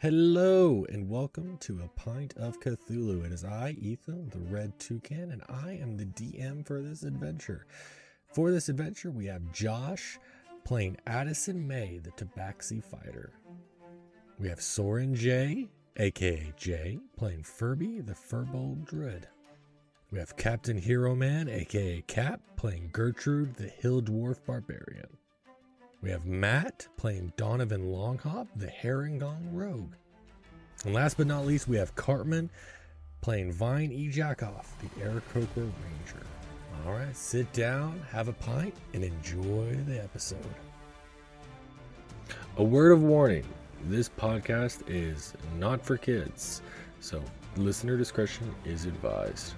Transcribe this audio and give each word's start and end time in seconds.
Hello 0.00 0.86
and 0.90 1.08
welcome 1.08 1.56
to 1.58 1.80
a 1.80 1.88
pint 2.00 2.32
of 2.36 2.60
Cthulhu. 2.60 3.26
It 3.26 3.32
is 3.32 3.44
I, 3.44 3.70
Ethan, 3.80 4.28
the 4.28 4.38
Red 4.38 4.78
Toucan, 4.78 5.32
and 5.32 5.42
I 5.48 5.72
am 5.72 5.96
the 5.96 6.04
DM 6.04 6.64
for 6.64 6.80
this 6.80 7.02
adventure. 7.02 7.66
For 8.32 8.52
this 8.52 8.68
adventure, 8.68 9.10
we 9.10 9.26
have 9.26 9.50
Josh 9.50 10.20
playing 10.62 10.98
Addison 11.08 11.66
May, 11.66 11.98
the 11.98 12.12
Tabaxi 12.12 12.80
fighter. 12.80 13.32
We 14.38 14.48
have 14.48 14.60
Soren 14.60 15.16
J, 15.16 15.66
aka 15.96 16.52
Jay, 16.56 17.00
playing 17.16 17.42
Furby, 17.42 18.00
the 18.00 18.14
Furbolg 18.14 18.86
druid. 18.86 19.26
We 20.12 20.20
have 20.20 20.36
Captain 20.36 20.78
Hero 20.78 21.16
Man, 21.16 21.48
aka 21.48 22.02
Cap, 22.02 22.40
playing 22.54 22.90
Gertrude, 22.92 23.56
the 23.56 23.66
Hill 23.66 24.02
Dwarf 24.02 24.46
barbarian. 24.46 25.08
We 26.00 26.10
have 26.10 26.26
Matt 26.26 26.86
playing 26.96 27.32
Donovan 27.36 27.86
Longhop, 27.86 28.46
the 28.54 28.68
Harengon 28.68 29.52
Rogue. 29.52 29.94
And 30.84 30.94
last 30.94 31.16
but 31.16 31.26
not 31.26 31.44
least, 31.44 31.66
we 31.66 31.76
have 31.76 31.96
Cartman 31.96 32.50
playing 33.20 33.50
Vine 33.50 33.90
E. 33.90 34.08
Jackoff, 34.08 34.66
the 34.80 34.88
Aarakocra 35.00 35.56
Ranger. 35.56 36.26
All 36.86 36.92
right, 36.92 37.16
sit 37.16 37.52
down, 37.52 38.00
have 38.12 38.28
a 38.28 38.32
pint, 38.32 38.74
and 38.94 39.02
enjoy 39.02 39.74
the 39.86 40.00
episode. 40.00 40.38
A 42.58 42.62
word 42.62 42.92
of 42.92 43.02
warning 43.02 43.44
this 43.86 44.08
podcast 44.08 44.82
is 44.86 45.34
not 45.58 45.84
for 45.84 45.96
kids, 45.96 46.62
so 47.00 47.20
listener 47.56 47.96
discretion 47.96 48.54
is 48.64 48.84
advised. 48.84 49.54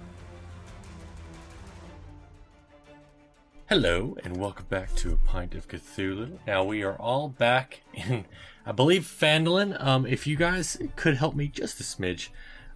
Hello, 3.71 4.17
and 4.25 4.37
welcome 4.37 4.67
back 4.69 4.93
to 4.97 5.13
a 5.13 5.17
pint 5.17 5.55
of 5.55 5.69
Cthulhu. 5.69 6.39
Now 6.47 6.65
we 6.65 6.83
are 6.83 6.95
all 6.97 7.29
back 7.29 7.83
in, 7.95 8.25
I 8.67 8.73
believe, 8.73 9.03
Phandalin. 9.03 9.81
Um, 9.83 10.05
if 10.07 10.27
you 10.27 10.35
guys 10.37 10.77
could 10.97 11.17
help 11.17 11.37
me 11.37 11.47
just 11.47 11.79
a 11.79 11.85
smidge, 11.85 12.29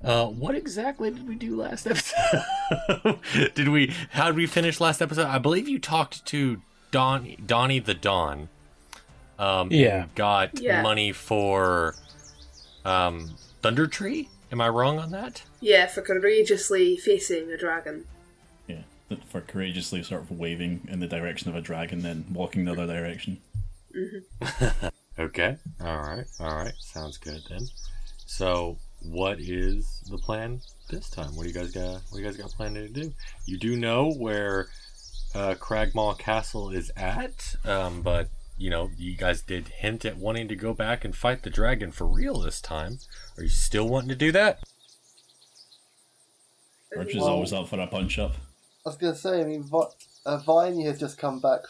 uh, 0.04 0.26
what 0.26 0.54
exactly 0.54 1.10
did 1.10 1.28
we 1.28 1.34
do 1.34 1.56
last 1.56 1.86
episode? 1.91 3.19
did 3.56 3.69
we? 3.69 3.92
How 4.10 4.27
did 4.27 4.36
we 4.36 4.46
finish 4.46 4.80
last 4.80 5.02
episode? 5.02 5.27
I 5.27 5.38
believe 5.38 5.69
you 5.69 5.80
talked 5.80 6.24
to 6.27 6.62
Don, 6.92 7.34
Donnie 7.44 7.80
the 7.80 7.94
Dawn. 7.94 8.48
Um, 9.36 9.72
Yeah. 9.72 10.04
and 10.04 10.14
got 10.14 10.60
Yeah. 10.60 10.80
money 10.80 11.10
for 11.10 11.97
um, 12.84 13.34
Thundertree. 13.64 14.28
Am 14.52 14.60
I 14.60 14.69
wrong 14.69 15.00
on 15.00 15.10
that? 15.10 15.42
Yeah, 15.60 15.86
for 15.86 16.02
courageously 16.02 16.97
facing 16.97 17.50
a 17.50 17.56
dragon. 17.58 18.04
For 19.28 19.41
courageously 19.42 20.02
sort 20.02 20.22
of 20.22 20.30
waving 20.30 20.88
in 20.91 21.00
the 21.00 21.06
direction 21.06 21.48
of 21.50 21.55
a 21.56 21.60
dragon, 21.60 22.00
then 22.02 22.24
walking 22.33 22.64
the 22.64 22.72
other 22.72 22.86
direction. 22.86 23.38
Okay. 25.16 25.56
All 25.80 25.98
right. 25.98 26.24
All 26.41 26.56
right. 26.56 26.72
Sounds 26.80 27.19
good 27.19 27.41
then. 27.48 27.69
So, 28.27 28.78
what 29.00 29.38
is 29.38 30.02
the 30.10 30.19
plan 30.19 30.60
this 30.91 31.08
time? 31.08 31.36
What 31.36 31.44
do 31.44 31.48
you 31.50 31.55
guys 31.55 31.70
got? 31.70 32.02
What 32.08 32.14
do 32.14 32.19
you 32.19 32.25
guys 32.25 32.36
got 32.36 32.50
planned 32.50 32.75
to 32.75 32.88
do? 32.88 33.12
You 33.47 33.56
do 33.56 33.77
know 33.77 34.10
where 34.12 34.66
uh, 35.32 35.55
Cragmaw 35.55 36.19
Castle 36.19 36.70
is 36.70 36.91
at, 36.97 37.55
um, 37.64 38.02
but 38.02 38.28
you 38.58 38.70
know 38.70 38.91
you 38.98 39.16
guys 39.16 39.41
did 39.42 39.69
hint 39.69 40.05
at 40.05 40.16
wanting 40.16 40.48
to 40.48 40.56
go 40.56 40.75
back 40.75 41.05
and 41.05 41.14
fight 41.14 41.44
the 41.44 41.50
dragon 41.50 41.92
for 41.92 42.08
real 42.08 42.41
this 42.41 42.60
time. 42.60 42.98
Are 43.36 43.44
you 43.44 43.48
still 43.50 43.88
wanting 43.88 44.08
to 44.08 44.16
do 44.16 44.32
that? 44.32 44.64
Archer's 46.97 47.16
Well- 47.16 47.28
always 47.28 47.52
up 47.52 47.69
for 47.69 47.78
a 47.78 47.86
punch 47.86 48.19
up. 48.19 48.34
I 48.84 48.90
was 48.90 48.96
going 48.98 49.12
to 49.14 49.18
say, 49.18 49.40
I 49.40 49.44
mean, 49.44 49.62
Vi- 49.62 49.94
uh, 50.27 50.38
Viney 50.38 50.84
has 50.84 50.98
just 51.00 51.18
come 51.18 51.40
back 51.40 51.60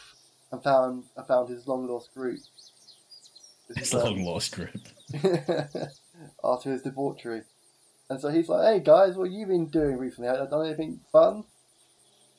and 0.50 0.62
found 0.62 1.04
and 1.16 1.26
found 1.26 1.48
his 1.48 1.66
long 1.68 1.86
lost 1.86 2.12
group. 2.14 2.40
His 3.68 3.76
It's 3.76 3.94
um, 3.94 4.00
long 4.02 4.24
lost 4.24 4.52
group. 4.54 4.80
after 6.44 6.70
his 6.72 6.82
debauchery. 6.82 7.42
And 8.10 8.20
so 8.20 8.28
he's 8.28 8.48
like, 8.48 8.64
hey 8.66 8.80
guys, 8.80 9.16
what 9.16 9.24
have 9.24 9.32
you 9.32 9.46
been 9.46 9.66
doing 9.66 9.96
recently? 9.98 10.28
Have 10.28 10.38
you 10.40 10.48
done 10.50 10.66
anything 10.66 11.00
fun? 11.12 11.44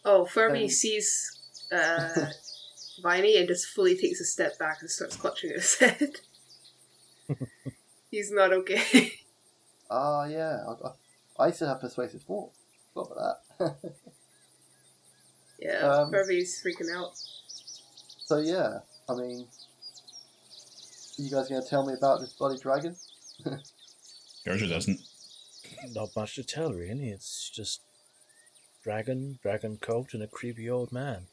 Oh, 0.03 0.25
Furby 0.25 0.63
Um. 0.65 0.69
sees 0.69 1.39
uh, 1.71 2.27
Viney 3.01 3.38
and 3.38 3.47
just 3.47 3.67
fully 3.67 3.97
takes 3.97 4.19
a 4.19 4.25
step 4.25 4.59
back 4.59 4.77
and 4.81 4.89
starts 4.89 5.16
clutching 5.16 5.50
at 5.51 5.55
his 5.57 5.75
head. 5.79 6.11
He's 8.11 8.31
not 8.31 8.53
okay. 8.53 9.13
Ah, 9.89 10.25
yeah. 10.25 10.63
I, 10.67 10.88
I, 10.88 11.44
I 11.44 11.47
used 11.47 11.59
to 11.59 11.67
have 11.67 11.81
persuasive 11.81 12.21
thought. 12.23 12.51
What 12.94 13.03
about 13.11 13.38
that. 13.59 13.75
Yeah, 15.59 15.79
Um. 15.79 16.11
Furby's 16.11 16.61
freaking 16.63 16.93
out. 16.95 17.13
so 18.25 18.38
yeah, 18.39 18.79
I 19.09 19.16
mean, 19.16 19.47
you 21.17 21.29
guys 21.31 21.47
going 21.49 21.61
to 21.61 21.67
tell 21.69 21.85
me 21.85 21.93
about 21.93 22.19
this 22.19 22.33
bloody 22.33 22.57
dragon? 22.59 22.95
Gertrude 24.45 24.69
doesn't. 24.69 24.99
Not 25.94 26.15
much 26.15 26.35
to 26.35 26.44
tell, 26.44 26.73
really. 26.73 27.09
It's 27.09 27.49
just 27.49 27.81
dragon, 28.83 29.39
dragon 29.41 29.77
coat, 29.77 30.13
and 30.13 30.21
a 30.23 30.27
creepy 30.27 30.69
old 30.69 30.91
man, 30.91 31.25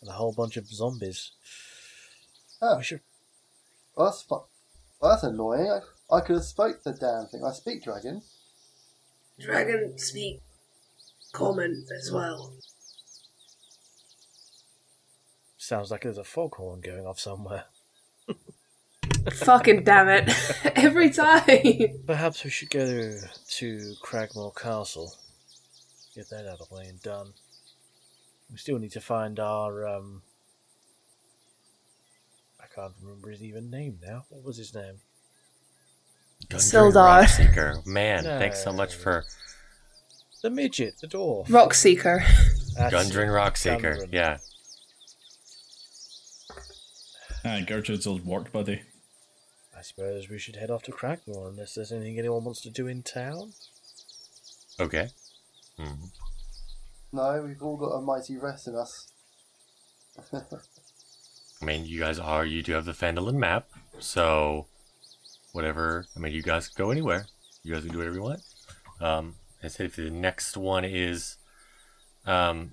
and 0.00 0.10
a 0.10 0.14
whole 0.14 0.32
bunch 0.32 0.56
of 0.56 0.66
zombies. 0.68 1.32
Oh, 2.62 2.78
We 2.78 2.82
should. 2.84 3.00
well, 3.96 4.06
that's 4.06 4.22
fu- 4.22 4.42
well, 5.00 5.10
that's 5.12 5.22
annoying. 5.22 5.70
I, 6.10 6.16
I 6.16 6.20
could 6.20 6.36
have 6.36 6.44
spoke 6.44 6.82
the 6.82 6.92
damn 6.92 7.26
thing. 7.26 7.44
I 7.44 7.52
speak 7.52 7.82
dragon. 7.84 8.22
Dragon 9.38 9.98
speak 9.98 10.40
common 11.32 11.84
as 11.98 12.10
well. 12.12 12.52
Sounds 15.64 15.90
like 15.90 16.02
there's 16.02 16.18
a 16.18 16.24
foghorn 16.24 16.82
going 16.82 17.06
off 17.06 17.18
somewhere. 17.18 17.64
Fucking 19.32 19.82
damn 19.82 20.10
it. 20.10 20.30
Every 20.76 21.08
time. 21.08 22.02
Perhaps 22.06 22.44
we 22.44 22.50
should 22.50 22.68
go 22.68 22.84
to 22.84 23.94
Cragmaw 24.04 24.54
Castle. 24.54 25.14
Get 26.14 26.28
that 26.28 26.46
out 26.46 26.60
of 26.60 26.68
the 26.68 26.74
way 26.74 26.84
and 26.84 27.00
done. 27.00 27.32
We 28.52 28.58
still 28.58 28.78
need 28.78 28.92
to 28.92 29.00
find 29.00 29.40
our 29.40 29.88
um. 29.88 30.20
I 32.60 32.66
can't 32.74 32.92
remember 33.00 33.30
his 33.30 33.42
even 33.42 33.70
name 33.70 34.00
now. 34.06 34.26
What 34.28 34.44
was 34.44 34.58
his 34.58 34.74
name? 34.74 34.96
Sildar. 36.50 37.22
Rockseeker. 37.24 37.86
Man, 37.86 38.22
thanks 38.24 38.62
so 38.62 38.70
much 38.70 38.94
for 38.94 39.24
The 40.42 40.50
midget, 40.50 40.98
the 41.00 41.06
dwarf. 41.06 41.46
Rockseeker. 41.46 42.22
That's 42.76 42.94
Gundren 42.94 43.28
it. 43.28 43.30
Rockseeker. 43.30 43.80
Gundren. 43.80 44.12
Yeah. 44.12 44.36
Ah, 47.44 47.60
Gertrude's 47.66 48.06
old 48.06 48.24
work 48.24 48.52
buddy. 48.52 48.82
I 49.76 49.82
suppose 49.82 50.28
we 50.28 50.38
should 50.38 50.56
head 50.56 50.70
off 50.70 50.82
to 50.84 50.92
Cragmaw 50.92 51.48
unless 51.48 51.74
there's 51.74 51.92
anything 51.92 52.18
anyone 52.18 52.44
wants 52.44 52.60
to 52.62 52.70
do 52.70 52.86
in 52.86 53.02
town. 53.02 53.52
Okay. 54.80 55.08
Mhm. 55.78 56.10
No, 57.12 57.42
we've 57.46 57.62
all 57.62 57.76
got 57.76 57.90
a 57.90 58.00
mighty 58.00 58.36
rest 58.36 58.66
in 58.68 58.74
us. 58.74 59.08
I 60.32 61.64
mean, 61.64 61.86
you 61.86 62.00
guys 62.00 62.18
are, 62.18 62.44
you 62.44 62.62
do 62.62 62.72
have 62.72 62.84
the 62.84 62.92
Phandalin 62.92 63.34
map, 63.34 63.68
so 63.98 64.66
whatever. 65.52 66.06
I 66.16 66.18
mean, 66.18 66.32
you 66.32 66.42
guys 66.42 66.68
can 66.68 66.84
go 66.84 66.90
anywhere. 66.90 67.26
You 67.62 67.74
guys 67.74 67.84
can 67.84 67.92
do 67.92 67.98
whatever 67.98 68.16
you 68.16 68.22
want. 68.22 68.42
Um, 69.00 69.36
I 69.62 69.68
said 69.68 69.86
if 69.86 69.96
the 69.96 70.10
next 70.10 70.56
one 70.56 70.84
is, 70.84 71.36
um, 72.26 72.72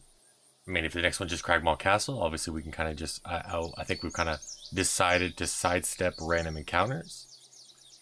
I 0.67 0.71
mean, 0.71 0.85
if 0.85 0.93
the 0.93 1.01
next 1.01 1.19
one's 1.19 1.31
just 1.31 1.43
Cragmaw 1.43 1.79
Castle, 1.79 2.21
obviously 2.21 2.53
we 2.53 2.61
can 2.61 2.71
kind 2.71 2.89
of 2.89 2.95
just, 2.97 3.21
I, 3.25 3.37
I, 3.37 3.67
I 3.77 3.83
think 3.83 4.03
we've 4.03 4.13
kind 4.13 4.29
of 4.29 4.39
decided 4.73 5.37
to 5.37 5.47
sidestep 5.47 6.15
random 6.19 6.57
encounters 6.57 7.27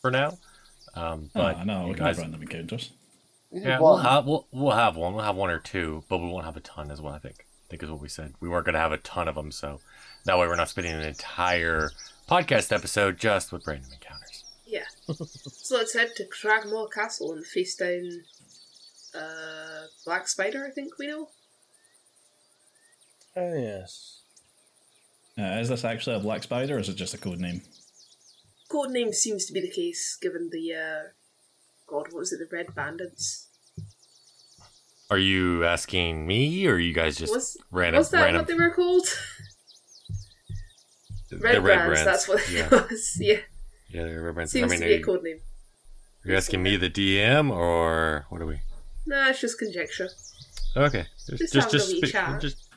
for 0.01 0.11
now. 0.11 0.37
Um, 0.95 1.29
but 1.33 1.57
oh, 1.57 1.63
no, 1.63 1.81
you 1.81 1.87
we 1.89 1.93
can 1.95 2.03
guys, 2.05 2.15
have 2.17 2.23
random 2.23 2.41
encounters. 2.41 2.91
We 3.51 3.61
yeah, 3.61 3.79
we'll 3.79 3.97
have 3.97 4.25
we'll, 4.25 4.47
we'll 4.51 4.75
have 4.75 4.95
one. 4.95 5.13
We'll 5.13 5.25
have 5.25 5.35
one 5.35 5.49
or 5.49 5.59
two, 5.59 6.03
but 6.09 6.19
we 6.19 6.27
won't 6.27 6.45
have 6.45 6.57
a 6.57 6.61
ton 6.61 6.91
as 6.91 7.01
well. 7.01 7.13
I 7.13 7.19
think. 7.19 7.45
I 7.67 7.69
think 7.69 7.83
is 7.83 7.91
what 7.91 8.01
we 8.01 8.09
said. 8.09 8.33
We 8.39 8.49
weren't 8.49 8.65
going 8.65 8.73
to 8.73 8.79
have 8.79 8.91
a 8.91 8.97
ton 8.97 9.27
of 9.27 9.35
them, 9.35 9.51
so 9.51 9.79
that 10.25 10.39
way 10.39 10.47
we're 10.47 10.55
not 10.55 10.69
spending 10.69 10.93
an 10.93 11.01
entire 11.01 11.91
podcast 12.27 12.71
episode 12.75 13.19
just 13.19 13.51
with 13.51 13.67
random 13.67 13.91
encounters. 13.93 14.43
Yeah. 14.65 14.85
so 15.07 15.77
let's 15.77 15.93
head 15.93 16.15
to 16.15 16.25
Cragmaw 16.25 16.91
Castle 16.91 17.31
and 17.33 17.45
face 17.45 17.75
down 17.75 18.23
uh, 19.13 19.87
Black 20.05 20.27
Spider, 20.27 20.65
I 20.65 20.71
think 20.71 20.97
we 20.97 21.07
know. 21.07 21.29
Oh 23.35 23.53
yes. 23.53 24.18
Uh, 25.39 25.59
is 25.59 25.69
this 25.69 25.85
actually 25.85 26.15
a 26.15 26.19
black 26.19 26.43
spider, 26.43 26.75
or 26.75 26.79
is 26.79 26.89
it 26.89 26.95
just 26.95 27.13
a 27.13 27.17
code 27.17 27.39
name? 27.39 27.61
Code 28.69 28.91
name 28.91 29.13
seems 29.13 29.45
to 29.45 29.53
be 29.53 29.61
the 29.61 29.71
case, 29.71 30.17
given 30.21 30.49
the, 30.51 30.73
uh, 30.73 31.07
God, 31.87 32.07
what 32.11 32.19
was 32.19 32.33
it, 32.33 32.39
the 32.39 32.55
Red 32.55 32.75
Bandits? 32.75 33.47
Are 35.09 35.17
you 35.17 35.63
asking 35.65 36.27
me, 36.27 36.67
or 36.67 36.73
are 36.73 36.79
you 36.79 36.93
guys 36.93 37.17
just 37.17 37.33
was, 37.33 37.57
random? 37.71 37.99
was 37.99 38.11
that 38.11 38.23
random 38.25 38.41
what 38.41 38.47
they 38.47 38.53
were 38.53 38.69
called? 38.71 39.07
the 41.29 41.37
Red, 41.37 41.63
Brands, 41.63 42.03
that's 42.03 42.27
what 42.27 42.41
it 42.41 42.49
yeah, 42.51 42.69
was. 42.69 43.17
Yeah, 43.19 43.37
yeah, 43.89 44.03
the 44.03 44.21
red 44.21 44.35
brands. 44.35 44.55
I 44.55 44.59
seems 44.59 44.71
mean, 44.71 44.81
to 44.81 44.85
be 44.85 44.93
a 44.93 44.97
you, 44.97 45.03
code 45.03 45.23
name. 45.23 45.39
are 46.25 46.31
you 46.31 46.37
asking 46.37 46.61
me, 46.61 46.75
the 46.75 46.89
DM, 46.89 47.49
or 47.51 48.25
what 48.29 48.41
are 48.41 48.45
we? 48.45 48.59
Nah, 49.07 49.29
it's 49.29 49.41
just 49.41 49.57
conjecture. 49.57 50.09
Okay, 50.75 51.05
just 51.27 51.53
Just 51.53 51.53
just 51.53 51.53
having 51.53 51.69
a 51.69 51.71
just, 51.71 51.93
wee 51.93 52.07
spe- 52.07 52.11
chat. 52.11 52.41
just 52.41 52.68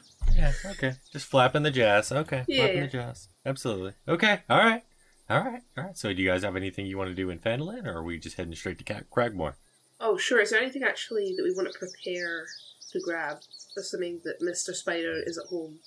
yeah, 0.43 0.71
okay, 0.73 0.93
just 1.13 1.27
flapping 1.27 1.63
the 1.63 1.71
jazz. 1.71 2.13
Okay, 2.13 2.45
Yeah, 2.49 2.59
flapping 2.65 2.77
yeah. 2.77 2.83
the 2.87 2.89
jazz. 2.93 3.29
Absolutely. 3.47 3.93
Okay, 4.09 4.41
all 4.51 4.59
right. 4.59 4.83
All 5.31 5.41
right, 5.41 5.63
all 5.79 5.85
right. 5.85 5.97
So, 5.97 6.13
do 6.13 6.21
you 6.21 6.29
guys 6.29 6.43
have 6.43 6.57
anything 6.57 6.85
you 6.87 6.99
want 6.99 7.09
to 7.11 7.15
do 7.15 7.31
in 7.31 7.39
Phandalin, 7.39 7.87
or 7.87 7.99
are 7.99 8.03
we 8.03 8.19
just 8.19 8.37
heading 8.37 8.55
straight 8.55 8.79
to 8.79 8.85
Cragmaw? 8.85 9.55
Oh, 10.01 10.17
sure. 10.17 10.41
Is 10.41 10.51
there 10.51 10.61
anything 10.61 10.83
actually 10.83 11.35
that 11.37 11.43
we 11.45 11.55
want 11.55 11.73
to 11.73 11.79
prepare 11.79 12.47
to 12.91 13.01
grab, 13.01 13.39
assuming 13.79 14.21
that 14.25 14.41
Mr. 14.43 14.75
Spider 14.75 15.15
is 15.25 15.39
at 15.39 15.47
home? 15.47 15.79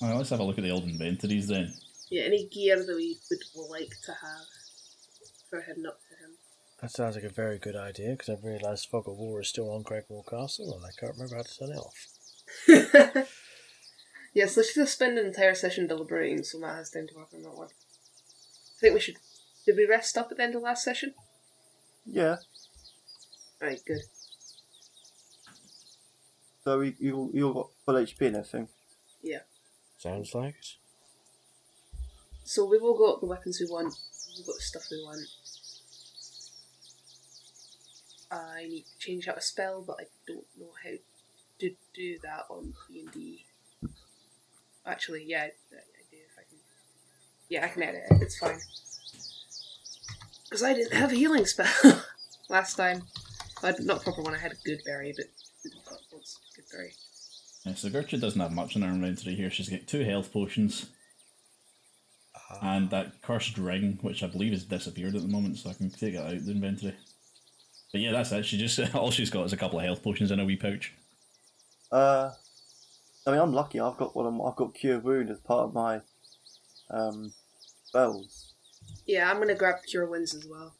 Well, 0.00 0.16
let's 0.18 0.30
have 0.30 0.40
a 0.40 0.44
look 0.44 0.58
at 0.58 0.64
the 0.64 0.70
old 0.70 0.84
inventories 0.84 1.48
then. 1.48 1.72
Yeah, 2.10 2.22
any 2.22 2.46
gear 2.46 2.76
that 2.76 2.94
we 2.94 3.18
would 3.30 3.70
like 3.70 3.90
to 4.04 4.12
have 4.12 4.46
for 5.50 5.62
heading 5.62 5.86
up 5.86 5.98
to 6.08 6.14
him. 6.24 6.30
That 6.80 6.90
sounds 6.92 7.16
like 7.16 7.24
a 7.24 7.28
very 7.30 7.58
good 7.58 7.74
idea 7.74 8.10
because 8.10 8.28
I've 8.28 8.44
realised 8.44 8.88
Fog 8.88 9.08
of 9.08 9.16
War 9.16 9.40
is 9.40 9.48
still 9.48 9.70
on 9.70 9.82
Cragmaw 9.82 10.28
Castle 10.28 10.72
and 10.76 10.84
I 10.84 10.90
can't 10.98 11.14
remember 11.14 11.36
how 11.36 11.42
to 11.42 11.58
turn 11.58 11.72
it 11.72 11.78
off. 11.78 12.06
yes, 14.34 14.56
let's 14.56 14.74
just 14.74 14.92
spend 14.92 15.18
an 15.18 15.26
entire 15.26 15.54
session 15.54 15.86
deliberating 15.86 16.42
so 16.42 16.58
Matt 16.58 16.76
has 16.76 16.90
time 16.90 17.06
to 17.08 17.14
work 17.14 17.28
on 17.34 17.42
that 17.42 17.54
one. 17.54 17.68
I 17.68 18.80
think 18.80 18.94
we 18.94 19.00
should. 19.00 19.16
Did 19.66 19.76
we 19.76 19.86
rest 19.86 20.16
up 20.16 20.28
at 20.30 20.36
the 20.36 20.42
end 20.42 20.54
of 20.54 20.62
last 20.62 20.84
session? 20.84 21.14
Yeah. 22.06 22.36
Right, 23.60 23.80
good. 23.86 24.00
So 26.64 26.80
you 26.80 26.94
you 26.98 27.30
you 27.34 27.52
got 27.52 27.70
full 27.84 27.94
HP 27.94 28.26
and 28.26 28.36
everything. 28.36 28.68
Yeah. 29.22 29.40
Sounds 29.98 30.34
like 30.34 30.54
it. 30.54 30.76
So 32.44 32.64
we've 32.64 32.82
all 32.82 32.96
got 32.96 33.20
the 33.20 33.26
weapons 33.26 33.58
we 33.60 33.66
want, 33.70 33.94
we've 34.36 34.46
got 34.46 34.56
the 34.56 34.62
stuff 34.62 34.82
we 34.90 35.02
want. 35.04 35.26
I 38.30 38.66
need 38.68 38.84
to 38.84 38.98
change 38.98 39.28
out 39.28 39.38
a 39.38 39.40
spell, 39.40 39.82
but 39.86 39.96
I 40.00 40.04
don't 40.26 40.46
know 40.58 40.70
how 40.82 40.90
to 41.60 41.70
do 41.94 42.18
that 42.22 42.44
on 42.50 42.74
D 42.88 43.00
and 43.00 43.12
D. 43.12 43.44
Actually, 44.86 45.24
yeah, 45.26 45.42
I, 45.42 45.46
I 45.46 46.02
do 46.10 46.16
if 46.16 46.38
I 46.38 46.42
can. 46.48 46.58
Yeah, 47.48 47.64
I 47.64 47.68
can 47.68 47.82
edit 47.82 48.02
it. 48.10 48.22
It's 48.22 48.38
fine. 48.38 48.58
Because 50.44 50.62
I 50.62 50.72
didn't 50.72 50.94
have 50.94 51.12
a 51.12 51.14
healing 51.14 51.46
spell 51.46 52.02
last 52.48 52.76
time. 52.76 53.02
Had 53.62 53.80
not 53.80 54.02
proper 54.02 54.22
one. 54.22 54.34
I 54.34 54.38
had 54.38 54.52
a 54.52 54.56
good 54.64 54.80
berry, 54.84 55.12
but 55.16 55.26
what's 56.10 56.38
good 56.54 56.64
berry? 56.72 56.92
Yeah, 57.66 57.74
so 57.74 57.90
Gertrude 57.90 58.20
doesn't 58.20 58.40
have 58.40 58.52
much 58.52 58.76
in 58.76 58.82
her 58.82 58.88
inventory 58.88 59.34
here. 59.34 59.50
She's 59.50 59.68
got 59.68 59.86
two 59.86 60.04
health 60.04 60.32
potions 60.32 60.86
and 62.62 62.90
that 62.90 63.20
cursed 63.22 63.58
ring, 63.58 63.98
which 64.02 64.22
I 64.22 64.26
believe 64.26 64.52
has 64.52 64.64
disappeared 64.64 65.14
at 65.14 65.22
the 65.22 65.28
moment, 65.28 65.58
so 65.58 65.70
I 65.70 65.74
can 65.74 65.90
take 65.90 66.14
it 66.14 66.18
out 66.18 66.44
the 66.44 66.50
inventory. 66.50 66.94
But 67.92 68.00
yeah, 68.00 68.12
that's 68.12 68.32
it. 68.32 68.44
She 68.44 68.58
just 68.58 68.78
all 68.94 69.10
she's 69.10 69.30
got 69.30 69.46
is 69.46 69.52
a 69.52 69.56
couple 69.56 69.78
of 69.78 69.84
health 69.84 70.02
potions 70.02 70.30
in 70.30 70.40
a 70.40 70.44
wee 70.44 70.56
pouch. 70.56 70.94
Uh, 71.90 72.32
I 73.26 73.30
mean, 73.30 73.40
I'm 73.40 73.52
lucky. 73.52 73.80
I've 73.80 73.96
got 73.96 74.14
one. 74.14 74.26
Of, 74.26 74.40
I've 74.40 74.56
got 74.56 74.74
cure 74.74 74.98
wound 74.98 75.30
as 75.30 75.40
part 75.40 75.64
of 75.64 75.74
my 75.74 76.00
um 76.90 77.32
spells. 77.84 78.54
Yeah, 79.06 79.30
I'm 79.30 79.38
gonna 79.38 79.54
grab 79.54 79.76
cure 79.86 80.06
wounds 80.06 80.34
as 80.34 80.46
well. 80.46 80.74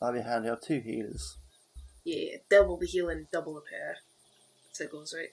That'd 0.00 0.22
be 0.22 0.28
handy. 0.28 0.48
I 0.48 0.52
have 0.52 0.60
two 0.60 0.80
healers. 0.80 1.36
Yeah, 2.04 2.36
double 2.48 2.78
the 2.78 2.86
healing, 2.86 3.26
double 3.32 3.54
the 3.54 3.60
pair. 3.60 3.98
That's 4.66 4.78
how 4.78 4.84
it 4.86 4.92
goes, 4.92 5.14
right? 5.16 5.30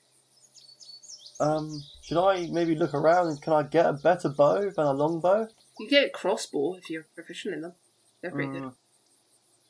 Um, 1.40 1.84
should 2.02 2.22
I 2.22 2.48
maybe 2.48 2.76
look 2.76 2.94
around 2.94 3.28
and 3.28 3.42
can 3.42 3.54
I 3.54 3.64
get 3.64 3.86
a 3.86 3.94
better 3.94 4.30
bow 4.30 4.70
than 4.70 4.86
a 4.86 4.92
longbow? 4.92 5.48
You 5.80 5.90
get 5.90 6.08
a 6.08 6.10
crossbow 6.10 6.76
if 6.76 6.90
you're 6.90 7.06
proficient 7.14 7.54
in 7.54 7.62
them. 7.62 7.74
They're 8.22 8.32
pretty 8.32 8.52
good. 8.52 8.64
Mm. 8.64 8.74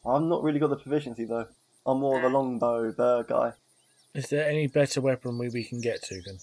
I've 0.05 0.21
not 0.21 0.43
really 0.43 0.59
got 0.59 0.69
the 0.69 0.77
proficiency 0.77 1.25
though. 1.25 1.47
I'm 1.85 1.99
more 1.99 2.17
of 2.17 2.23
a 2.23 2.29
longbow 2.29 3.23
guy. 3.23 3.53
Is 4.17 4.29
there 4.29 4.49
any 4.49 4.65
better 4.65 4.99
weapon 4.99 5.37
we, 5.37 5.47
we 5.49 5.63
can 5.63 5.79
get, 5.79 6.01
Tugan? 6.01 6.41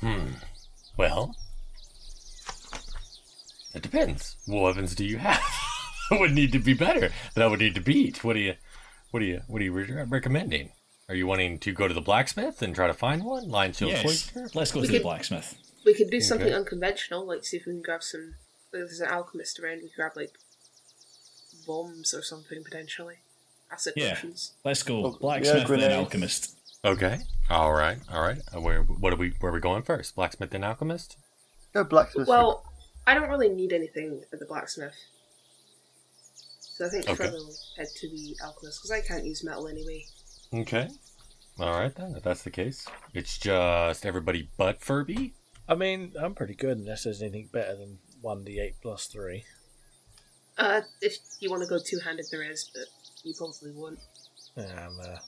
Hmm. 0.00 0.32
Well, 0.96 1.36
it 3.72 3.82
depends. 3.82 4.34
What 4.46 4.62
weapons 4.64 4.96
do 4.96 5.04
you 5.04 5.18
have? 5.18 5.40
that 6.10 6.18
would 6.18 6.32
need 6.32 6.50
to 6.52 6.58
be 6.58 6.74
better. 6.74 7.10
That 7.36 7.48
would 7.50 7.60
need 7.60 7.76
to 7.76 7.80
beat. 7.80 8.24
What 8.24 8.32
do 8.32 8.40
you, 8.40 8.54
what 9.12 9.20
do 9.20 9.26
you, 9.26 9.42
what 9.46 9.62
are 9.62 9.64
you 9.64 9.72
re- 9.72 10.04
recommending? 10.08 10.72
Are 11.08 11.14
you 11.14 11.28
wanting 11.28 11.60
to 11.60 11.70
go 11.70 11.86
to 11.86 11.94
the 11.94 12.00
blacksmith 12.00 12.62
and 12.62 12.74
try 12.74 12.88
to 12.88 12.92
find 12.94 13.22
one? 13.22 13.48
Lionshield 13.48 13.90
Yes, 13.90 14.02
Coster? 14.02 14.50
let's 14.54 14.72
go 14.72 14.80
We 14.80 14.86
to 14.88 14.92
the 14.94 14.98
blacksmith. 14.98 15.56
We 15.84 15.94
could 15.94 16.10
do 16.10 16.20
something 16.20 16.48
Okay. 16.48 16.56
unconventional, 16.56 17.24
like 17.24 17.44
see 17.44 17.58
if 17.58 17.66
we 17.66 17.74
can 17.74 17.82
grab 17.82 18.02
some. 18.02 18.34
Like 18.72 18.82
if 18.82 18.88
there's 18.88 19.00
an 19.00 19.08
alchemist 19.10 19.60
around, 19.60 19.76
we 19.82 19.88
could 19.90 19.94
grab 19.94 20.16
like 20.16 20.32
bombs 21.64 22.12
or 22.12 22.22
something 22.22 22.64
potentially. 22.64 23.18
Acid 23.70 23.94
Yeah. 23.96 24.14
potions. 24.14 24.52
Let's 24.64 24.82
go 24.82 25.04
Oh, 25.04 25.10
yeah, 25.12 25.18
blacksmith 25.20 25.70
and 25.82 25.92
alchemist. 25.94 26.56
Okay. 26.84 27.18
All 27.50 27.72
right. 27.72 27.98
All 28.12 28.22
right. 28.22 28.40
Uh, 28.54 28.60
Where, 28.60 28.82
what 28.82 29.12
are 29.12 29.16
we? 29.16 29.30
Where 29.40 29.50
are 29.50 29.54
we 29.54 29.60
going 29.60 29.82
first? 29.82 30.14
Blacksmith 30.14 30.54
and 30.54 30.64
alchemist. 30.64 31.16
Go 31.74 31.84
blacksmith. 31.84 32.28
Well, 32.28 32.64
I 33.06 33.14
don't 33.14 33.28
really 33.28 33.48
need 33.48 33.72
anything 33.72 34.22
at 34.32 34.38
the 34.38 34.46
blacksmith. 34.46 34.94
So 36.60 36.86
I 36.86 36.88
think 36.90 37.04
Okay. 37.08 37.14
Fred 37.16 37.32
will 37.32 37.54
head 37.76 37.86
to 37.96 38.08
the 38.08 38.36
alchemist 38.44 38.78
because 38.82 38.90
I 38.90 39.00
can't 39.00 39.24
use 39.24 39.42
metal 39.42 39.66
anyway. 39.66 40.04
Okay. 40.54 40.88
All 41.58 41.72
right 41.72 41.94
then. 41.94 42.14
If 42.16 42.22
that's 42.22 42.42
the 42.42 42.50
case, 42.50 42.86
it's 43.14 43.38
just 43.38 44.04
everybody 44.06 44.50
but 44.56 44.80
Furby. 44.80 45.32
I 45.68 45.74
mean, 45.74 46.12
I'm 46.20 46.34
pretty 46.34 46.54
good 46.54 46.78
unless 46.78 47.04
there's 47.04 47.22
anything 47.22 47.48
better 47.52 47.74
than 47.76 47.98
1d8 48.22 48.74
plus 48.82 49.06
3. 49.06 49.44
Uh, 50.58 50.82
if 51.00 51.16
you 51.40 51.50
want 51.50 51.62
to 51.62 51.68
go 51.68 51.78
two 51.78 51.98
handed, 51.98 52.26
there 52.30 52.42
is, 52.42 52.70
but 52.72 52.84
you 53.26 53.34
probably 53.34 53.72
won't. 53.72 53.98
Yeah, 54.56 54.88
I'm 54.88 55.00
uh, 55.00 55.18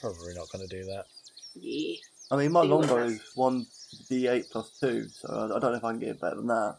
probably 0.00 0.34
not 0.34 0.50
going 0.52 0.68
to 0.68 0.76
do 0.76 0.84
that. 0.84 1.06
Yeah. 1.54 1.96
I 2.30 2.36
mean, 2.36 2.52
my 2.52 2.62
see 2.62 2.68
what 2.68 2.80
longbow 2.80 3.04
is 3.06 3.20
one 3.34 3.66
d8 4.10 4.50
plus 4.50 4.78
two, 4.78 5.08
so 5.08 5.28
I, 5.32 5.56
I 5.56 5.58
don't 5.58 5.72
know 5.72 5.78
if 5.78 5.84
I 5.84 5.92
can 5.92 6.00
get 6.00 6.08
it 6.10 6.20
better 6.20 6.36
than 6.36 6.48
that. 6.48 6.76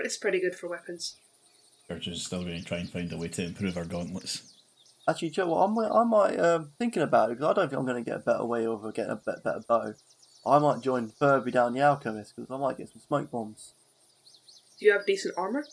It's 0.00 0.18
pretty 0.18 0.40
good 0.40 0.54
for 0.54 0.68
weapons. 0.68 1.16
Gertrude's 1.88 2.24
still 2.24 2.42
going 2.42 2.60
to 2.60 2.64
try 2.64 2.78
and 2.78 2.90
find 2.90 3.12
a 3.12 3.16
way 3.16 3.28
to 3.28 3.44
improve 3.44 3.76
our 3.76 3.84
gauntlets. 3.84 4.42
Actually, 5.08 5.30
Joe, 5.30 5.62
I 5.62 5.66
might, 5.66 5.90
I 5.90 6.04
might 6.04 6.38
um, 6.38 6.70
thinking 6.78 7.02
about 7.02 7.30
it 7.30 7.38
because 7.38 7.50
I 7.50 7.54
don't 7.54 7.68
think 7.68 7.78
I'm 7.78 7.86
going 7.86 8.04
to 8.04 8.08
get 8.08 8.18
a 8.18 8.24
better 8.24 8.44
way 8.44 8.66
of 8.66 8.82
getting 8.94 9.12
a 9.12 9.16
bet- 9.16 9.42
better 9.42 9.62
bow. 9.66 9.94
I 10.46 10.58
might 10.58 10.82
join 10.82 11.08
Furby 11.08 11.50
down 11.50 11.74
the 11.74 11.82
alchemist 11.82 12.34
because 12.36 12.50
I 12.50 12.58
might 12.58 12.78
get 12.78 12.90
some 12.90 13.00
smoke 13.00 13.30
bombs. 13.30 13.72
Do 14.78 14.86
you 14.86 14.92
have 14.92 15.04
decent 15.06 15.34
armor? 15.36 15.64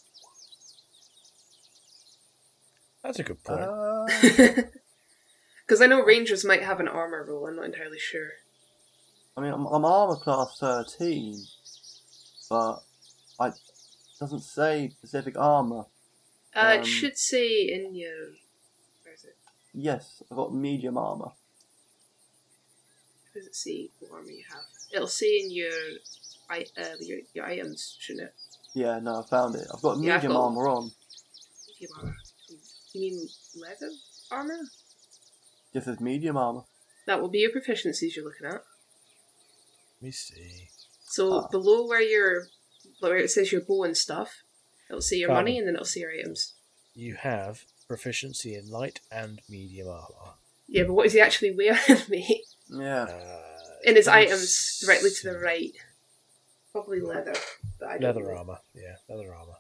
That's 3.04 3.20
a 3.20 3.24
good 3.24 3.44
point. 3.44 3.62
Uh, 3.62 4.08
Because 5.66 5.82
I 5.82 5.86
know 5.88 6.02
rangers 6.02 6.46
might 6.46 6.64
have 6.64 6.80
an 6.80 6.88
armor 6.88 7.26
rule. 7.28 7.46
I'm 7.46 7.58
not 7.58 7.66
entirely 7.66 8.00
sure. 8.00 8.30
I 9.36 9.42
mean, 9.42 9.52
I'm, 9.52 9.66
I'm 9.66 9.84
armor 9.84 10.16
class 10.16 10.56
13, 10.62 11.44
but 12.50 12.84
I 13.38 13.52
doesn't 14.18 14.44
say 14.44 14.92
specific 14.98 15.38
armor. 15.38 15.84
Uh, 16.56 16.60
Um, 16.60 16.80
it 16.80 16.86
should 16.86 17.18
say 17.18 17.48
in 17.68 17.94
your. 17.96 18.14
Where 19.04 19.14
is 19.14 19.26
it? 19.26 19.36
Yes, 19.74 20.24
I've 20.32 20.38
got 20.38 20.54
medium 20.56 20.98
armor. 20.98 21.32
Does 23.34 23.46
it 23.48 23.56
say 23.56 23.90
what 24.00 24.14
armor 24.20 24.32
you 24.32 24.46
have? 24.50 24.64
It'll 24.94 25.08
say 25.08 25.38
in 25.44 25.52
your, 25.52 25.70
I 26.50 26.66
uh, 26.80 26.96
your, 27.02 27.20
your 27.34 27.46
items, 27.46 27.98
shouldn't 28.00 28.28
it? 28.30 28.34
Yeah, 28.74 29.00
no, 29.00 29.20
I 29.22 29.26
found 29.30 29.56
it. 29.56 29.68
I've 29.74 29.82
got 29.82 29.98
Yeah, 30.00 30.16
I've 30.16 30.22
medium 30.24 30.32
got- 30.32 30.44
armor 30.46 30.68
on. 30.70 30.92
Medium 31.68 31.92
armor. 32.00 32.16
You 32.98 33.12
mean 33.12 33.28
leather 33.56 33.92
armor? 34.32 34.58
Just 35.74 35.88
as 35.88 36.00
medium 36.00 36.36
armor. 36.38 36.62
That 37.06 37.22
will 37.22 37.30
be 37.30 37.40
your 37.40 37.52
proficiencies 37.52 38.16
you're 38.16 38.26
looking 38.26 38.48
at. 38.48 38.54
Let 38.54 40.02
me 40.02 40.12
see. 40.12 40.70
So 41.06 41.34
Ah. 41.34 41.48
below 41.48 41.86
where 41.88 42.02
your 42.02 42.48
where 43.00 43.18
it 43.18 43.30
says 43.30 43.52
your 43.52 43.62
bow 43.62 43.84
and 43.84 43.96
stuff, 43.96 44.42
it'll 44.90 45.02
say 45.02 45.18
your 45.18 45.28
Got 45.30 45.36
money 45.36 45.58
and 45.60 45.68
then 45.68 45.76
it'll 45.76 45.86
say 45.86 46.00
your 46.00 46.12
items. 46.12 46.54
You 46.96 47.16
have 47.16 47.66
proficiency 47.88 48.56
in 48.56 48.70
light 48.72 49.02
and 49.12 49.42
medium 49.48 49.90
armor. 49.90 50.34
Yeah, 50.68 50.84
but 50.84 50.94
what 50.94 51.06
is 51.06 51.14
he 51.14 51.20
actually 51.22 51.52
wearing, 51.52 51.78
mate? 52.10 52.46
Yeah. 52.70 53.04
Uh, 53.04 53.42
In 53.84 53.96
his 53.96 54.08
let's 54.08 54.32
items 54.32 54.80
directly 54.84 55.12
to 55.12 55.30
the 55.32 55.38
right. 55.40 55.74
Probably 56.72 57.00
leather. 57.00 57.36
But 57.80 57.88
I 57.90 57.92
don't 58.00 58.02
Leather 58.16 58.24
know. 58.32 58.38
armor. 58.38 58.60
Yeah, 58.74 58.96
leather 59.08 59.34
armor. 59.34 59.54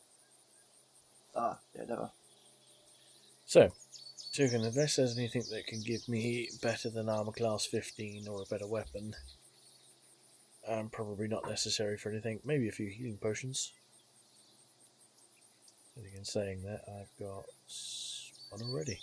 Ah, 1.36 1.60
yeah, 1.76 1.84
never. 1.88 2.12
So, 3.48 3.70
Tugan, 4.34 4.66
unless 4.66 4.98
there's 4.98 5.18
anything 5.18 5.44
that 5.52 5.66
can 5.68 5.82
give 5.82 6.08
me 6.10 6.50
better 6.62 6.90
than 6.90 7.08
armor 7.08 7.32
class 7.32 7.66
15 7.66 8.28
or 8.28 8.42
a 8.42 8.46
better 8.46 8.68
weapon, 8.68 9.16
um, 10.68 10.90
probably 10.90 11.30
not 11.30 11.48
necessary 11.50 11.98
for 11.98 12.10
anything. 12.12 12.42
Maybe 12.44 12.68
a 12.68 12.74
few 12.74 12.88
healing 12.90 13.18
potions. 13.18 13.72
I 15.98 16.02
think 16.04 16.16
in 16.16 16.26
saying 16.26 16.64
that, 16.64 16.82
I've 16.90 17.18
got 17.18 17.46
one 18.50 18.62
already. 18.70 19.00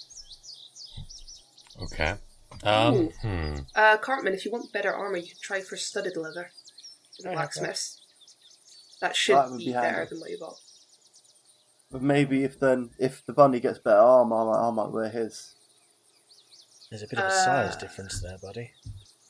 Okay. 1.83 2.15
Um. 2.63 3.09
Hmm. 3.23 3.55
Uh, 3.75 3.97
Cartman, 3.97 4.35
if 4.35 4.45
you 4.45 4.53
want 4.53 4.73
better 4.73 4.93
armor, 4.95 5.17
you 5.17 5.29
could 5.29 5.41
try 5.41 5.61
for 5.63 5.77
studded 5.77 6.17
leather. 6.19 6.51
in 7.19 7.23
The 7.25 7.29
that. 7.31 7.35
blacksmiths. 7.35 8.03
That 9.01 9.17
should 9.17 9.37
That 9.37 9.57
be, 9.59 9.67
be 9.67 9.73
better 9.73 10.07
than 10.09 10.21
what 10.21 10.31
you 10.31 10.39
got. 10.39 10.61
But 11.95 12.03
maybe 12.03 12.43
if 12.43 12.59
then 12.59 12.91
if 12.99 13.25
the 13.25 13.33
bunny 13.33 13.61
gets 13.61 13.79
better 13.79 13.99
armor, 14.01 14.35
I 14.35 14.45
might, 14.45 14.67
I 14.67 14.71
might 14.73 14.93
wear 14.93 15.09
his. 15.09 15.55
There's 16.91 17.05
a 17.05 17.07
bit 17.07 17.21
of 17.21 17.27
a 17.27 17.31
size 17.31 17.77
Uh, 17.77 17.79
difference 17.79 18.21
there, 18.21 18.37
buddy. 18.37 18.73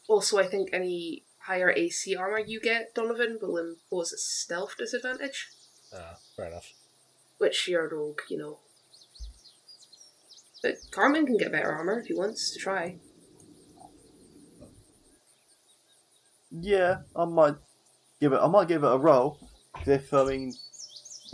Also, 0.08 0.38
I 0.38 0.46
think 0.46 0.70
any 0.72 1.24
higher 1.40 1.70
AC 1.70 2.16
armor 2.16 2.38
you 2.38 2.58
get, 2.62 2.94
Donovan, 2.94 3.38
will 3.42 3.58
impose 3.58 4.14
a 4.14 4.16
stealth 4.16 4.76
disadvantage, 4.78 5.50
Ah, 5.94 6.16
fair 6.34 6.46
enough. 6.46 6.72
which 7.36 7.68
you're 7.68 7.86
a 7.86 7.94
rogue, 7.94 8.22
you 8.30 8.38
know. 8.38 8.60
But 10.62 10.76
Carmen 10.90 11.26
can 11.26 11.36
get 11.36 11.52
better 11.52 11.70
armor 11.70 12.00
if 12.00 12.06
he 12.06 12.14
wants 12.14 12.50
to 12.54 12.58
try. 12.58 12.98
Yeah, 16.50 17.02
I 17.14 17.26
might 17.26 17.56
give 18.22 18.32
it. 18.32 18.40
I 18.40 18.46
might 18.46 18.68
give 18.68 18.84
it 18.84 18.90
a 18.90 18.96
roll. 18.96 19.50
If 19.84 20.14
I 20.14 20.24
mean, 20.24 20.54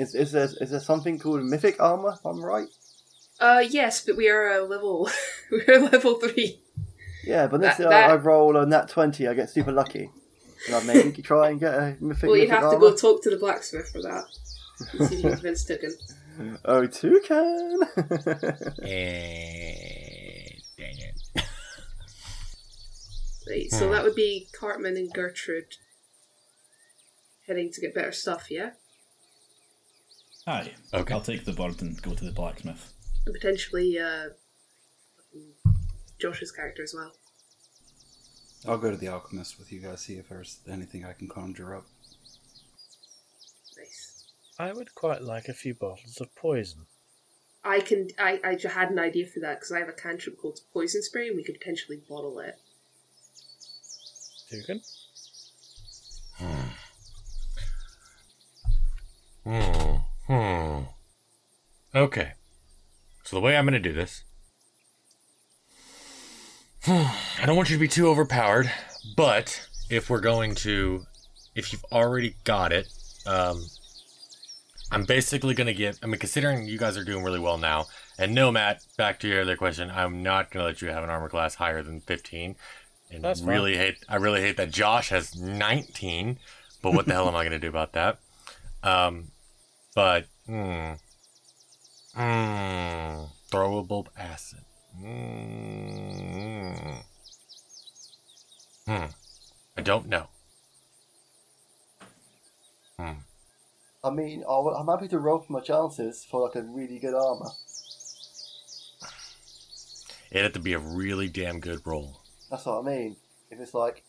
is 0.00 0.14
is 0.14 0.32
there 0.32 0.48
is 0.60 0.70
there 0.70 0.80
something 0.80 1.18
called 1.18 1.42
mythic 1.44 1.80
armor? 1.80 2.14
If 2.18 2.24
I'm 2.24 2.42
right. 2.44 2.68
Uh, 3.38 3.62
yes, 3.68 4.04
but 4.04 4.16
we 4.16 4.28
are 4.28 4.48
a 4.50 4.64
level, 4.64 5.08
we're 5.50 5.74
a 5.78 5.78
level 5.78 6.14
three. 6.20 6.60
Yeah, 7.24 7.46
but 7.46 7.60
this 7.60 7.76
That- 7.78 7.86
uh, 7.86 7.90
that- 7.90 8.10
I 8.10 8.14
roll 8.16 8.56
a 8.56 8.66
nat 8.66 8.88
twenty. 8.88 9.26
I 9.28 9.34
get 9.34 9.50
super 9.50 9.72
lucky. 9.72 10.10
And 10.66 10.74
I 10.76 10.82
maybe 10.84 11.22
try 11.22 11.48
and 11.50 11.58
get 11.58 11.72
a 11.74 11.96
mythic. 12.00 12.24
Armor. 12.24 12.32
Well, 12.32 12.36
you'd 12.36 12.48
mythic 12.50 12.62
have 12.62 12.72
to 12.72 12.78
go 12.78 12.94
talk 12.94 13.22
to 13.22 13.30
the 13.30 13.38
blacksmith 13.38 13.88
for 13.90 14.02
that. 14.02 14.24
See 14.76 14.98
if 15.04 15.10
you 15.12 15.20
can 15.22 15.30
convince 15.32 15.64
Token. 15.64 15.94
Oh, 16.64 16.86
toucan! 16.86 17.80
Eh, 18.82 20.46
dang 20.78 20.98
it. 20.98 21.44
Right, 23.48 23.70
so 23.70 23.86
Hmm. 23.86 23.92
that 23.92 24.04
would 24.04 24.14
be 24.14 24.48
Cartman 24.52 24.96
and 24.96 25.12
Gertrude 25.12 25.76
heading 27.46 27.70
to 27.72 27.80
get 27.80 27.94
better 27.94 28.12
stuff, 28.12 28.50
yeah? 28.50 28.70
Aye. 30.50 30.72
Okay. 30.92 31.14
I'll 31.14 31.20
take 31.20 31.44
the 31.44 31.52
bird 31.52 31.80
and 31.80 32.00
go 32.02 32.12
to 32.12 32.24
the 32.24 32.32
blacksmith. 32.32 32.92
And 33.24 33.34
potentially 33.34 33.98
uh, 33.98 34.30
Josh's 36.20 36.50
character 36.50 36.82
as 36.82 36.92
well. 36.94 37.12
I'll 38.66 38.78
go 38.78 38.90
to 38.90 38.96
the 38.96 39.08
alchemist 39.08 39.58
with 39.58 39.72
you 39.72 39.80
guys, 39.80 40.00
see 40.00 40.14
if 40.14 40.28
there's 40.28 40.58
anything 40.68 41.04
I 41.04 41.12
can 41.12 41.28
conjure 41.28 41.76
up. 41.76 41.86
Nice. 43.78 44.24
I 44.58 44.72
would 44.72 44.94
quite 44.94 45.22
like 45.22 45.46
a 45.48 45.54
few 45.54 45.72
bottles 45.74 46.20
of 46.20 46.34
poison. 46.34 46.86
I 47.62 47.80
can. 47.80 48.08
I, 48.18 48.40
I 48.42 48.54
ju- 48.56 48.68
had 48.68 48.90
an 48.90 48.98
idea 48.98 49.26
for 49.26 49.38
that 49.40 49.60
because 49.60 49.70
I 49.70 49.78
have 49.78 49.88
a 49.88 49.92
cantrip 49.92 50.38
called 50.38 50.60
Poison 50.72 51.02
Spray, 51.02 51.28
and 51.28 51.36
we 51.36 51.44
could 51.44 51.58
potentially 51.58 52.02
bottle 52.08 52.38
it. 52.40 52.56
Tugan? 54.50 54.80
Hmm. 56.38 56.68
Hmm. 59.44 59.99
Okay. 61.94 62.32
So 63.24 63.36
the 63.36 63.40
way 63.40 63.56
I'm 63.56 63.64
going 63.64 63.80
to 63.80 63.88
do 63.88 63.94
this. 63.94 64.24
I 66.86 67.44
don't 67.44 67.56
want 67.56 67.68
you 67.68 67.76
to 67.76 67.80
be 67.80 67.88
too 67.88 68.08
overpowered, 68.08 68.70
but 69.16 69.68
if 69.90 70.08
we're 70.08 70.20
going 70.20 70.54
to, 70.56 71.04
if 71.54 71.72
you've 71.72 71.84
already 71.92 72.36
got 72.44 72.72
it, 72.72 72.88
um, 73.26 73.66
I'm 74.92 75.04
basically 75.04 75.54
going 75.54 75.66
to 75.66 75.74
get, 75.74 75.98
I 76.02 76.06
mean, 76.06 76.18
considering 76.18 76.66
you 76.66 76.78
guys 76.78 76.96
are 76.96 77.04
doing 77.04 77.22
really 77.22 77.38
well 77.38 77.58
now, 77.58 77.86
and 78.18 78.34
no, 78.34 78.50
Matt, 78.50 78.82
back 78.96 79.20
to 79.20 79.28
your 79.28 79.42
other 79.42 79.56
question, 79.56 79.90
I'm 79.90 80.22
not 80.22 80.50
going 80.50 80.62
to 80.62 80.66
let 80.68 80.82
you 80.82 80.88
have 80.88 81.04
an 81.04 81.10
armor 81.10 81.28
class 81.28 81.56
higher 81.56 81.82
than 81.82 82.00
15. 82.00 82.56
And 83.10 83.24
That's 83.24 83.40
really 83.40 83.76
hate. 83.76 83.96
I 84.08 84.16
really 84.16 84.40
hate 84.40 84.56
that 84.56 84.70
Josh 84.70 85.08
has 85.08 85.36
19. 85.36 86.38
But 86.82 86.94
what 86.94 87.06
the 87.06 87.12
hell 87.12 87.28
am 87.28 87.34
I 87.34 87.42
going 87.42 87.52
to 87.52 87.58
do 87.58 87.68
about 87.68 87.92
that? 87.92 88.18
Um, 88.82 89.28
but 90.00 90.24
hmm, 90.46 90.92
hmm, 92.14 93.24
throwable 93.50 94.06
acid. 94.16 94.64
Hmm. 94.98 96.70
Hmm. 98.86 99.10
I 99.76 99.82
don't 99.82 100.08
know. 100.08 100.28
Hmm. 102.98 103.12
I 104.02 104.08
mean, 104.08 104.42
I'll, 104.48 104.68
I'm 104.68 104.86
happy 104.86 105.06
to 105.08 105.18
roll 105.18 105.40
for 105.40 105.52
my 105.52 105.60
chances 105.60 106.24
for 106.24 106.40
like 106.40 106.56
a 106.56 106.62
really 106.62 106.98
good 106.98 107.12
armor. 107.12 107.50
It 110.30 110.42
had 110.42 110.54
to 110.54 110.60
be 110.60 110.72
a 110.72 110.78
really 110.78 111.28
damn 111.28 111.60
good 111.60 111.82
roll. 111.84 112.22
That's 112.50 112.64
what 112.64 112.78
I 112.78 112.82
mean. 112.82 113.16
If 113.50 113.60
it's 113.60 113.74
like, 113.74 114.04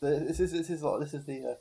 this 0.00 0.40
is 0.40 0.52
this 0.52 0.70
is 0.70 0.80
what 0.80 1.00
this 1.00 1.12
is 1.12 1.26
the 1.26 1.44
uh, 1.44 1.54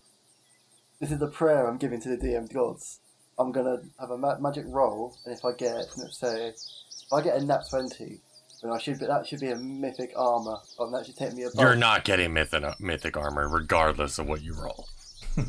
this 1.02 1.12
is 1.12 1.20
the 1.20 1.28
prayer 1.28 1.68
I'm 1.68 1.78
giving 1.78 2.00
to 2.00 2.16
the 2.16 2.16
DM 2.16 2.50
gods. 2.50 3.01
I'm 3.40 3.52
gonna 3.52 3.82
have 4.00 4.12
a 4.12 4.18
ma- 4.18 4.38
magic 4.40 4.66
roll, 4.68 5.16
and 5.26 5.36
if 5.36 5.44
I 5.46 5.54
get, 5.54 5.86
let's 5.98 6.18
say, 6.20 6.50
if 6.50 7.14
I 7.14 7.22
get 7.22 7.38
a 7.38 7.44
nat 7.46 7.64
twenty, 7.70 8.20
then 8.62 8.72
I 8.72 8.78
should 8.78 9.00
be 9.00 9.06
that 9.08 9.26
should 9.28 9.40
be 9.40 9.50
a 9.50 9.56
mythic 9.56 10.12
armor. 10.16 10.58
And 10.80 10.94
that 10.94 11.06
should 11.06 11.16
take 11.18 11.34
me 11.34 11.44
above. 11.44 11.60
You're 11.60 11.76
not 11.76 12.04
getting 12.04 12.34
mythic 12.34 12.64
mythic 12.80 13.18
armor, 13.18 13.48
regardless 13.48 14.20
of 14.20 14.28
what 14.28 14.42
you 14.44 14.54
roll. 14.54 14.88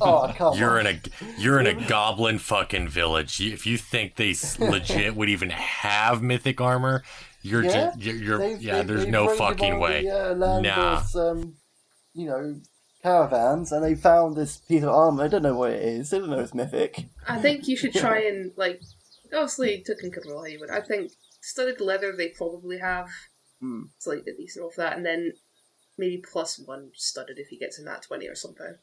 Oh 0.01 0.33
come 0.37 0.57
You're 0.59 0.79
on. 0.79 0.87
in 0.87 0.97
a 0.97 1.41
you're 1.41 1.59
in 1.61 1.67
a 1.67 1.87
goblin 1.89 2.39
fucking 2.39 2.89
village. 2.89 3.41
You, 3.41 3.53
if 3.53 3.67
you 3.67 3.77
think 3.77 4.17
they 4.17 4.35
legit 4.59 5.17
would 5.17 5.29
even 5.29 5.51
have 5.51 6.23
mythic 6.23 6.61
armor, 6.61 7.03
you're 7.43 7.65
Yeah, 7.65 7.87
just 7.95 8.01
you're, 8.01 8.15
you're 8.17 8.57
yeah. 8.59 8.83
There's 8.83 9.07
no 9.07 9.35
fucking 9.37 9.81
way. 9.81 10.05
The, 10.05 10.31
uh, 10.33 10.61
Nah. 10.61 11.03
um, 11.17 11.55
you 12.15 12.27
know, 12.27 12.61
caravans, 13.03 13.73
and 13.73 13.85
they 13.85 13.95
found 13.95 14.37
this 14.37 14.59
piece 14.59 14.83
of 14.83 14.91
armor. 14.91 15.25
I 15.25 15.29
don't 15.29 15.43
know 15.43 15.57
what 15.57 15.73
it 15.73 15.83
is. 15.83 16.11
They 16.11 16.19
don't 16.19 16.31
know 16.31 16.39
it's 16.41 16.55
mythic. 16.55 17.07
I 17.29 17.39
think 17.41 17.69
you 17.69 17.77
should 17.77 17.95
try 17.95 18.23
and 18.25 18.53
like. 18.57 18.81
Obviously, 19.33 19.83
Token 19.87 20.11
could 20.11 20.27
roll 20.29 20.41
how 20.41 20.47
you 20.47 20.61
would. 20.61 20.71
I 20.71 20.81
think 20.83 21.13
studded 21.41 21.81
leather 21.81 22.15
they 22.15 22.29
probably 22.29 22.79
have. 22.79 23.09
Hmm. 23.61 23.85
It's 23.97 24.07
like 24.07 24.21
a 24.21 24.37
decent 24.37 24.63
roll 24.63 24.71
for 24.71 24.83
that, 24.83 24.97
and 24.97 25.07
then 25.07 25.33
maybe 25.99 26.23
plus 26.31 26.59
one 26.65 26.91
studded 26.95 27.39
if 27.39 27.49
he 27.49 27.59
gets 27.59 27.79
in 27.79 27.85
that 27.87 28.03
twenty 28.03 28.29
or 28.29 28.35
something. 28.35 28.75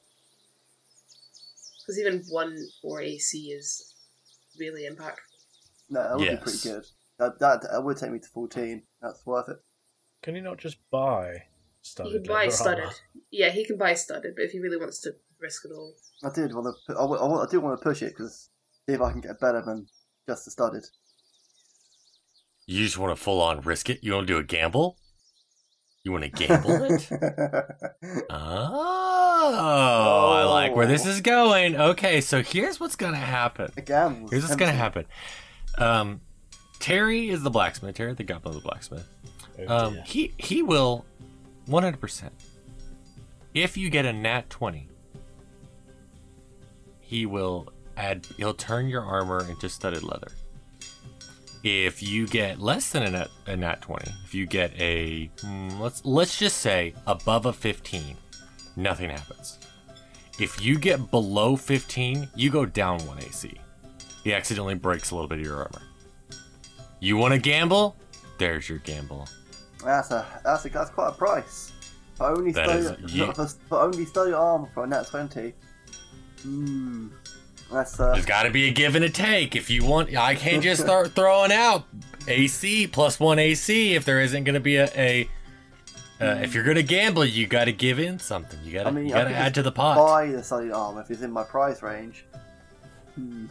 Because 1.82 2.00
even 2.00 2.24
one 2.30 2.58
or 2.84 3.02
AC 3.02 3.38
is 3.52 3.94
really 4.60 4.88
impactful. 4.90 5.16
No, 5.90 6.04
that 6.04 6.18
would 6.18 6.26
Yes. 6.26 6.40
be 6.40 6.44
pretty 6.44 6.70
good. 6.70 6.86
That, 7.18 7.40
that 7.40 7.62
that 7.72 7.84
would 7.84 7.98
take 7.98 8.12
me 8.12 8.20
to 8.20 8.28
fourteen. 8.30 8.84
That's 9.02 9.26
worth 9.26 9.50
it. 9.50 9.58
Can 10.22 10.36
you 10.36 10.42
not 10.42 10.58
just 10.58 10.78
buy 10.92 11.44
studded? 11.82 12.14
he 12.14 12.20
can 12.20 12.28
buy 12.28 12.40
leather 12.42 12.52
studded. 12.52 12.84
armor? 12.86 12.96
Yeah, 13.32 13.50
he 13.50 13.66
can 13.66 13.78
buy 13.78 13.94
studded, 13.94 14.34
but 14.36 14.44
if 14.46 14.52
he 14.52 14.60
really 14.60 14.78
wants 14.78 15.00
to 15.02 15.12
risk 15.40 15.66
it 15.66 15.72
all, 15.76 15.94
I 16.24 16.30
did 16.34 16.54
want 16.54 16.76
to. 16.88 16.94
I, 16.96 17.04
I, 17.04 17.44
I 17.44 17.46
do 17.50 17.60
want 17.62 17.80
to 17.80 17.84
push 17.84 18.02
it 18.02 18.10
because 18.18 18.50
see 18.88 18.94
if 18.96 19.02
I 19.02 19.12
can 19.12 19.22
get 19.22 19.40
better 19.40 19.62
than 19.66 19.88
just 20.28 20.46
the 20.46 20.52
studded. 20.52 20.84
You 22.66 22.84
just 22.84 22.98
want 22.98 23.16
to 23.18 23.22
full 23.22 23.42
on 23.42 23.62
risk 23.62 23.90
it. 23.90 24.00
You 24.04 24.14
want 24.14 24.28
to 24.28 24.34
do 24.34 24.38
a 24.38 24.44
gamble. 24.44 24.98
You 26.04 26.12
want 26.14 26.24
to 26.24 26.30
gamble 26.30 26.84
it. 26.84 27.10
Oh, 29.52 30.32
I 30.36 30.44
like 30.44 30.76
where 30.76 30.86
this 30.86 31.06
is 31.06 31.22
going. 31.22 31.76
Okay, 31.76 32.22
so 32.22 32.42
here's 32.44 32.80
what's 32.80 32.96
gonna 32.96 33.18
happen. 33.18 33.72
Again, 33.78 34.28
Here's 34.30 34.44
what's 34.44 34.56
gonna 34.56 34.72
happen. 34.72 35.06
Um, 35.78 36.22
Terry 36.80 37.30
is 37.30 37.42
the 37.44 37.50
blacksmith. 37.50 37.96
Terry, 37.96 38.14
the 38.14 38.24
goblin, 38.24 38.56
of 38.56 38.62
the 38.62 38.68
blacksmith. 38.68 39.08
Oh, 39.68 39.88
Um, 39.88 39.94
dear. 39.96 40.04
he 40.06 40.34
he 40.38 40.62
will, 40.62 41.06
one 41.70 41.84
hundred 41.84 42.02
percent. 42.02 42.34
If 43.54 43.78
you 43.78 43.90
get 43.90 44.06
a 44.06 44.14
nat 44.14 44.50
twenty, 44.50 44.88
he 47.00 47.26
will 47.26 47.72
add. 47.96 48.28
He'll 48.38 48.54
turn 48.54 48.88
your 48.88 49.04
armor 49.04 49.48
into 49.50 49.70
studded 49.70 50.04
leather. 50.04 50.32
If 51.64 52.02
you 52.02 52.26
get 52.28 52.60
less 52.60 52.92
than 52.92 53.04
a 53.04 53.12
nat, 53.12 53.30
a 53.46 53.56
nat 53.56 53.82
twenty, 53.82 54.12
if 54.26 54.34
you 54.34 54.46
get 54.46 54.72
a 54.80 55.30
hmm, 55.42 55.80
let's 55.80 56.04
let's 56.06 56.38
just 56.38 56.58
say 56.58 56.94
above 57.06 57.46
a 57.46 57.54
fifteen, 57.54 58.18
nothing 58.76 59.10
happens. 59.10 59.60
If 60.40 60.64
you 60.64 60.80
get 60.80 61.12
below 61.12 61.56
fifteen, 61.56 62.30
you 62.36 62.50
go 62.50 62.66
down 62.66 63.06
one 63.06 63.20
AC. 63.20 63.54
He 64.24 64.34
accidentally 64.34 64.76
breaks 64.76 65.12
a 65.12 65.16
little 65.16 65.28
bit 65.28 65.40
of 65.40 65.46
your 65.46 65.58
armor. 65.58 65.82
You 67.00 67.18
want 67.18 67.34
to 67.34 67.40
gamble? 67.40 67.96
There's 68.38 68.70
your 68.70 68.80
gamble. 68.80 69.28
That's 69.84 70.12
a 70.12 70.26
that's 70.44 70.66
a 70.66 70.70
that's 70.70 70.90
quite 70.90 71.10
a 71.10 71.12
price. 71.14 71.72
For 72.16 72.28
only 72.28 72.52
That 72.52 72.66
studded, 72.66 73.06
is- 73.06 73.16
you- 73.16 73.32
for, 73.34 73.48
for 73.48 73.82
only 73.82 74.06
studded 74.06 74.34
armor 74.34 74.70
for 74.74 74.84
a 74.84 74.88
nat 74.88 75.08
twenty. 75.08 75.54
Hmm. 76.42 77.08
That's 77.72 78.00
uh. 78.00 78.14
There's 78.14 78.26
got 78.26 78.44
to 78.44 78.50
be 78.50 78.68
a 78.68 78.72
give 78.72 78.96
and 78.96 79.06
a 79.06 79.10
take. 79.10 79.56
If 79.56 79.70
you 79.70 79.86
want, 79.86 80.16
I 80.16 80.36
can't 80.36 80.64
just 80.64 80.82
start 80.82 81.12
throwing 81.16 81.52
out 81.52 81.86
AC 82.28 82.88
plus 82.88 83.20
one 83.20 83.40
AC 83.40 83.96
if 83.96 84.06
there 84.06 84.22
isn't 84.22 84.44
going 84.44 84.56
to 84.56 84.60
be 84.60 84.78
a. 84.78 84.90
a 84.96 85.30
uh, 86.22 86.42
if 86.42 86.54
you're 86.54 86.66
going 86.66 86.76
to 86.76 86.84
gamble, 86.84 87.24
you 87.24 87.48
got 87.48 87.66
to 87.66 87.72
give 87.72 87.98
in 87.98 88.20
something. 88.20 88.60
You 88.66 88.74
got 88.74 88.84
to 88.84 88.90
I 88.90 88.92
mean, 88.92 89.06
you 89.06 89.14
got 89.14 89.24
to 89.24 89.34
add 89.34 89.54
to 89.54 89.62
the 89.62 89.72
pot. 89.72 89.96
Buy 89.96 90.28
the 90.28 90.44
studded 90.44 90.74
armor 90.74 91.00
if 91.00 91.10
it's 91.10 91.22
in 91.22 91.32
my 91.32 91.44
price 91.44 91.82
range. 91.82 92.26
Hmm. 93.16 93.46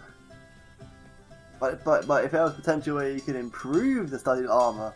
But 1.60 1.82
but 1.84 2.06
but 2.06 2.24
if 2.24 2.32
there 2.32 2.42
was 2.42 2.52
potential 2.54 2.96
where 2.96 3.10
you 3.10 3.20
could 3.20 3.36
improve 3.36 4.10
the 4.10 4.18
studded 4.18 4.48
armor, 4.48 4.92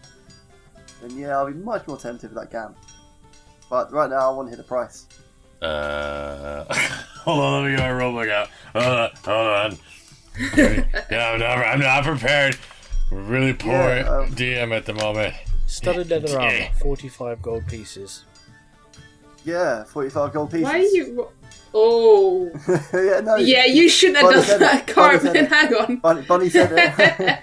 then 1.03 1.19
yeah, 1.19 1.37
I'll 1.37 1.47
be 1.47 1.55
much 1.55 1.87
more 1.87 1.97
tempted 1.99 2.31
with 2.33 2.39
that 2.39 2.51
gam. 2.51 2.75
But 3.69 3.93
right 3.93 4.09
now, 4.11 4.31
I 4.31 4.35
want 4.35 4.49
to 4.49 4.51
hit 4.51 4.59
the 4.59 4.65
price. 4.69 5.07
Uh, 5.61 6.65
hold 7.25 7.41
on, 7.41 7.63
let 7.65 7.71
me 7.71 7.77
go 7.77 7.83
and 7.85 7.99
roll 7.99 8.13
my 8.13 8.29
out. 8.31 8.49
Hold 8.73 8.85
on, 8.87 9.11
hold 9.25 9.49
on. 9.49 9.79
yeah, 11.11 11.31
I'm 11.33 11.39
not, 11.39 11.59
I'm 11.59 11.81
not 11.81 12.05
prepared. 12.05 12.57
Really 13.11 13.53
poor 13.53 13.73
Yeah, 13.73 14.09
um, 14.09 14.31
DM 14.35 14.75
at 14.77 14.87
the 14.87 14.95
moment. 14.95 15.35
Studded 15.67 16.11
leather 16.11 16.29
Yeah. 16.29 16.39
armor, 16.39 16.75
45 16.81 17.43
gold 17.43 17.67
pieces. 17.67 18.25
Yeah, 19.45 19.85
45 19.85 20.33
gold 20.33 20.51
pieces. 20.51 20.65
Why 20.65 20.79
are 20.79 20.83
you? 20.83 21.29
Oh. 21.75 22.51
yeah, 22.95 23.21
no. 23.21 23.37
Yeah, 23.37 23.65
you 23.67 23.89
shouldn't 23.89 24.19
have 24.19 24.31
Bunny 24.31 24.47
done 24.47 24.61
that, 24.61 24.89
it. 24.89 24.95
Bunny 24.95 25.19
said 25.19 25.25
Cartman. 25.25 25.37
it. 25.37 25.49
Hang 25.49 25.75
on. 25.75 25.97
Bunny, 25.97 26.23
Bunny 26.23 26.49
said 26.51 27.43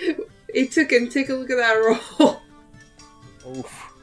it. 0.00 0.16
he 0.52 0.66
took 0.68 0.90
him. 0.92 1.08
Take 1.08 1.28
a 1.28 1.34
look 1.34 1.50
at 1.50 1.56
that 1.56 1.74
roll. 2.18 2.40
Oof. 3.56 3.94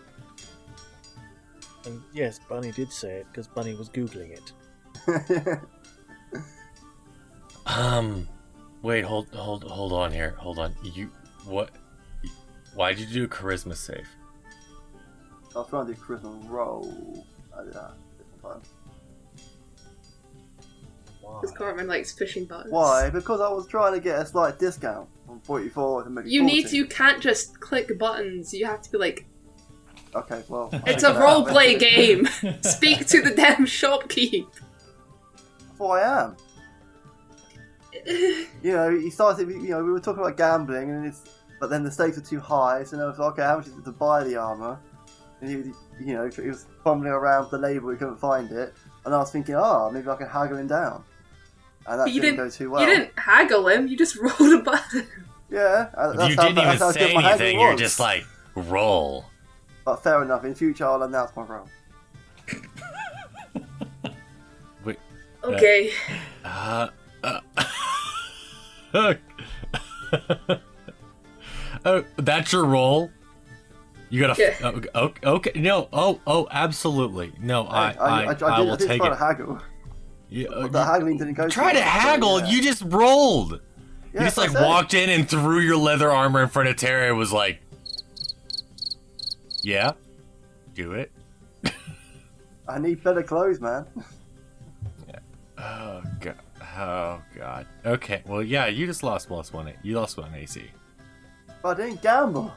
And 1.86 2.02
yes, 2.14 2.40
Bunny 2.50 2.72
did 2.72 2.92
say 2.92 3.18
it 3.18 3.28
because 3.32 3.48
Bunny 3.48 3.76
was 3.76 3.90
googling 3.90 4.32
it. 4.32 5.60
Um, 7.66 8.28
wait, 8.82 9.04
hold, 9.04 9.28
hold, 9.34 9.64
hold 9.64 9.92
on 9.92 10.12
here. 10.12 10.36
Hold 10.38 10.60
on. 10.60 10.76
You, 10.84 11.10
what? 11.46 11.72
Why 12.76 12.94
did 12.94 13.10
you 13.10 13.14
do 13.14 13.24
a 13.24 13.28
charisma 13.28 13.76
save? 13.76 14.08
I 15.56 15.60
was 15.60 15.70
trying 15.70 15.88
to 15.88 15.94
do 15.94 16.00
charisma 16.00 16.50
roll. 16.50 17.26
I 17.58 17.64
did 17.64 17.74
that. 17.74 17.94
Different 18.18 18.42
button. 18.42 18.62
Why? 21.22 21.42
Because 21.42 21.58
Cartman 21.58 21.88
likes 21.88 22.14
pushing 22.14 22.46
buttons. 22.46 22.72
Why? 22.72 23.10
Because 23.10 23.42
I 23.42 23.50
was 23.50 23.68
trying 23.68 23.94
to 23.94 24.00
get 24.00 24.20
a 24.20 24.26
slight 24.26 24.60
discount 24.60 25.10
from 25.26 25.40
44 25.40 26.04
to 26.04 26.10
make 26.10 26.26
it 26.26 26.32
You 26.32 26.44
need 26.44 26.68
to, 26.68 26.76
you 26.76 26.86
can't 26.86 27.22
just 27.22 27.60
click 27.60 27.98
buttons. 27.98 28.54
You 28.54 28.66
have 28.68 28.82
to 28.84 28.92
be 28.92 28.98
like, 28.98 29.26
Okay, 30.16 30.44
well. 30.48 30.70
it's 30.86 31.04
a 31.04 31.12
check 31.12 31.20
role 31.20 31.46
play 31.46 31.78
game. 31.78 32.26
Speak 32.62 33.06
to 33.08 33.22
the 33.22 33.32
damn 33.36 33.66
shopkeep. 33.66 34.48
That's 34.54 35.80
what 35.80 36.02
I 36.04 36.24
am. 36.24 36.36
You 38.08 38.48
know, 38.74 38.98
he 38.98 39.10
started. 39.10 39.50
You 39.50 39.70
know, 39.70 39.84
we 39.84 39.92
were 39.92 40.00
talking 40.00 40.22
about 40.24 40.38
gambling, 40.38 40.90
and 40.92 41.06
it's. 41.06 41.22
But 41.60 41.70
then 41.70 41.84
the 41.84 41.92
stakes 41.92 42.18
were 42.18 42.24
too 42.24 42.40
high, 42.42 42.84
so 42.84 43.00
I 43.02 43.06
was 43.06 43.18
like, 43.18 43.32
okay, 43.34 43.44
how 43.44 43.58
much 43.58 43.68
is 43.68 43.78
it 43.78 43.86
to 43.86 43.92
buy 43.92 44.24
the 44.26 44.36
armor? 44.36 44.78
And 45.40 45.50
he, 45.50 45.56
was, 45.56 45.68
you 46.02 46.14
know, 46.14 46.30
he 46.30 46.50
was 46.50 46.66
fumbling 46.84 47.14
around 47.14 47.50
the 47.50 47.58
label, 47.58 47.90
he 47.92 47.96
couldn't 47.98 48.18
find 48.18 48.52
it, 48.52 48.74
and 49.06 49.14
I 49.16 49.18
was 49.20 49.32
thinking, 49.32 49.56
oh, 49.56 49.90
maybe 49.90 50.08
I 50.10 50.16
can 50.18 50.28
haggle 50.28 50.58
him 50.58 50.68
down. 50.68 51.04
And 51.88 52.00
that 52.00 52.06
But 52.06 52.12
you 52.12 52.20
didn't, 52.22 52.36
didn't- 52.38 52.50
go 52.52 52.56
too 52.58 52.70
well. 52.72 52.82
You 52.82 52.88
didn't 52.94 53.18
haggle 53.18 53.70
him. 53.70 53.88
You 53.88 53.98
just 53.98 54.18
rolled 54.22 54.54
a 54.54 54.62
button. 54.64 55.08
Yeah, 55.50 55.90
uh, 55.96 56.12
that's 56.14 56.30
you 56.30 56.36
how, 56.36 56.42
didn't 56.44 56.56
that's 56.56 56.76
even 56.76 56.78
how 56.80 56.92
say 56.92 57.14
my 57.14 57.22
haggling 57.22 57.26
anything. 57.26 57.60
You're 57.62 57.72
was. 57.72 57.80
just 57.80 58.00
like 58.02 58.26
roll. 58.56 59.26
But 59.86 60.04
fair 60.04 60.24
enough. 60.24 60.44
In 60.44 60.56
future, 60.56 60.86
I'll 60.86 61.04
announce 61.04 61.36
my 61.36 61.44
role. 61.44 61.70
Wait. 64.84 64.98
Okay. 65.44 65.92
Uh. 66.44 66.90
uh 67.24 67.40
oh, 71.86 72.04
that's 72.18 72.52
your 72.52 72.66
roll. 72.66 73.12
You 74.10 74.22
gotta. 74.22 74.42
Yeah. 74.42 74.56
oh, 74.64 75.04
okay, 75.06 75.28
okay. 75.28 75.52
No. 75.60 75.88
Oh. 75.94 76.20
Oh. 76.26 76.48
Absolutely. 76.52 77.34
No. 77.40 77.66
I. 77.66 77.92
I. 77.92 78.24
I, 78.24 78.30
I, 78.30 78.34
did, 78.34 78.42
will 78.42 78.74
I 78.74 78.76
did 78.76 78.88
take 78.88 79.02
try 79.02 79.08
it. 79.08 79.10
to 79.12 79.16
haggle. 79.16 79.62
You, 80.30 80.48
uh, 80.48 80.68
the 80.68 80.84
haggling 80.84 81.18
didn't 81.18 81.34
go. 81.36 81.48
try 81.48 81.74
to 81.74 81.80
well, 81.80 81.86
so, 81.86 82.00
haggle. 82.00 82.40
yeah. 82.42 82.48
You 82.48 82.62
just 82.62 82.84
rolled. 82.86 83.62
Yeah, 84.14 84.22
you 84.22 84.26
just 84.28 84.38
like 84.38 84.54
walked 84.54 84.94
in 84.94 85.10
and 85.10 85.30
threw 85.30 85.60
your 85.60 85.78
leather 85.78 86.10
armor 86.10 86.42
in 86.42 86.50
front 86.50 86.70
of 86.70 86.78
Terry. 86.78 87.10
and 87.10 87.18
Was 87.18 87.32
like, 87.34 87.62
yeah, 89.66 89.94
do 90.76 90.94
it. 90.94 91.12
I 92.68 92.78
need 92.80 93.04
better 93.04 93.24
clothes, 93.24 93.60
man. 93.60 93.86
Yeah. 95.08 95.20
Oh 95.58 96.02
god. 96.20 96.36
Oh 96.78 97.22
god. 97.36 97.66
Okay. 97.86 98.22
Well, 98.28 98.44
yeah. 98.44 98.68
You 98.68 98.86
just 98.86 99.02
lost 99.04 99.28
plus 99.28 99.52
one. 99.52 99.72
You 99.84 99.96
lost 99.96 100.18
one 100.18 100.34
AC. 100.36 100.64
But 101.64 101.80
I 101.80 101.88
didn't 101.88 102.02
gamble. 102.04 102.54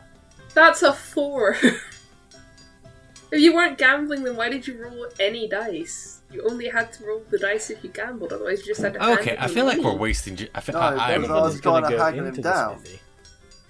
That's 0.55 0.83
a 0.83 0.93
four. 0.93 1.57
if 1.63 3.41
you 3.41 3.55
weren't 3.55 3.79
gambling, 3.79 4.23
then 4.25 4.37
why 4.37 4.49
did 4.49 4.67
you 4.67 4.83
roll 4.83 5.07
any 5.21 5.49
dice? 5.49 6.21
You 6.31 6.43
only 6.49 6.69
had 6.69 6.93
to 6.95 7.05
roll 7.07 7.23
the 7.31 7.39
dice 7.39 7.71
if 7.71 7.83
you 7.83 7.91
gambled, 7.91 8.33
otherwise 8.35 8.61
you 8.61 8.67
just 8.67 8.81
had 8.83 8.95
to. 8.95 9.13
Okay. 9.13 9.31
him 9.37 9.39
I 9.41 9.49
feel 9.49 9.65
like 9.65 9.79
money. 9.79 9.89
we're 9.95 9.97
wasting. 10.01 10.37
ju- 10.37 10.49
I 10.55 10.61
feel. 10.61 10.75
No, 10.75 10.81
I, 10.81 10.91
that 10.95 11.01
I'm- 11.01 11.23
was- 11.23 11.31
was 11.31 11.61
gonna 11.61 11.87
trying 11.87 11.97
go 11.99 12.05
haggle 12.05 12.21
him 12.21 12.27
into 12.27 12.43
down. 12.43 12.79
smithy. 12.81 13.01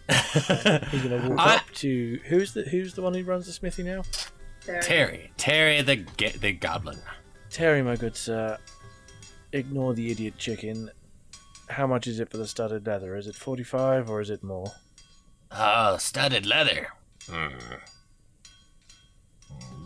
He's 0.90 1.02
gonna 1.02 1.28
walk 1.30 1.38
I- 1.38 1.56
up 1.56 1.70
to 1.76 2.20
who's 2.26 2.52
the 2.54 2.62
who's 2.62 2.94
the 2.94 3.02
one 3.02 3.14
who 3.14 3.22
runs 3.24 3.46
the 3.46 3.52
smithy 3.52 3.82
now? 3.82 4.02
There. 4.66 4.80
Terry. 4.82 5.30
Terry 5.36 5.80
the 5.82 5.96
ge- 5.96 6.38
the 6.40 6.52
goblin. 6.52 6.98
Terry, 7.50 7.82
my 7.82 7.96
good 7.96 8.16
sir. 8.16 8.58
Ignore 9.52 9.94
the 9.94 10.10
idiot 10.10 10.34
chicken. 10.38 10.90
How 11.70 11.86
much 11.86 12.06
is 12.06 12.20
it 12.20 12.30
for 12.30 12.36
the 12.38 12.46
studded 12.46 12.86
leather? 12.86 13.16
Is 13.16 13.26
it 13.26 13.34
forty-five 13.34 14.08
or 14.10 14.20
is 14.20 14.30
it 14.30 14.42
more? 14.42 14.72
Oh, 15.50 15.96
studded 15.98 16.44
leather. 16.46 16.88
Hmm. 17.28 17.48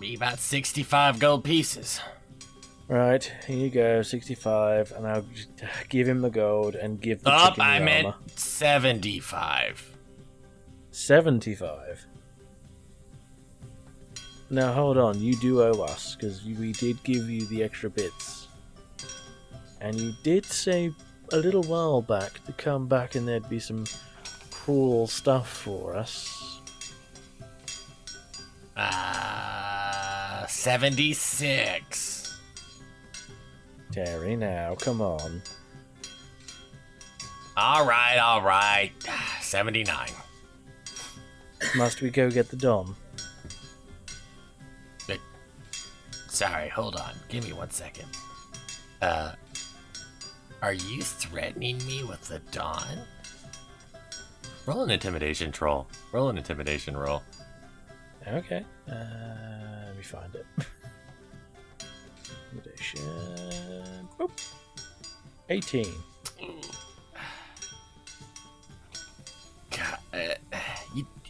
Be 0.01 0.15
about 0.15 0.39
sixty-five 0.39 1.19
gold 1.19 1.45
pieces. 1.45 2.01
Right, 2.89 3.33
here 3.47 3.57
you 3.57 3.71
go, 3.71 4.03
sixty-five, 4.03 4.93
and 4.93 5.07
I'll 5.07 5.23
just 5.35 5.49
give 5.89 6.09
him 6.09 6.21
the 6.21 6.31
gold 6.31 6.75
and 6.75 7.01
give 7.01 7.23
the 7.23 7.31
Up. 7.31 7.55
chicken 7.55 7.65
the 7.65 7.71
I 7.71 7.79
meant 7.79 8.07
armor. 8.07 8.17
seventy-five. 8.35 9.92
Seventy-five. 10.93 12.07
Now 14.51 14.73
hold 14.75 14.99
on, 14.99 15.19
you 15.19 15.35
do 15.37 15.63
owe 15.63 15.81
us 15.83 16.15
because 16.15 16.45
we 16.45 16.73
did 16.73 17.03
give 17.03 17.31
you 17.31 17.47
the 17.47 17.63
extra 17.63 17.89
bits, 17.89 18.47
and 19.81 19.99
you 19.99 20.13
did 20.23 20.45
say 20.45 20.93
a 21.33 21.39
little 21.39 21.63
while 21.63 22.03
back 22.03 22.45
to 22.45 22.53
come 22.53 22.87
back 22.87 23.15
and 23.15 23.27
there'd 23.27 23.49
be 23.49 23.59
some 23.59 23.85
cool 24.51 25.07
stuff 25.07 25.49
for 25.49 25.97
us. 25.97 26.61
Uh, 28.77 30.47
seventy-six. 30.47 32.39
Terry, 33.91 34.37
now 34.37 34.75
come 34.75 35.01
on. 35.01 35.41
All 37.57 37.87
right. 37.87 38.19
All 38.19 38.43
right. 38.43 38.93
Seventy-nine. 39.41 40.13
Must 41.77 42.01
we 42.01 42.11
go 42.11 42.31
get 42.31 42.51
the 42.51 42.57
Don? 42.57 42.95
Sorry, 46.33 46.69
hold 46.71 46.97
on. 46.97 47.13
Give 47.29 47.45
me 47.45 47.53
one 47.53 47.69
second. 47.71 48.09
Uh, 49.03 49.33
are 50.63 50.73
you 50.73 51.03
threatening 51.03 51.77
me 51.87 52.05
with 52.05 52.27
the 52.27 52.39
Don? 52.51 52.87
Roll 54.65 54.83
an 54.83 54.91
intimidation 54.91 55.53
troll. 55.53 55.87
Roll 56.11 56.31
an 56.31 56.39
intimidation 56.39 56.97
roll. 56.97 57.23
Okay. 58.27 58.65
Uh, 58.89 58.95
let 59.87 59.97
me 59.97 60.03
find 60.03 60.35
it. 60.35 60.47
Intimidation. 62.53 64.09
Whoop. 64.17 64.33
18. 65.51 65.87
God, 69.71 69.99
uh, 70.15 70.17
you 70.17 70.59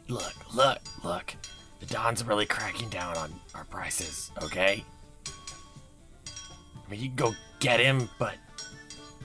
look, 0.09 0.35
look, 0.55 0.79
look. 1.03 1.35
The 1.81 1.87
Don's 1.87 2.25
really 2.25 2.47
cracking 2.47 2.89
down 2.89 3.17
on 3.17 3.33
our 3.55 3.65
prices. 3.65 4.31
Okay. 4.43 4.85
I 5.27 6.91
mean, 6.91 7.01
you 7.01 7.09
can 7.09 7.17
go 7.17 7.35
get 7.59 7.81
him, 7.81 8.09
but 8.19 8.35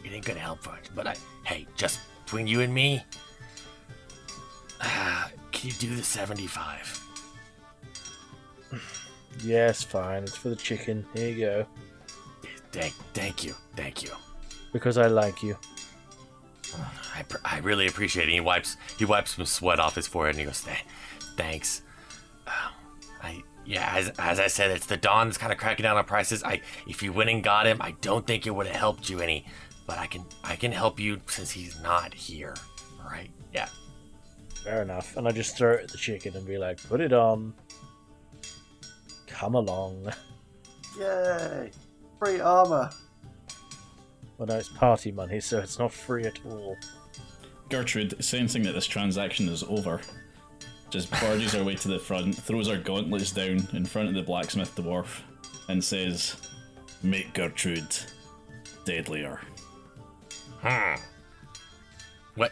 it 0.04 0.12
ain't 0.12 0.26
gonna 0.26 0.40
help 0.40 0.66
much. 0.66 0.86
But 0.96 1.08
I, 1.08 1.16
hey, 1.44 1.68
just 1.76 2.00
between 2.26 2.48
you 2.48 2.62
and 2.62 2.74
me, 2.74 3.04
uh, 4.82 5.28
can 5.52 5.70
you 5.70 5.76
do 5.76 5.96
the 5.96 6.04
seventy-five? 6.04 7.04
Yes, 9.44 9.84
fine. 9.84 10.24
It's 10.24 10.36
for 10.36 10.50
the 10.50 10.56
chicken. 10.56 11.06
Here 11.14 11.30
you 11.30 11.46
go. 11.46 11.66
Thank, 12.72 12.94
thank 13.14 13.44
you, 13.44 13.54
thank 13.76 14.04
you. 14.04 14.12
Because 14.74 14.98
I 14.98 15.08
like 15.08 15.44
you. 15.44 15.58
I, 17.16 17.24
pr- 17.24 17.38
I 17.44 17.60
really 17.60 17.88
appreciate 17.88 18.30
it. 18.30 18.32
He 18.32 18.40
wipes 18.40 18.78
he 18.98 19.06
wipes 19.06 19.36
some 19.36 19.46
sweat 19.46 19.80
off 19.80 19.96
his 19.96 20.08
forehead 20.08 20.36
and 20.36 20.40
he 20.40 20.46
goes, 20.46 20.62
"Th- 20.62 20.86
"Thanks." 21.36 21.82
Um, 22.46 22.74
I 23.22 23.44
yeah, 23.66 23.92
as, 23.96 24.10
as 24.18 24.40
I 24.40 24.48
said, 24.48 24.72
it's 24.72 24.86
the 24.86 24.98
Don's 24.98 25.38
kind 25.38 25.52
of 25.52 25.58
cracking 25.58 25.84
down 25.84 25.98
on 25.98 26.06
prices. 26.06 26.44
I 26.44 26.62
if 26.88 27.04
you 27.04 27.12
went 27.12 27.30
and 27.30 27.44
got 27.44 27.66
him, 27.68 27.78
I 27.82 27.92
don't 28.02 28.26
think 28.26 28.48
it 28.48 28.52
would 28.52 28.68
have 28.68 28.76
helped 28.76 29.10
you 29.10 29.20
any, 29.20 29.46
but 29.86 29.98
I 29.98 30.08
can 30.08 30.24
I 30.44 30.56
can 30.56 30.72
help 30.72 31.00
you 31.00 31.20
since 31.28 31.52
he's 31.52 31.80
not 31.82 32.14
here. 32.14 32.56
All 33.04 33.10
right? 33.10 33.30
Yeah. 33.54 33.68
Fair 34.64 34.82
enough. 34.82 35.16
And 35.18 35.28
I 35.28 35.32
just 35.32 35.58
throw 35.58 35.74
it 35.74 35.84
at 35.84 35.90
the 35.90 35.98
chicken 35.98 36.36
and 36.36 36.46
be 36.46 36.58
like, 36.58 36.82
put 36.88 37.02
it 37.02 37.14
on. 37.14 37.54
Come 39.28 39.56
along. 39.56 40.12
Yay! 41.00 41.72
Free 42.20 42.40
armor. 42.40 42.90
Well, 44.38 44.48
no, 44.48 44.56
it's 44.56 44.70
party 44.70 45.12
money, 45.12 45.40
so 45.40 45.60
it's 45.60 45.80
not 45.80 45.92
free 45.92 46.26
at 46.26 46.40
all. 46.46 46.78
Gertrude, 47.70 48.24
sensing 48.24 48.64
that 48.64 48.74
this 48.74 48.86
transaction 48.86 49.50
is 49.50 49.64
over, 49.64 50.02
just 50.90 51.10
barges 51.12 51.54
her 51.54 51.64
way 51.64 51.76
to 51.76 51.88
the 51.88 52.00
front, 52.00 52.36
throws 52.36 52.68
her 52.68 52.78
gauntlets 52.78 53.32
down 53.32 53.68
in 53.74 53.86
front 53.86 54.10
of 54.10 54.16
the 54.16 54.22
blacksmith 54.22 54.76
dwarf, 54.76 55.22
and 55.70 55.84
says, 55.84 56.36
Make 57.04 57.34
Gertrude 57.34 57.96
deadlier. 58.86 59.42
Hmm. 60.62 60.96
What? 62.36 62.52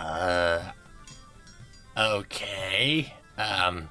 Okay. 1.97 3.13
Um. 3.37 3.91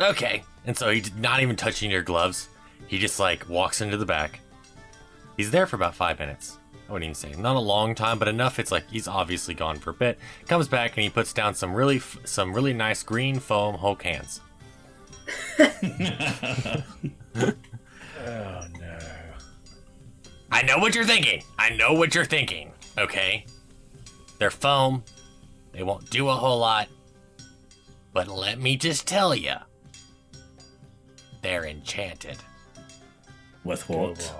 Okay. 0.00 0.42
And 0.64 0.76
so 0.76 0.90
he's 0.90 1.14
not 1.14 1.40
even 1.40 1.56
touching 1.56 1.90
your 1.90 2.02
gloves. 2.02 2.48
He 2.86 2.98
just 2.98 3.20
like 3.20 3.48
walks 3.48 3.80
into 3.80 3.96
the 3.96 4.06
back. 4.06 4.40
He's 5.36 5.50
there 5.50 5.66
for 5.66 5.76
about 5.76 5.94
five 5.94 6.18
minutes. 6.18 6.58
I 6.88 6.92
wouldn't 6.92 7.04
even 7.04 7.14
say 7.14 7.40
not 7.40 7.56
a 7.56 7.60
long 7.60 7.94
time, 7.94 8.18
but 8.18 8.28
enough. 8.28 8.58
It's 8.58 8.72
like 8.72 8.88
he's 8.90 9.08
obviously 9.08 9.54
gone 9.54 9.78
for 9.78 9.90
a 9.90 9.94
bit. 9.94 10.18
Comes 10.46 10.68
back 10.68 10.96
and 10.96 11.04
he 11.04 11.10
puts 11.10 11.32
down 11.32 11.54
some 11.54 11.74
really, 11.74 11.96
f- 11.96 12.18
some 12.24 12.52
really 12.52 12.74
nice 12.74 13.02
green 13.02 13.38
foam 13.38 13.76
Hulk 13.76 14.02
hands. 14.02 14.40
Oh 18.24 18.60
no. 18.78 18.98
I 20.50 20.62
know 20.62 20.78
what 20.78 20.94
you're 20.94 21.04
thinking. 21.04 21.42
I 21.58 21.70
know 21.70 21.94
what 21.94 22.14
you're 22.14 22.24
thinking. 22.24 22.70
Okay. 22.96 23.46
They're 24.38 24.50
foam. 24.50 25.02
They 25.72 25.82
won't 25.82 26.08
do 26.10 26.28
a 26.28 26.34
whole 26.34 26.58
lot. 26.58 26.88
But 28.12 28.28
let 28.28 28.60
me 28.60 28.76
just 28.76 29.08
tell 29.08 29.34
you, 29.34 29.54
they're 31.42 31.64
enchanted. 31.66 32.38
With 33.64 33.88
what? 33.88 34.32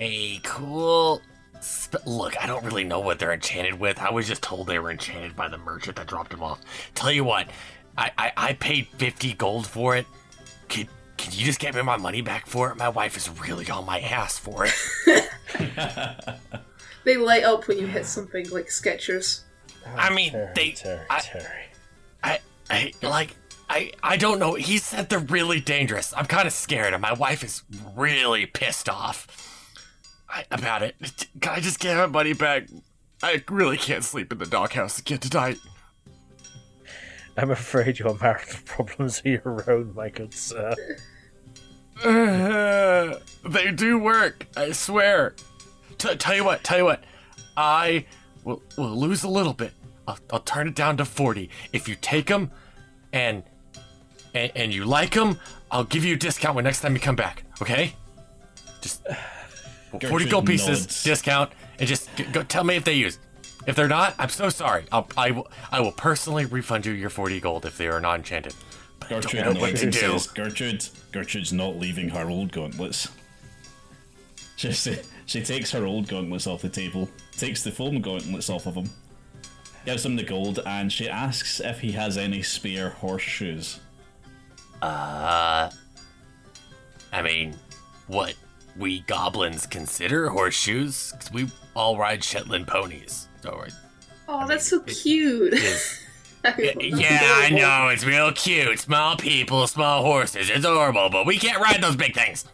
A 0.00 0.38
cool. 0.44 1.20
Sp- 1.60 2.04
Look, 2.06 2.42
I 2.42 2.46
don't 2.46 2.64
really 2.64 2.84
know 2.84 3.00
what 3.00 3.18
they're 3.18 3.32
enchanted 3.32 3.78
with. 3.80 3.98
I 3.98 4.10
was 4.10 4.26
just 4.28 4.42
told 4.42 4.66
they 4.66 4.78
were 4.78 4.90
enchanted 4.90 5.34
by 5.34 5.48
the 5.48 5.58
merchant 5.58 5.96
that 5.96 6.06
dropped 6.06 6.30
them 6.30 6.42
off. 6.42 6.60
Tell 6.94 7.10
you 7.10 7.24
what, 7.24 7.48
I 7.96 8.10
I, 8.18 8.32
I 8.36 8.52
paid 8.54 8.86
fifty 8.98 9.32
gold 9.32 9.66
for 9.66 9.96
it. 9.96 10.06
Could 10.68 10.88
can 11.16 11.32
you 11.32 11.44
just 11.46 11.58
get 11.58 11.74
me 11.74 11.80
my 11.82 11.96
money 11.96 12.20
back 12.20 12.46
for 12.46 12.70
it? 12.70 12.76
My 12.76 12.90
wife 12.90 13.16
is 13.16 13.28
really 13.40 13.68
on 13.70 13.86
my 13.86 14.00
ass 14.00 14.38
for 14.38 14.66
it. 14.66 15.30
They 17.04 17.16
light 17.16 17.44
up 17.44 17.68
when 17.68 17.78
you 17.78 17.86
hit 17.86 18.04
something 18.04 18.50
like 18.50 18.66
Skechers. 18.66 19.42
I 19.96 20.12
mean, 20.12 20.32
Terry, 20.32 20.52
they- 20.56 20.72
Terry, 20.72 21.00
I- 21.08 21.20
Terry. 21.20 21.66
I 22.24 22.38
I 22.68 22.92
like 23.00 23.36
I 23.68 23.92
I 24.02 24.16
don't 24.16 24.38
know. 24.38 24.54
He 24.54 24.78
said 24.78 25.08
they're 25.08 25.18
really 25.18 25.60
dangerous. 25.60 26.14
I'm 26.16 26.26
kind 26.26 26.46
of 26.46 26.52
scared, 26.52 26.92
and 26.92 27.02
my 27.02 27.12
wife 27.12 27.42
is 27.42 27.62
really 27.94 28.46
pissed 28.46 28.88
off 28.88 29.26
I, 30.28 30.44
about 30.50 30.82
it. 30.82 30.96
Can 31.40 31.52
I 31.52 31.60
just 31.60 31.80
get 31.80 31.96
my 31.96 32.06
money 32.06 32.32
back? 32.32 32.68
I 33.22 33.42
really 33.48 33.76
can't 33.76 34.04
sleep 34.04 34.30
in 34.32 34.38
the 34.38 34.46
doghouse 34.46 34.98
again 34.98 35.18
tonight. 35.18 35.58
I'm 37.36 37.50
afraid 37.50 37.98
your 37.98 38.16
marital 38.20 38.60
problems 38.64 39.22
are 39.24 39.28
your 39.28 39.70
own, 39.70 39.94
my 39.94 40.08
good 40.08 40.32
sir. 40.32 40.74
Uh, 42.04 43.18
they 43.48 43.72
do 43.72 43.98
work. 43.98 44.46
I 44.56 44.72
swear. 44.72 45.34
T- 45.98 46.16
tell 46.16 46.36
you 46.36 46.44
what. 46.44 46.62
Tell 46.64 46.78
you 46.78 46.84
what. 46.84 47.04
I 47.56 48.06
will, 48.44 48.62
will 48.76 48.96
lose 48.96 49.22
a 49.22 49.28
little 49.28 49.54
bit. 49.54 49.72
I'll, 50.06 50.18
I'll 50.32 50.40
turn 50.40 50.68
it 50.68 50.74
down 50.74 50.96
to 50.98 51.04
forty. 51.04 51.50
If 51.72 51.88
you 51.88 51.96
take 51.96 52.26
them, 52.26 52.50
and 53.12 53.42
and, 54.36 54.52
and 54.54 54.74
you 54.74 54.84
like 54.84 55.14
them, 55.14 55.38
I'll 55.70 55.84
give 55.84 56.04
you 56.04 56.14
a 56.14 56.18
discount 56.18 56.54
when 56.54 56.64
next 56.64 56.80
time 56.80 56.94
you 56.94 57.00
come 57.00 57.16
back. 57.16 57.44
Okay? 57.62 57.94
Just 58.80 59.06
forty 60.08 60.28
gold 60.28 60.46
pieces 60.46 60.80
nods. 60.80 61.02
discount, 61.02 61.52
and 61.78 61.88
just 61.88 62.14
g- 62.16 62.24
go 62.24 62.42
tell 62.42 62.64
me 62.64 62.76
if 62.76 62.84
they 62.84 62.94
use. 62.94 63.18
If 63.66 63.74
they're 63.74 63.88
not, 63.88 64.14
I'm 64.18 64.28
so 64.28 64.48
sorry. 64.48 64.84
I'll, 64.92 65.08
I 65.16 65.32
will 65.32 65.48
I 65.72 65.80
will 65.80 65.92
personally 65.92 66.44
refund 66.44 66.86
you 66.86 66.92
your 66.92 67.10
forty 67.10 67.40
gold 67.40 67.64
if 67.64 67.78
they 67.78 67.88
are 67.88 68.00
not 68.00 68.16
enchanted. 68.16 68.54
But 69.00 69.06
I 69.06 69.08
don't 69.14 69.22
Gertrude 69.22 69.54
know 69.54 69.60
what 69.60 69.76
to 69.76 69.90
do. 69.90 70.18
Gertrude, 70.34 70.88
Gertrude's 71.12 71.52
not 71.52 71.76
leaving 71.76 72.10
her 72.10 72.28
old 72.28 72.52
gauntlets. 72.52 73.08
She, 74.58 74.72
she, 74.72 74.96
she 75.26 75.42
takes 75.42 75.70
her 75.72 75.84
old 75.84 76.08
gauntlets 76.08 76.46
off 76.46 76.62
the 76.62 76.70
table, 76.70 77.10
takes 77.32 77.62
the 77.62 77.70
foam 77.70 78.00
gauntlets 78.00 78.48
off 78.48 78.64
of 78.64 78.74
him, 78.74 78.88
gives 79.84 80.06
him 80.06 80.16
the 80.16 80.22
gold, 80.22 80.60
and 80.64 80.90
she 80.90 81.10
asks 81.10 81.60
if 81.60 81.80
he 81.80 81.92
has 81.92 82.16
any 82.16 82.40
spare 82.40 82.88
horseshoes. 82.88 83.80
Uh, 84.82 85.70
I 87.12 87.22
mean, 87.22 87.56
what 88.06 88.34
we 88.76 89.00
goblins 89.00 89.66
consider 89.66 90.28
horseshoes? 90.28 91.12
'Cause 91.18 91.32
we 91.32 91.50
all 91.74 91.96
ride 91.98 92.22
Shetland 92.22 92.66
ponies. 92.68 93.28
So 93.42 93.62
it 93.66 93.72
Oh, 94.28 94.46
that's 94.46 94.66
so 94.68 94.80
cute. 94.80 95.52
is. 95.54 96.00
Yeah, 96.78 97.18
I 97.22 97.48
know 97.50 97.88
it's 97.88 98.04
real 98.04 98.30
cute. 98.32 98.78
Small 98.78 99.16
people, 99.16 99.66
small 99.66 100.02
horses. 100.04 100.48
It's 100.48 100.58
adorable, 100.64 101.10
but 101.10 101.26
we 101.26 101.38
can't 101.38 101.60
ride 101.60 101.82
those 101.82 101.96
big 101.96 102.14
things. 102.14 102.44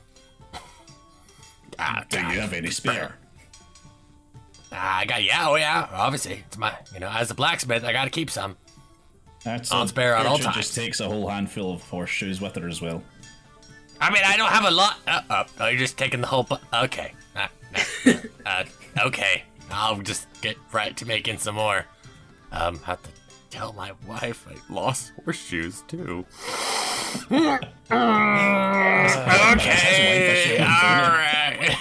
Ah, 1.79 2.05
Do 2.09 2.19
you 2.19 2.41
have 2.41 2.55
any 2.55 2.71
spare? 2.71 3.17
Ah, 4.73 4.99
I 5.01 5.05
got 5.05 5.23
yeah, 5.23 5.47
oh 5.49 5.57
yeah. 5.57 5.89
Obviously, 5.93 6.43
it's 6.47 6.57
my 6.57 6.75
you 6.95 7.01
know 7.01 7.11
as 7.11 7.31
a 7.31 7.35
blacksmith, 7.35 7.85
I 7.85 7.93
got 7.93 8.05
to 8.05 8.11
keep 8.11 8.31
some. 8.31 8.57
That's 9.45 9.73
On 9.73 9.89
spare 9.89 10.15
at 10.15 10.27
all 10.27 10.39
times. 10.39 10.57
just 10.57 10.75
takes 10.75 11.01
a 11.01 11.09
whole 11.09 11.29
handful 11.29 11.73
of 11.75 11.83
horseshoes 11.83 12.41
with 12.41 12.55
her 12.57 12.69
as 12.69 12.81
well. 12.81 13.03
I 14.01 14.11
mean, 14.11 14.23
I 14.25 14.37
don't 14.37 14.51
have 14.51 14.65
a 14.65 14.71
lot. 14.71 14.97
Uh, 15.07 15.21
uh, 15.31 15.45
oh, 15.61 15.67
you're 15.69 15.79
just 15.79 15.97
taking 15.99 16.21
the 16.21 16.27
whole. 16.27 16.45
Bu- 16.45 16.57
okay. 16.73 17.15
Uh, 17.37 18.65
okay. 19.07 19.45
I'll 19.71 20.01
just 20.01 20.27
get 20.43 20.57
right 20.73 20.97
to 20.97 21.07
making 21.07 21.39
some 21.39 21.55
more. 21.55 21.87
Um, 22.53 22.79
have 22.81 23.03
to 23.03 23.11
tell 23.51 23.73
my 23.73 23.93
wife 24.07 24.47
I 24.49 24.55
lost 24.73 25.13
horseshoes 25.25 25.83
too. 25.89 26.27
okay. 27.31 27.59
All 30.61 31.11
right. 31.19 31.77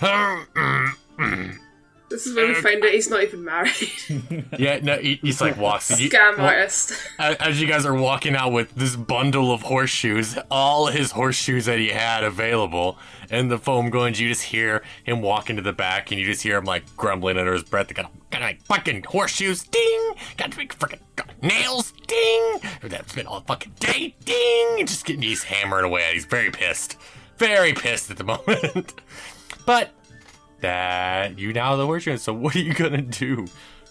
This 2.10 2.26
is 2.26 2.34
when 2.34 2.48
we 2.48 2.54
find 2.54 2.82
out 2.82 2.90
he's 2.90 3.10
not 3.10 3.22
even 3.22 3.44
married. 3.44 3.72
yeah. 4.58 4.78
No. 4.82 4.96
He, 4.98 5.16
he's 5.22 5.40
like 5.40 5.56
walks. 5.56 6.00
you- 6.00 6.08
Scam 6.08 6.38
well, 6.38 6.46
artist. 6.46 6.92
as 7.18 7.36
as 7.36 7.60
you 7.60 7.66
guys 7.66 7.84
are 7.84 7.94
walking 7.94 8.34
out 8.34 8.52
with 8.52 8.74
this 8.74 8.96
bundle 8.96 9.52
of 9.52 9.62
horseshoes, 9.62 10.38
all 10.50 10.86
his 10.86 11.12
horseshoes 11.12 11.66
that 11.66 11.78
he 11.78 11.88
had 11.88 12.24
available, 12.24 12.98
and 13.30 13.50
the 13.50 13.58
foam 13.58 13.90
going, 13.90 14.14
you 14.14 14.28
just 14.28 14.44
hear 14.44 14.82
him 15.04 15.20
walk 15.20 15.50
into 15.50 15.62
the 15.62 15.72
back, 15.72 16.10
and 16.10 16.18
you 16.18 16.26
just 16.26 16.42
hear 16.42 16.56
him 16.56 16.64
like 16.64 16.84
grumbling 16.96 17.36
under 17.38 17.52
his 17.52 17.62
breath. 17.62 17.92
Got 17.92 18.10
got 18.30 18.40
like 18.40 18.58
oh, 18.62 18.74
fucking 18.74 19.04
horseshoes, 19.04 19.62
ding! 19.64 20.12
Got 20.36 20.52
to 20.52 20.58
make 20.58 20.72
fucking 20.72 21.00
nails, 21.42 21.92
ding! 22.06 22.58
That's 22.82 23.14
been 23.14 23.26
all 23.26 23.40
fucking 23.42 23.72
day, 23.80 24.14
ding! 24.24 24.76
And 24.78 24.88
just 24.88 25.04
getting 25.04 25.22
he's 25.22 25.44
hammering 25.44 25.84
away. 25.84 26.10
He's 26.14 26.24
very 26.24 26.50
pissed, 26.50 26.96
very 27.36 27.72
pissed 27.74 28.10
at 28.10 28.16
the 28.16 28.24
moment. 28.46 28.94
but 29.66 29.90
that 30.60 31.38
you 31.38 31.52
now 31.52 31.70
have 31.70 31.78
the 31.78 31.86
horseshoes. 31.86 32.22
So 32.22 32.32
what 32.32 32.54
are 32.56 32.60
you 32.60 32.74
gonna 32.74 33.02
do, 33.02 33.46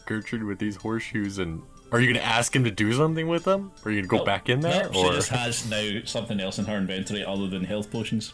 Gertrude, 0.05 0.43
with 0.43 0.59
these 0.59 0.77
horseshoes? 0.77 1.37
And 1.37 1.61
are 1.91 1.99
you 1.99 2.07
gonna 2.07 2.25
ask 2.25 2.55
him 2.55 2.63
to 2.63 2.71
do 2.71 2.93
something 2.93 3.27
with 3.27 3.43
them? 3.43 3.71
Or 3.83 3.89
are 3.89 3.93
you 3.93 4.01
gonna 4.01 4.07
go 4.09 4.21
oh, 4.21 4.25
back 4.25 4.49
in 4.49 4.59
there? 4.61 4.85
No, 4.85 4.91
she 4.91 4.99
or 4.99 5.13
just 5.13 5.29
has 5.29 5.69
now 5.69 6.01
something 6.05 6.39
else 6.39 6.59
in 6.59 6.65
her 6.65 6.77
inventory 6.77 7.23
other 7.23 7.47
than 7.47 7.63
health 7.63 7.91
potions. 7.91 8.33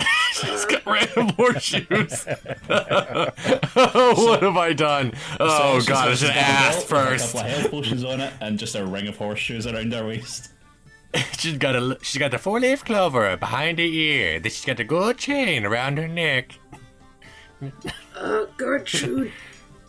she's 0.32 0.64
got 0.64 0.84
random 0.84 1.28
horseshoes? 1.30 2.26
what 2.66 4.42
have 4.42 4.56
I 4.56 4.72
done? 4.72 5.12
Oh 5.40 5.78
So 5.80 5.88
god, 5.88 6.08
I 6.08 6.10
she's 6.10 6.18
should 6.20 6.28
got 6.28 6.36
have 6.36 6.64
a 6.64 6.76
asked 6.76 6.90
belt 6.90 7.02
with 7.10 7.20
first. 7.20 7.34
A 7.34 7.38
couple 7.38 7.50
of 7.50 7.56
health 7.56 7.70
potions 7.70 8.04
on 8.04 8.20
it, 8.20 8.32
and 8.40 8.58
just 8.58 8.74
a 8.74 8.84
ring 8.84 9.08
of 9.08 9.16
horseshoes 9.16 9.66
around 9.66 9.92
her 9.92 10.06
waist. 10.06 10.50
she's 11.38 11.58
got 11.58 11.76
a 11.76 11.96
she's 12.02 12.18
got 12.18 12.30
the 12.32 12.38
four 12.38 12.58
leaf 12.60 12.84
clover 12.84 13.36
behind 13.36 13.78
her 13.78 13.84
ear. 13.84 14.40
Then 14.40 14.50
she's 14.50 14.64
got 14.64 14.76
the 14.76 14.84
gold 14.84 15.16
chain 15.16 15.64
around 15.64 15.98
her 15.98 16.08
neck. 16.08 16.58
Uh, 18.16 18.44
Gertrude, 18.56 19.32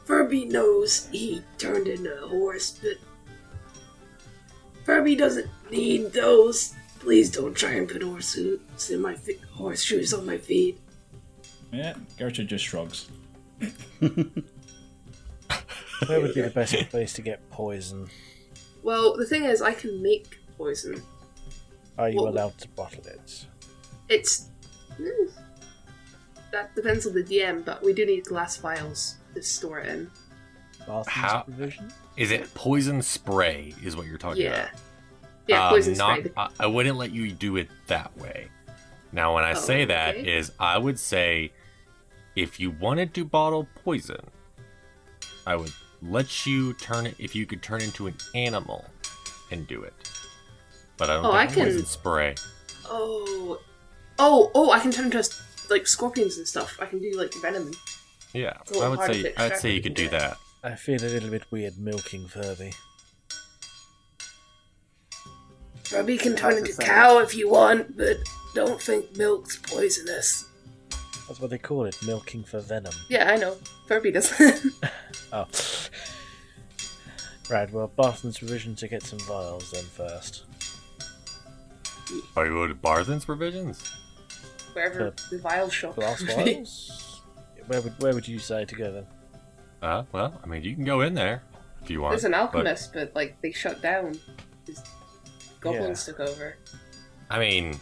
Furby 0.06 0.46
knows 0.46 1.08
he 1.12 1.42
turned 1.58 1.88
into 1.88 2.24
a 2.24 2.28
horse, 2.28 2.80
but 2.82 2.98
Furby 4.86 5.16
doesn't 5.16 5.48
need 5.72 6.14
those. 6.14 6.74
Please 7.00 7.30
don't 7.32 7.54
try 7.56 7.72
and 7.74 7.88
put 7.90 8.02
horseshoes 8.02 8.90
in 8.90 9.02
my 9.02 9.16
feet, 9.16 9.42
horseshoes 9.52 10.14
on 10.14 10.26
my 10.26 10.38
feet. 10.38 10.80
Yeah, 11.72 11.96
Gertrude 12.18 12.48
just 12.48 12.66
shrugs. 12.66 13.10
Where 16.08 16.22
would 16.22 16.34
be 16.34 16.42
the 16.42 16.52
best 16.54 16.76
place 16.90 17.14
to 17.14 17.22
get 17.22 17.48
poison? 17.50 18.08
Well, 18.84 19.16
the 19.18 19.26
thing 19.26 19.46
is, 19.46 19.62
I 19.62 19.74
can 19.74 20.02
make 20.02 20.38
poison. 20.58 21.02
Are 21.98 22.10
you 22.10 22.18
Well- 22.22 22.28
allowed 22.34 22.58
to 22.60 22.68
bottle 22.70 23.06
it? 23.08 23.46
It's 24.10 24.50
mm, 25.00 25.32
that 26.56 26.74
depends 26.74 27.06
on 27.06 27.14
the 27.14 27.24
DM, 27.24 27.66
but 27.66 27.84
we 27.84 27.92
do 27.94 28.06
need 28.06 28.24
glass 28.26 28.56
vials 28.58 29.16
to 29.34 29.44
store 29.44 29.80
it 29.80 29.88
in. 29.90 30.10
Bathroom 30.80 31.04
How- 31.08 31.44
supervision? 31.46 31.92
Is 32.16 32.32
it 32.32 32.54
poison 32.54 33.02
spray? 33.02 33.74
Is 33.84 33.96
what 33.98 34.06
you're 34.08 34.18
talking 34.18 34.48
about? 34.48 34.58
Yeah, 34.58 34.70
yeah, 35.48 35.68
Um, 35.68 35.74
poison 35.74 35.94
not, 35.98 36.20
spray. 36.20 36.32
I, 36.38 36.50
I 36.62 36.66
wouldn't 36.68 36.96
let 36.98 37.12
you 37.12 37.30
do 37.32 37.58
it 37.58 37.68
that 37.88 38.16
way. 38.18 38.48
Now, 39.12 39.36
when 39.36 39.44
I 39.44 39.52
Oh, 39.52 39.56
say 39.56 39.84
that, 39.86 40.16
okay. 40.16 40.38
is 40.38 40.52
I 40.60 40.78
would 40.78 40.98
say 40.98 41.52
if 42.38 42.58
you 42.60 42.72
wanted 42.72 43.14
to 43.16 43.26
bottle 43.26 43.68
poison, 43.84 44.22
I 45.46 45.58
would 45.58 45.74
let 46.02 46.46
you 46.46 46.74
turn 46.76 47.06
it 47.06 47.16
if 47.20 47.36
you 47.36 47.46
could 47.46 47.62
turn 47.62 47.82
into 47.82 48.08
an 48.08 48.16
animal 48.34 48.86
and 49.52 49.68
do 49.68 49.84
it. 49.84 49.94
But 50.98 51.10
I 51.10 51.16
don't 51.16 51.26
Oh, 51.26 51.32
think 51.34 51.52
I 51.52 51.54
can- 51.54 51.64
poison 51.66 51.86
spray. 51.86 52.36
Oh, 52.86 53.60
oh, 54.20 54.52
oh! 54.56 54.72
I 54.72 54.80
can 54.80 54.92
turn 54.92 55.06
into 55.06 55.18
like 55.70 55.88
scorpions 55.88 56.38
and 56.38 56.48
stuff. 56.48 56.78
I 56.82 56.86
can 56.86 57.00
do 57.00 57.12
like 57.18 57.34
venom. 57.42 57.72
Yeah, 58.34 58.54
It's 58.62 58.72
a 58.72 58.74
little 58.74 58.86
I 58.86 58.90
would 58.90 59.00
hard 59.00 59.12
say 59.14 59.22
to 59.24 59.42
I 59.42 59.48
would 59.48 59.58
say 59.58 59.74
you 59.74 59.82
could 59.82 59.94
do 59.94 60.10
from 60.10 60.20
that. 60.20 60.38
I 60.64 60.76
feel 60.76 61.02
a 61.02 61.06
little 61.06 61.30
bit 61.30 61.44
weird 61.52 61.78
milking 61.78 62.28
Furby. 62.28 62.74
Furby 65.84 66.18
can 66.18 66.36
turn 66.36 66.56
That's 66.56 66.70
into 66.70 66.78
the 66.78 66.84
cow 66.84 67.20
if 67.20 67.36
you 67.36 67.50
want, 67.50 67.96
but 67.96 68.18
don't 68.56 68.82
think 68.82 69.16
milk's 69.16 69.58
poisonous. 69.58 70.46
That's 71.28 71.40
what 71.40 71.50
they 71.50 71.58
call 71.58 71.86
it, 71.86 71.98
milking 72.06 72.44
for 72.44 72.60
venom. 72.60 72.94
Yeah, 73.10 73.32
I 73.32 73.38
know. 73.38 73.56
Furby 73.88 74.12
doesn't. 74.12 74.74
Oh. 75.34 75.48
Right, 77.50 77.70
well, 77.72 77.88
Barthen's 77.88 78.38
provision 78.38 78.76
to 78.76 78.88
get 78.88 79.04
some 79.04 79.20
vials 79.20 79.72
then 79.72 79.84
first. 79.84 80.44
Are 82.38 82.46
you 82.46 82.52
go 82.54 82.68
to 82.68 82.76
Barthen's 82.76 83.26
provisions? 83.26 83.84
Wherever 84.76 85.14
the 85.32 85.38
vial 85.40 85.70
shop. 85.70 85.96
Glass 85.96 86.20
would 86.20 86.30
vials? 86.32 87.22
Where 87.68 87.82
would, 87.82 87.94
where 88.02 88.14
would 88.14 88.28
you 88.28 88.40
say 88.40 88.66
to 88.66 88.76
go 88.76 88.92
then? 88.92 89.06
Uh, 89.82 90.04
well, 90.12 90.40
I 90.44 90.48
mean, 90.48 90.64
you 90.64 90.76
can 90.76 90.84
go 90.84 91.02
in 91.02 91.14
there 91.14 91.44
if 91.82 91.90
you 91.90 92.02
want. 92.02 92.12
There's 92.12 92.26
an 92.26 92.34
alchemist, 92.34 92.94
but, 92.94 93.16
like 93.16 93.40
they 93.42 93.52
shut 93.52 93.82
down. 93.82 94.20
His 94.68 94.84
goblins 95.62 96.06
took 96.06 96.20
over. 96.20 96.58
I 97.30 97.40
mean, 97.40 97.80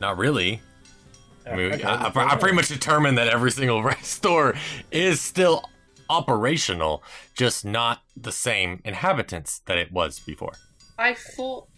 not 0.00 0.18
really. 0.18 0.60
I 1.46 1.56
mean, 1.56 1.72
Okay, 1.72 1.82
I, 1.82 2.08
I, 2.08 2.32
I 2.32 2.36
pretty 2.36 2.54
much 2.54 2.68
determined 2.68 3.18
that 3.18 3.28
every 3.28 3.50
single 3.50 3.90
store 4.02 4.54
is 4.90 5.20
still 5.20 5.64
operational, 6.08 7.02
just 7.34 7.64
not 7.64 8.02
the 8.16 8.32
same 8.32 8.80
inhabitants 8.84 9.60
that 9.66 9.78
it 9.78 9.92
was 9.92 10.20
before. 10.20 10.52
I 10.98 11.14
thought 11.14 11.68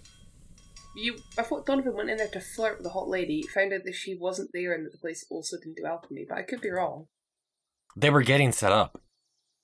you. 0.97 1.17
I 1.39 1.43
thought 1.43 1.67
Donovan 1.67 1.95
went 1.95 2.11
in 2.11 2.17
there 2.17 2.29
to 2.29 2.41
flirt 2.41 2.79
with 2.79 2.85
the 2.85 2.91
hot 2.91 3.09
lady. 3.09 3.43
Found 3.43 3.73
out 3.73 3.85
that 3.85 3.95
she 3.95 4.15
wasn't 4.15 4.51
there, 4.53 4.75
and 4.75 4.85
that 4.87 4.93
the 4.93 4.99
place 4.99 5.25
also 5.31 5.57
didn't 5.59 5.77
do 5.77 5.87
alchemy. 5.87 6.27
But 6.29 6.39
I 6.39 6.43
could 6.43 6.61
be 6.61 6.71
wrong. 6.71 7.07
They 7.97 8.11
were 8.11 8.23
getting 8.23 8.53
set 8.53 8.73
up. 8.73 9.01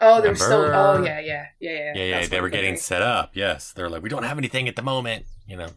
Oh, 0.01 0.21
they 0.21 0.29
were 0.31 0.35
still. 0.37 0.65
Oh, 0.65 1.03
yeah, 1.05 1.21
yeah, 1.21 1.47
yeah, 1.61 1.71
yeah. 1.71 1.93
Yeah, 1.95 2.05
yeah, 2.05 2.17
That's 2.19 2.29
they 2.31 2.41
were 2.41 2.49
getting 2.49 2.71
thinking. 2.75 2.83
set 2.83 3.03
up. 3.03 3.31
Yes, 3.35 3.73
they're 3.73 3.91
like, 3.91 4.03
we 4.03 4.09
don't 4.09 4.25
have 4.25 4.39
anything 4.39 4.67
at 4.69 4.77
the 4.77 4.83
moment. 4.83 5.27
You 5.47 5.57
know. 5.57 5.69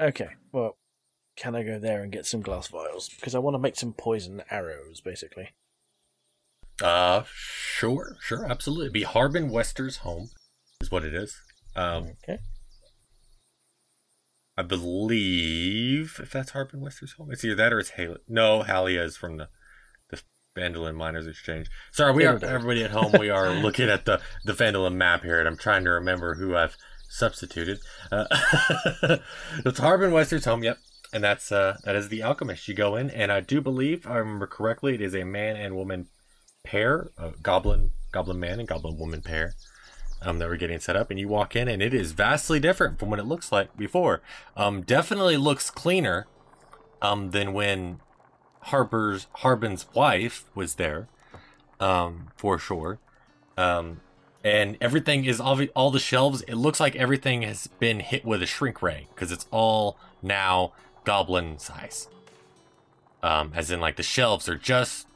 Okay, 0.00 0.28
well, 0.52 0.76
can 1.36 1.54
I 1.54 1.62
go 1.62 1.78
there 1.78 2.02
and 2.02 2.10
get 2.10 2.26
some 2.26 2.40
glass 2.40 2.68
vials? 2.68 3.08
Because 3.08 3.34
I 3.34 3.38
want 3.38 3.54
to 3.54 3.58
make 3.58 3.76
some 3.76 3.92
poison 3.92 4.42
arrows, 4.50 5.00
basically. 5.00 5.50
Uh, 6.82 7.22
sure, 7.26 8.16
sure, 8.20 8.44
absolutely. 8.50 8.90
Be 8.90 9.02
Harbin 9.04 9.50
Wester's 9.50 9.98
home, 9.98 10.30
is 10.80 10.90
what 10.90 11.04
it 11.04 11.14
is. 11.14 11.36
Um, 11.76 12.16
Okay. 12.28 12.40
I 14.56 14.62
believe 14.62 16.20
if 16.22 16.30
that's 16.30 16.50
Harbin 16.50 16.80
Wester's 16.80 17.12
home, 17.12 17.30
it's 17.32 17.44
either 17.44 17.56
that 17.56 17.72
or 17.72 17.80
it's 17.80 17.90
Haley. 17.90 18.18
No, 18.28 18.62
Halia 18.62 19.04
is 19.04 19.16
from 19.16 19.36
the 19.36 19.48
the 20.10 20.22
Phandalin 20.56 20.94
Miners 20.94 21.26
Exchange. 21.26 21.68
Sorry, 21.90 22.12
we 22.12 22.24
are 22.24 22.42
everybody 22.44 22.84
at 22.84 22.92
home. 22.92 23.12
We 23.18 23.30
are 23.30 23.50
looking 23.50 23.88
at 23.88 24.04
the 24.04 24.20
the 24.44 24.52
Phandalin 24.52 24.94
map 24.94 25.22
here, 25.24 25.40
and 25.40 25.48
I'm 25.48 25.56
trying 25.56 25.84
to 25.84 25.90
remember 25.90 26.34
who 26.34 26.54
I've 26.54 26.76
substituted. 27.08 27.80
Uh, 28.12 28.26
it's 29.64 29.78
Harbin 29.78 30.12
Wester's 30.12 30.44
home. 30.44 30.62
Yep. 30.62 30.78
And 31.12 31.22
that's 31.22 31.52
uh 31.52 31.78
that 31.84 31.96
is 31.96 32.08
the 32.08 32.22
alchemist. 32.22 32.66
You 32.68 32.74
go 32.74 32.96
in, 32.96 33.10
and 33.10 33.30
I 33.30 33.40
do 33.40 33.60
believe, 33.60 34.00
if 34.00 34.06
I 34.10 34.18
remember 34.18 34.46
correctly, 34.46 34.94
it 34.94 35.00
is 35.00 35.14
a 35.14 35.24
man 35.24 35.56
and 35.56 35.76
woman 35.76 36.08
pair, 36.64 37.10
a 37.18 37.32
goblin 37.42 37.90
goblin 38.12 38.40
man 38.40 38.58
and 38.58 38.68
goblin 38.68 38.98
woman 38.98 39.22
pair, 39.22 39.54
um, 40.24 40.38
that 40.38 40.48
were 40.48 40.56
getting 40.56 40.80
set 40.80 40.96
up. 40.96 41.10
And 41.10 41.20
you 41.20 41.28
walk 41.28 41.54
in, 41.54 41.68
and 41.68 41.82
it 41.82 41.94
is 41.94 42.12
vastly 42.12 42.58
different 42.58 42.98
from 42.98 43.10
what 43.10 43.18
it 43.18 43.24
looks 43.24 43.52
like 43.52 43.76
before. 43.76 44.22
Um, 44.56 44.82
definitely 44.82 45.36
looks 45.36 45.70
cleaner, 45.70 46.26
um, 47.02 47.30
than 47.30 47.52
when 47.52 48.00
Harper's 48.62 49.26
Harbin's 49.36 49.86
wife 49.94 50.44
was 50.54 50.76
there, 50.76 51.08
um, 51.78 52.28
for 52.36 52.58
sure. 52.58 52.98
Um, 53.56 54.00
and 54.42 54.76
everything 54.80 55.24
is 55.24 55.40
all, 55.40 55.90
the 55.90 55.98
shelves. 55.98 56.42
It 56.42 56.54
looks 56.54 56.80
like 56.80 56.96
everything 56.96 57.42
has 57.42 57.66
been 57.66 58.00
hit 58.00 58.24
with 58.24 58.42
a 58.42 58.46
shrink 58.46 58.82
ray 58.82 59.08
because 59.14 59.32
it's 59.32 59.46
all 59.50 59.96
now 60.22 60.72
goblin 61.04 61.58
size. 61.58 62.08
Um, 63.22 63.52
as 63.54 63.70
in, 63.70 63.80
like 63.80 63.96
the 63.96 64.02
shelves 64.02 64.48
are 64.48 64.56
just 64.56 65.06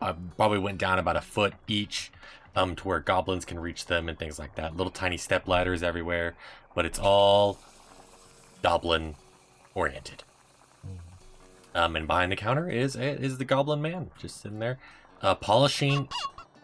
uh, 0.00 0.14
probably 0.36 0.58
went 0.58 0.78
down 0.78 0.98
about 0.98 1.16
a 1.16 1.20
foot 1.20 1.54
each, 1.68 2.10
um, 2.56 2.76
to 2.76 2.88
where 2.88 3.00
goblins 3.00 3.44
can 3.44 3.58
reach 3.58 3.86
them 3.86 4.08
and 4.08 4.18
things 4.18 4.38
like 4.38 4.54
that. 4.56 4.76
Little 4.76 4.92
tiny 4.92 5.16
step 5.16 5.48
ladders 5.48 5.82
everywhere, 5.82 6.34
but 6.74 6.84
it's 6.84 6.98
all 6.98 7.58
goblin 8.62 9.16
oriented. 9.74 10.22
Um, 11.74 11.96
and 11.96 12.06
behind 12.06 12.30
the 12.30 12.36
counter 12.36 12.68
is 12.70 12.94
is 12.94 13.38
the 13.38 13.44
goblin 13.44 13.82
man 13.82 14.12
just 14.20 14.40
sitting 14.40 14.60
there, 14.60 14.78
uh, 15.22 15.34
polishing 15.34 16.08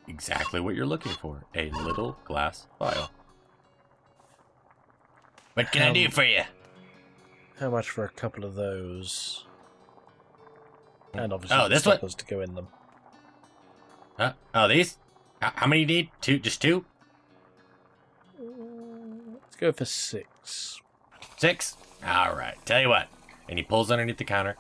exactly 0.07 0.61
what 0.61 0.77
you're 0.77 0.87
looking 0.87 1.13
for 1.13 1.43
a 1.55 1.69
little 1.71 2.17
glass 2.25 2.69
vial. 2.79 3.11
What 5.55 5.73
can 5.73 5.83
I 5.83 5.93
do 5.93 6.05
Um, 6.05 6.11
for 6.13 6.23
you? 6.25 6.43
How 7.59 7.71
much 7.71 7.91
for 7.91 8.05
a 8.05 8.09
couple 8.09 8.45
of 8.45 8.55
those? 8.55 9.45
And 11.13 11.33
obviously, 11.33 11.59
Oh, 11.59 11.69
this 11.69 11.85
one? 11.85 11.97
stoppers 11.97 12.15
to 12.15 12.25
go 12.25 12.41
in 12.41 12.55
them. 12.55 12.69
Huh? 14.17 14.35
Oh, 14.55 14.69
these? 14.69 14.97
How, 15.41 15.67
many 15.67 15.81
you 15.81 15.87
need? 15.87 16.11
Two? 16.21 16.39
Just 16.39 16.61
two? 16.61 16.85
Let's 18.39 19.57
go 19.57 19.73
for 19.73 19.85
six. 19.85 20.81
Six? 21.39 21.77
All 22.07 22.35
right. 22.35 22.57
Tell 22.67 22.81
you 22.81 22.89
what. 22.89 23.09
And 23.49 23.59
he 23.59 23.65
pulls 23.65 23.91
underneath 23.91 24.19
the 24.19 24.25
counter, 24.25 24.57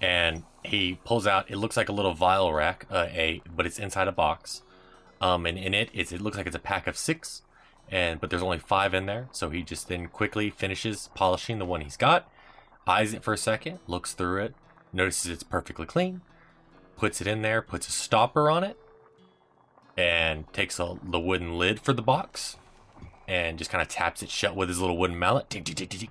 and 0.00 0.42
he 0.64 0.98
pulls 1.04 1.26
out. 1.26 1.50
It 1.50 1.56
looks 1.56 1.76
like 1.76 1.88
a 1.88 1.92
little 1.92 2.14
vial 2.14 2.52
rack, 2.52 2.86
uh, 2.90 3.06
a 3.10 3.42
but 3.54 3.66
it's 3.66 3.78
inside 3.78 4.08
a 4.08 4.12
box. 4.12 4.62
Um, 5.20 5.46
and 5.46 5.56
in 5.56 5.74
it, 5.74 5.90
it's, 5.94 6.10
it 6.10 6.20
looks 6.20 6.36
like 6.36 6.46
it's 6.46 6.56
a 6.56 6.60
pack 6.60 6.86
of 6.86 6.96
six, 6.96 7.42
and 7.88 8.20
but 8.20 8.30
there's 8.30 8.42
only 8.42 8.58
five 8.58 8.94
in 8.94 9.06
there. 9.06 9.28
So 9.30 9.50
he 9.50 9.62
just 9.62 9.88
then 9.88 10.08
quickly 10.08 10.50
finishes 10.50 11.10
polishing 11.14 11.58
the 11.58 11.64
one 11.64 11.82
he's 11.82 11.96
got, 11.96 12.28
eyes 12.86 13.12
it 13.12 13.22
for 13.22 13.32
a 13.32 13.38
second, 13.38 13.78
looks 13.86 14.14
through 14.14 14.42
it, 14.42 14.54
notices 14.92 15.30
it's 15.30 15.44
perfectly 15.44 15.86
clean, 15.86 16.22
puts 16.96 17.20
it 17.20 17.28
in 17.28 17.42
there, 17.42 17.62
puts 17.62 17.86
a 17.86 17.92
stopper 17.92 18.50
on 18.50 18.64
it, 18.64 18.76
and 20.02 20.52
takes 20.52 20.80
a, 20.80 20.96
the 21.02 21.20
wooden 21.20 21.56
lid 21.58 21.78
for 21.80 21.92
the 21.92 22.02
box, 22.02 22.56
and 23.28 23.58
just 23.58 23.70
kind 23.70 23.80
of 23.82 23.88
taps 23.88 24.22
it 24.22 24.30
shut 24.30 24.56
with 24.56 24.68
his 24.68 24.80
little 24.80 24.96
wooden 24.98 25.18
mallet. 25.18 25.48
Tick, 25.50 25.64
tick, 25.64 25.76
tick. 25.88 26.10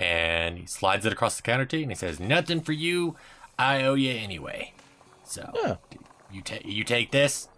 And 0.00 0.58
he 0.58 0.66
slides 0.66 1.04
it 1.06 1.12
across 1.12 1.36
the 1.36 1.42
counter 1.42 1.66
to 1.66 1.76
you, 1.76 1.82
and 1.84 1.92
he 1.92 1.96
says, 1.96 2.18
"Nothing 2.20 2.60
for 2.60 2.72
you. 2.72 3.16
I 3.58 3.82
owe 3.82 3.94
you 3.94 4.12
anyway. 4.12 4.72
So 5.24 5.50
Oh. 5.54 5.78
you 6.32 6.40
take 6.42 6.64
you 6.64 6.84
take 6.84 7.10
this. 7.10 7.48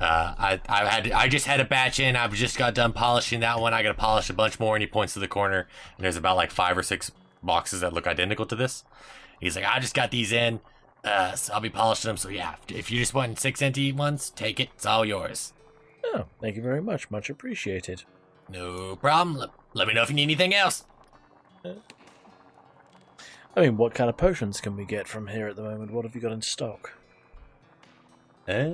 Uh, 0.00 0.34
I 0.38 0.60
I 0.68 0.86
had 0.86 1.10
I 1.12 1.28
just 1.28 1.46
had 1.46 1.60
a 1.60 1.64
batch 1.64 1.98
in. 2.00 2.16
I've 2.16 2.32
just 2.34 2.56
got 2.56 2.74
done 2.74 2.92
polishing 2.92 3.40
that 3.40 3.60
one. 3.60 3.74
I 3.74 3.82
got 3.82 3.90
to 3.90 3.94
polish 3.94 4.30
a 4.30 4.34
bunch 4.34 4.58
more." 4.60 4.76
And 4.76 4.82
he 4.82 4.86
points 4.86 5.12
to 5.14 5.18
the 5.20 5.28
corner, 5.28 5.66
and 5.96 6.04
there's 6.04 6.16
about 6.16 6.36
like 6.36 6.50
five 6.50 6.76
or 6.78 6.82
six 6.82 7.10
boxes 7.42 7.80
that 7.80 7.92
look 7.92 8.06
identical 8.06 8.46
to 8.46 8.56
this. 8.56 8.84
He's 9.40 9.56
like, 9.56 9.64
"I 9.66 9.78
just 9.80 9.94
got 9.94 10.10
these 10.10 10.32
in. 10.32 10.60
Uh, 11.04 11.34
so 11.34 11.54
I'll 11.54 11.60
be 11.60 11.70
polishing 11.70 12.08
them. 12.08 12.16
So 12.16 12.28
yeah, 12.28 12.56
if 12.68 12.90
you 12.90 12.98
just 12.98 13.14
want 13.14 13.38
six 13.38 13.62
empty 13.62 13.92
ones, 13.92 14.30
take 14.30 14.60
it. 14.60 14.70
It's 14.74 14.86
all 14.86 15.04
yours. 15.04 15.52
Oh, 16.04 16.24
thank 16.40 16.56
you 16.56 16.62
very 16.62 16.82
much. 16.82 17.10
Much 17.10 17.30
appreciated. 17.30 18.04
No 18.48 18.96
problem. 18.96 19.36
Let, 19.36 19.50
let 19.74 19.88
me 19.88 19.94
know 19.94 20.02
if 20.02 20.08
you 20.10 20.16
need 20.16 20.22
anything 20.24 20.54
else." 20.54 20.84
I 23.56 23.60
mean, 23.60 23.76
what 23.76 23.94
kind 23.94 24.08
of 24.08 24.16
potions 24.16 24.60
can 24.60 24.76
we 24.76 24.84
get 24.84 25.08
from 25.08 25.26
here 25.26 25.48
at 25.48 25.56
the 25.56 25.62
moment? 25.62 25.90
What 25.90 26.04
have 26.04 26.14
you 26.14 26.20
got 26.20 26.32
in 26.32 26.42
stock? 26.42 26.92
Uh, 28.48 28.70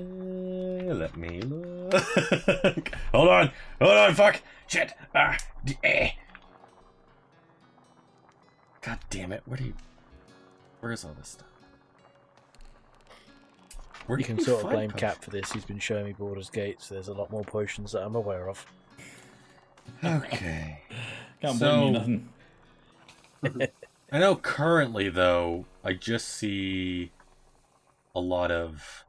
let 0.95 1.17
me 1.17 1.41
look. 1.41 1.95
hold 3.13 3.29
on, 3.29 3.51
hold 3.81 3.93
on, 3.97 4.15
fuck, 4.15 4.41
shit. 4.69 4.93
Ah, 5.15 5.37
d- 5.65 5.79
eh. 5.83 6.11
God 8.83 8.99
damn 9.11 9.33
it! 9.33 9.43
Where 9.47 9.57
do 9.57 9.65
you? 9.65 9.75
Where's 10.81 11.05
all 11.05 11.15
this 11.19 11.31
stuff? 11.31 11.49
Where 14.07 14.19
You 14.19 14.25
do 14.25 14.35
can 14.35 14.45
sort 14.45 14.65
of 14.65 14.71
blame? 14.71 14.91
Cap 14.91 15.23
for 15.23 15.31
this. 15.31 15.51
He's 15.53 15.65
been 15.65 15.79
showing 15.79 16.05
me 16.05 16.13
Baldur's 16.13 16.51
Gates. 16.51 16.89
There's 16.89 17.09
a 17.09 17.15
lot 17.15 17.31
more 17.31 17.43
potions 17.45 17.93
that 17.93 18.03
I'm 18.05 18.15
aware 18.15 18.49
of. 18.49 18.65
Okay. 20.03 20.81
Can't 21.41 21.59
blame 21.59 21.81
you 21.81 21.87
So- 21.87 21.91
nothing. 21.91 22.29
I 24.13 24.19
know 24.19 24.37
currently 24.37 25.09
though, 25.11 25.67
I 25.83 25.93
just 25.95 26.29
see 26.29 27.11
a 28.15 28.21
lot 28.21 28.51
of 28.51 29.05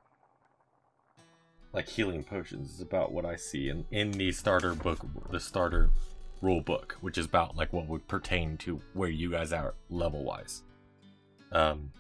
like 1.74 1.88
healing 1.88 2.24
potions 2.24 2.74
is 2.74 2.82
about 2.82 3.12
what 3.12 3.26
I 3.26 3.36
see 3.36 3.70
in 3.70 3.86
in 3.92 4.12
the 4.12 4.32
starter 4.32 4.74
book, 4.74 5.06
the 5.32 5.40
starter 5.40 5.90
rule 6.42 6.62
book, 6.62 6.98
which 7.02 7.18
is 7.18 7.26
about 7.26 7.56
like 7.56 7.72
what 7.72 7.88
would 7.88 8.08
pertain 8.08 8.58
to 8.60 8.82
where 8.94 9.10
you 9.10 9.30
guys 9.32 9.54
are 9.54 9.76
level 9.90 10.24
wise. 10.24 10.64
Um, 11.52 11.92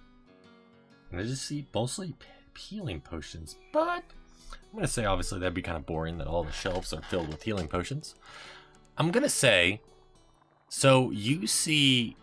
and 1.12 1.20
I 1.22 1.24
just 1.24 1.46
see 1.46 1.66
mostly 1.74 2.14
p- 2.20 2.26
healing 2.58 3.02
potions, 3.02 3.58
but 3.72 4.04
I'm 4.52 4.76
gonna 4.76 4.88
say 4.88 5.06
obviously 5.06 5.40
that'd 5.40 5.54
be 5.54 5.62
kind 5.62 5.78
of 5.78 5.86
boring 5.86 6.18
that 6.18 6.28
all 6.28 6.44
the 6.44 6.52
shelves 6.52 6.94
are 6.94 7.02
filled 7.02 7.30
with 7.30 7.44
healing 7.44 7.68
potions. 7.68 8.16
I'm 8.98 9.12
gonna 9.12 9.30
say, 9.30 9.82
so 10.70 11.12
you 11.12 11.48
see 11.48 12.16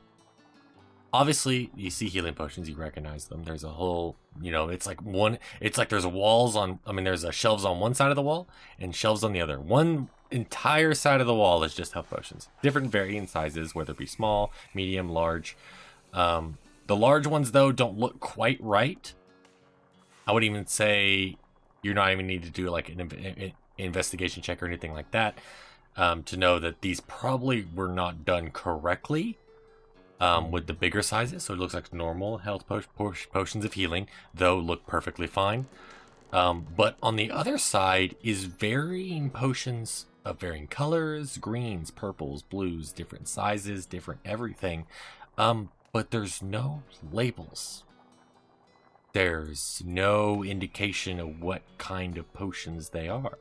obviously 1.12 1.70
you 1.76 1.90
see 1.90 2.08
healing 2.08 2.34
potions, 2.34 2.68
you 2.68 2.74
recognize 2.74 3.26
them. 3.26 3.44
There's 3.44 3.64
a 3.64 3.68
whole, 3.68 4.16
you 4.40 4.50
know, 4.50 4.68
it's 4.68 4.86
like 4.86 5.02
one. 5.02 5.38
It's 5.60 5.78
like 5.78 5.88
there's 5.88 6.06
walls 6.06 6.56
on. 6.56 6.78
I 6.86 6.92
mean, 6.92 7.04
there's 7.04 7.24
a 7.24 7.32
shelves 7.32 7.64
on 7.64 7.80
one 7.80 7.94
side 7.94 8.10
of 8.10 8.16
the 8.16 8.22
wall 8.22 8.48
and 8.78 8.94
shelves 8.94 9.22
on 9.22 9.32
the 9.32 9.40
other. 9.40 9.60
One 9.60 10.08
entire 10.30 10.94
side 10.94 11.20
of 11.20 11.26
the 11.26 11.34
wall 11.34 11.62
is 11.62 11.74
just 11.74 11.92
health 11.92 12.08
potions, 12.10 12.48
different 12.62 12.90
varying 12.90 13.26
sizes, 13.26 13.74
whether 13.74 13.92
it 13.92 13.98
be 13.98 14.06
small, 14.06 14.52
medium, 14.74 15.08
large. 15.08 15.56
Um, 16.12 16.58
the 16.86 16.96
large 16.96 17.26
ones 17.26 17.52
though 17.52 17.72
don't 17.72 17.98
look 17.98 18.20
quite 18.20 18.58
right. 18.60 19.12
I 20.26 20.32
would 20.32 20.44
even 20.44 20.66
say 20.66 21.36
you're 21.82 21.94
not 21.94 22.12
even 22.12 22.26
need 22.26 22.42
to 22.44 22.50
do 22.50 22.70
like 22.70 22.88
an 22.88 23.08
inv- 23.08 23.52
investigation 23.78 24.42
check 24.42 24.62
or 24.62 24.66
anything 24.66 24.92
like 24.92 25.10
that 25.10 25.38
um, 25.96 26.22
to 26.24 26.36
know 26.36 26.58
that 26.58 26.80
these 26.80 27.00
probably 27.00 27.66
were 27.74 27.88
not 27.88 28.24
done 28.24 28.50
correctly 28.50 29.38
um, 30.20 30.50
with 30.50 30.66
the 30.66 30.72
bigger 30.72 31.02
sizes. 31.02 31.44
So 31.44 31.54
it 31.54 31.58
looks 31.58 31.74
like 31.74 31.92
normal 31.92 32.38
health 32.38 32.66
po- 32.66 32.82
po- 32.96 33.14
potions 33.32 33.64
of 33.64 33.72
healing, 33.72 34.06
though 34.32 34.58
look 34.58 34.86
perfectly 34.86 35.26
fine. 35.26 35.66
Um, 36.32 36.66
but 36.76 36.96
on 37.02 37.16
the 37.16 37.30
other 37.30 37.58
side 37.58 38.16
is 38.22 38.44
varying 38.44 39.30
potions 39.30 40.06
of 40.24 40.40
varying 40.40 40.68
colors, 40.68 41.36
greens, 41.36 41.90
purples, 41.90 42.42
blues, 42.42 42.92
different 42.92 43.28
sizes, 43.28 43.84
different 43.84 44.20
everything. 44.24 44.86
Um, 45.36 45.70
but 45.92 46.10
there's 46.10 46.40
no 46.40 46.82
labels. 47.12 47.84
There's 49.12 49.82
no 49.84 50.42
indication 50.42 51.20
of 51.20 51.42
what 51.42 51.62
kind 51.78 52.16
of 52.16 52.32
potions 52.32 52.90
they 52.90 53.08
are. 53.08 53.38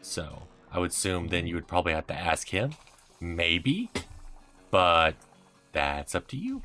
So 0.00 0.42
I 0.72 0.78
would 0.78 0.90
assume 0.90 1.28
then 1.28 1.46
you 1.46 1.54
would 1.54 1.68
probably 1.68 1.92
have 1.92 2.06
to 2.06 2.14
ask 2.14 2.48
him. 2.48 2.72
Maybe. 3.20 3.90
But 4.70 5.14
that's 5.72 6.14
up 6.14 6.26
to 6.28 6.36
you. 6.36 6.62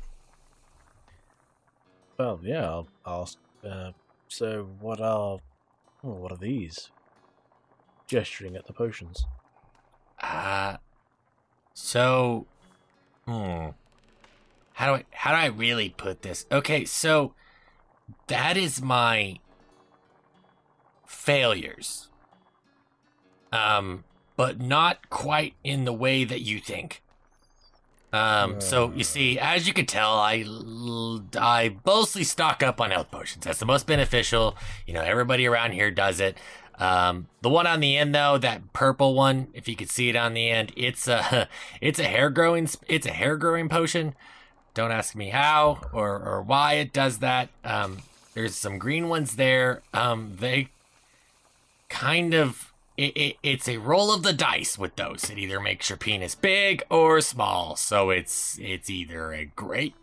Well, 2.18 2.40
yeah, 2.42 2.82
I'll 3.04 3.22
ask. 3.22 3.38
Uh, 3.64 3.92
so, 4.28 4.68
what 4.80 5.00
are. 5.00 5.38
Oh, 6.04 6.10
what 6.10 6.32
are 6.32 6.38
these? 6.38 6.90
Gesturing 8.06 8.56
at 8.56 8.66
the 8.66 8.72
potions. 8.72 9.26
Uh 10.20 10.76
so 11.74 12.46
hmm. 13.26 13.68
How 14.74 14.86
do 14.86 14.94
I 14.94 15.04
how 15.10 15.30
do 15.32 15.36
I 15.36 15.46
really 15.46 15.90
put 15.90 16.22
this? 16.22 16.46
Okay, 16.50 16.84
so 16.84 17.34
that 18.28 18.56
is 18.56 18.82
my 18.82 19.38
failures. 21.06 22.08
Um 23.52 24.04
but 24.36 24.60
not 24.60 25.10
quite 25.10 25.54
in 25.62 25.84
the 25.84 25.92
way 25.92 26.24
that 26.24 26.40
you 26.40 26.58
think. 26.58 27.02
Um, 28.12 28.60
so 28.60 28.92
you 28.94 29.04
see, 29.04 29.38
as 29.38 29.66
you 29.66 29.72
can 29.72 29.86
tell, 29.86 30.18
I 30.18 30.44
I 31.34 31.76
mostly 31.86 32.24
stock 32.24 32.62
up 32.62 32.80
on 32.80 32.90
health 32.90 33.10
potions. 33.10 33.44
That's 33.44 33.58
the 33.58 33.66
most 33.66 33.86
beneficial. 33.86 34.56
You 34.86 34.92
know, 34.94 35.00
everybody 35.00 35.46
around 35.46 35.72
here 35.72 35.90
does 35.90 36.20
it. 36.20 36.36
Um, 36.78 37.28
the 37.40 37.48
one 37.48 37.66
on 37.66 37.80
the 37.80 37.96
end 37.96 38.14
though, 38.14 38.36
that 38.38 38.72
purple 38.74 39.14
one, 39.14 39.48
if 39.54 39.66
you 39.66 39.76
could 39.76 39.88
see 39.88 40.10
it 40.10 40.16
on 40.16 40.34
the 40.34 40.50
end, 40.50 40.72
it's 40.76 41.08
a 41.08 41.48
it's 41.80 41.98
a 41.98 42.04
hair 42.04 42.28
growing 42.28 42.68
it's 42.86 43.06
a 43.06 43.12
hair 43.12 43.36
growing 43.36 43.68
potion. 43.68 44.14
Don't 44.74 44.90
ask 44.92 45.14
me 45.14 45.28
how 45.30 45.80
or 45.92 46.18
or 46.18 46.42
why 46.42 46.74
it 46.74 46.92
does 46.92 47.18
that. 47.18 47.48
Um, 47.64 47.98
there's 48.34 48.54
some 48.54 48.78
green 48.78 49.08
ones 49.08 49.36
there. 49.36 49.82
Um, 49.92 50.36
they 50.38 50.68
kind 51.88 52.32
of 52.34 52.72
it, 52.96 53.16
it, 53.16 53.36
it's 53.42 53.68
a 53.68 53.76
roll 53.78 54.12
of 54.14 54.22
the 54.22 54.32
dice 54.32 54.78
with 54.78 54.96
those. 54.96 55.28
It 55.30 55.38
either 55.38 55.60
makes 55.60 55.88
your 55.90 55.98
penis 55.98 56.34
big 56.34 56.82
or 56.90 57.20
small. 57.20 57.76
So 57.76 58.10
it's 58.10 58.58
it's 58.60 58.88
either 58.88 59.32
a 59.32 59.44
great 59.44 59.94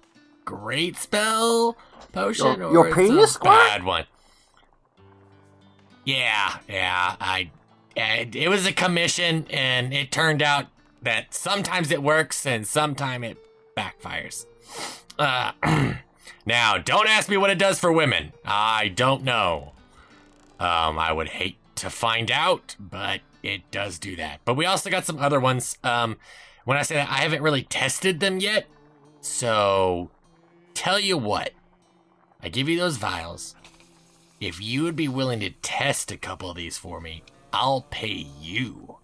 great 0.46 0.98
spell 0.98 1.76
potion 2.12 2.60
Your- 2.60 2.68
or 2.70 2.74
your 2.74 2.88
it's 2.88 2.96
penis 2.96 3.30
a 3.32 3.34
squirt? 3.34 3.52
bad 3.52 3.84
one. 3.84 4.06
Yeah, 6.06 6.58
yeah. 6.68 7.16
I 7.20 7.52
it 7.96 8.50
was 8.50 8.66
a 8.66 8.72
commission, 8.72 9.46
and 9.50 9.94
it 9.94 10.12
turned 10.12 10.42
out 10.42 10.68
that 11.02 11.34
sometimes 11.34 11.92
it 11.92 12.02
works 12.02 12.46
and 12.46 12.66
sometimes 12.66 13.26
it 13.26 13.38
backfires. 13.76 14.46
Uh, 15.18 15.52
now, 16.46 16.78
don't 16.78 17.08
ask 17.08 17.30
me 17.30 17.38
what 17.38 17.50
it 17.50 17.58
does 17.58 17.80
for 17.80 17.92
women. 17.92 18.34
I 18.46 18.90
don't 18.90 19.24
know. 19.24 19.74
Um, 20.60 21.00
I 21.00 21.12
would 21.12 21.30
hate 21.30 21.58
to 21.76 21.90
find 21.90 22.30
out, 22.32 22.76
but 22.80 23.22
it 23.44 23.70
does 23.72 24.00
do 24.00 24.16
that. 24.18 24.42
But 24.46 24.56
we 24.56 24.66
also 24.66 24.90
got 24.90 25.06
some 25.06 25.20
other 25.20 25.40
ones. 25.40 25.78
Um, 25.84 26.18
when 26.66 26.78
I 26.78 26.82
say 26.82 26.96
that, 26.96 27.10
I 27.10 27.18
haven't 27.18 27.42
really 27.42 27.64
tested 27.64 28.20
them 28.20 28.40
yet. 28.40 28.68
So, 29.22 30.12
tell 30.74 31.00
you 31.00 31.18
what, 31.18 31.52
I 32.42 32.50
give 32.50 32.70
you 32.70 32.78
those 32.78 32.98
vials. 32.98 33.56
If 34.40 34.62
you 34.62 34.84
would 34.84 34.96
be 34.96 35.08
willing 35.08 35.42
to 35.42 35.50
test 35.50 36.12
a 36.12 36.18
couple 36.18 36.50
of 36.50 36.56
these 36.56 36.78
for 36.78 37.02
me, 37.02 37.24
I'll 37.52 37.86
pay 37.90 38.28
you. 38.40 38.98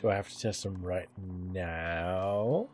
Do 0.00 0.10
I 0.10 0.16
have 0.16 0.28
to 0.28 0.38
test 0.38 0.62
them 0.62 0.80
right 0.82 1.08
now? 1.52 2.68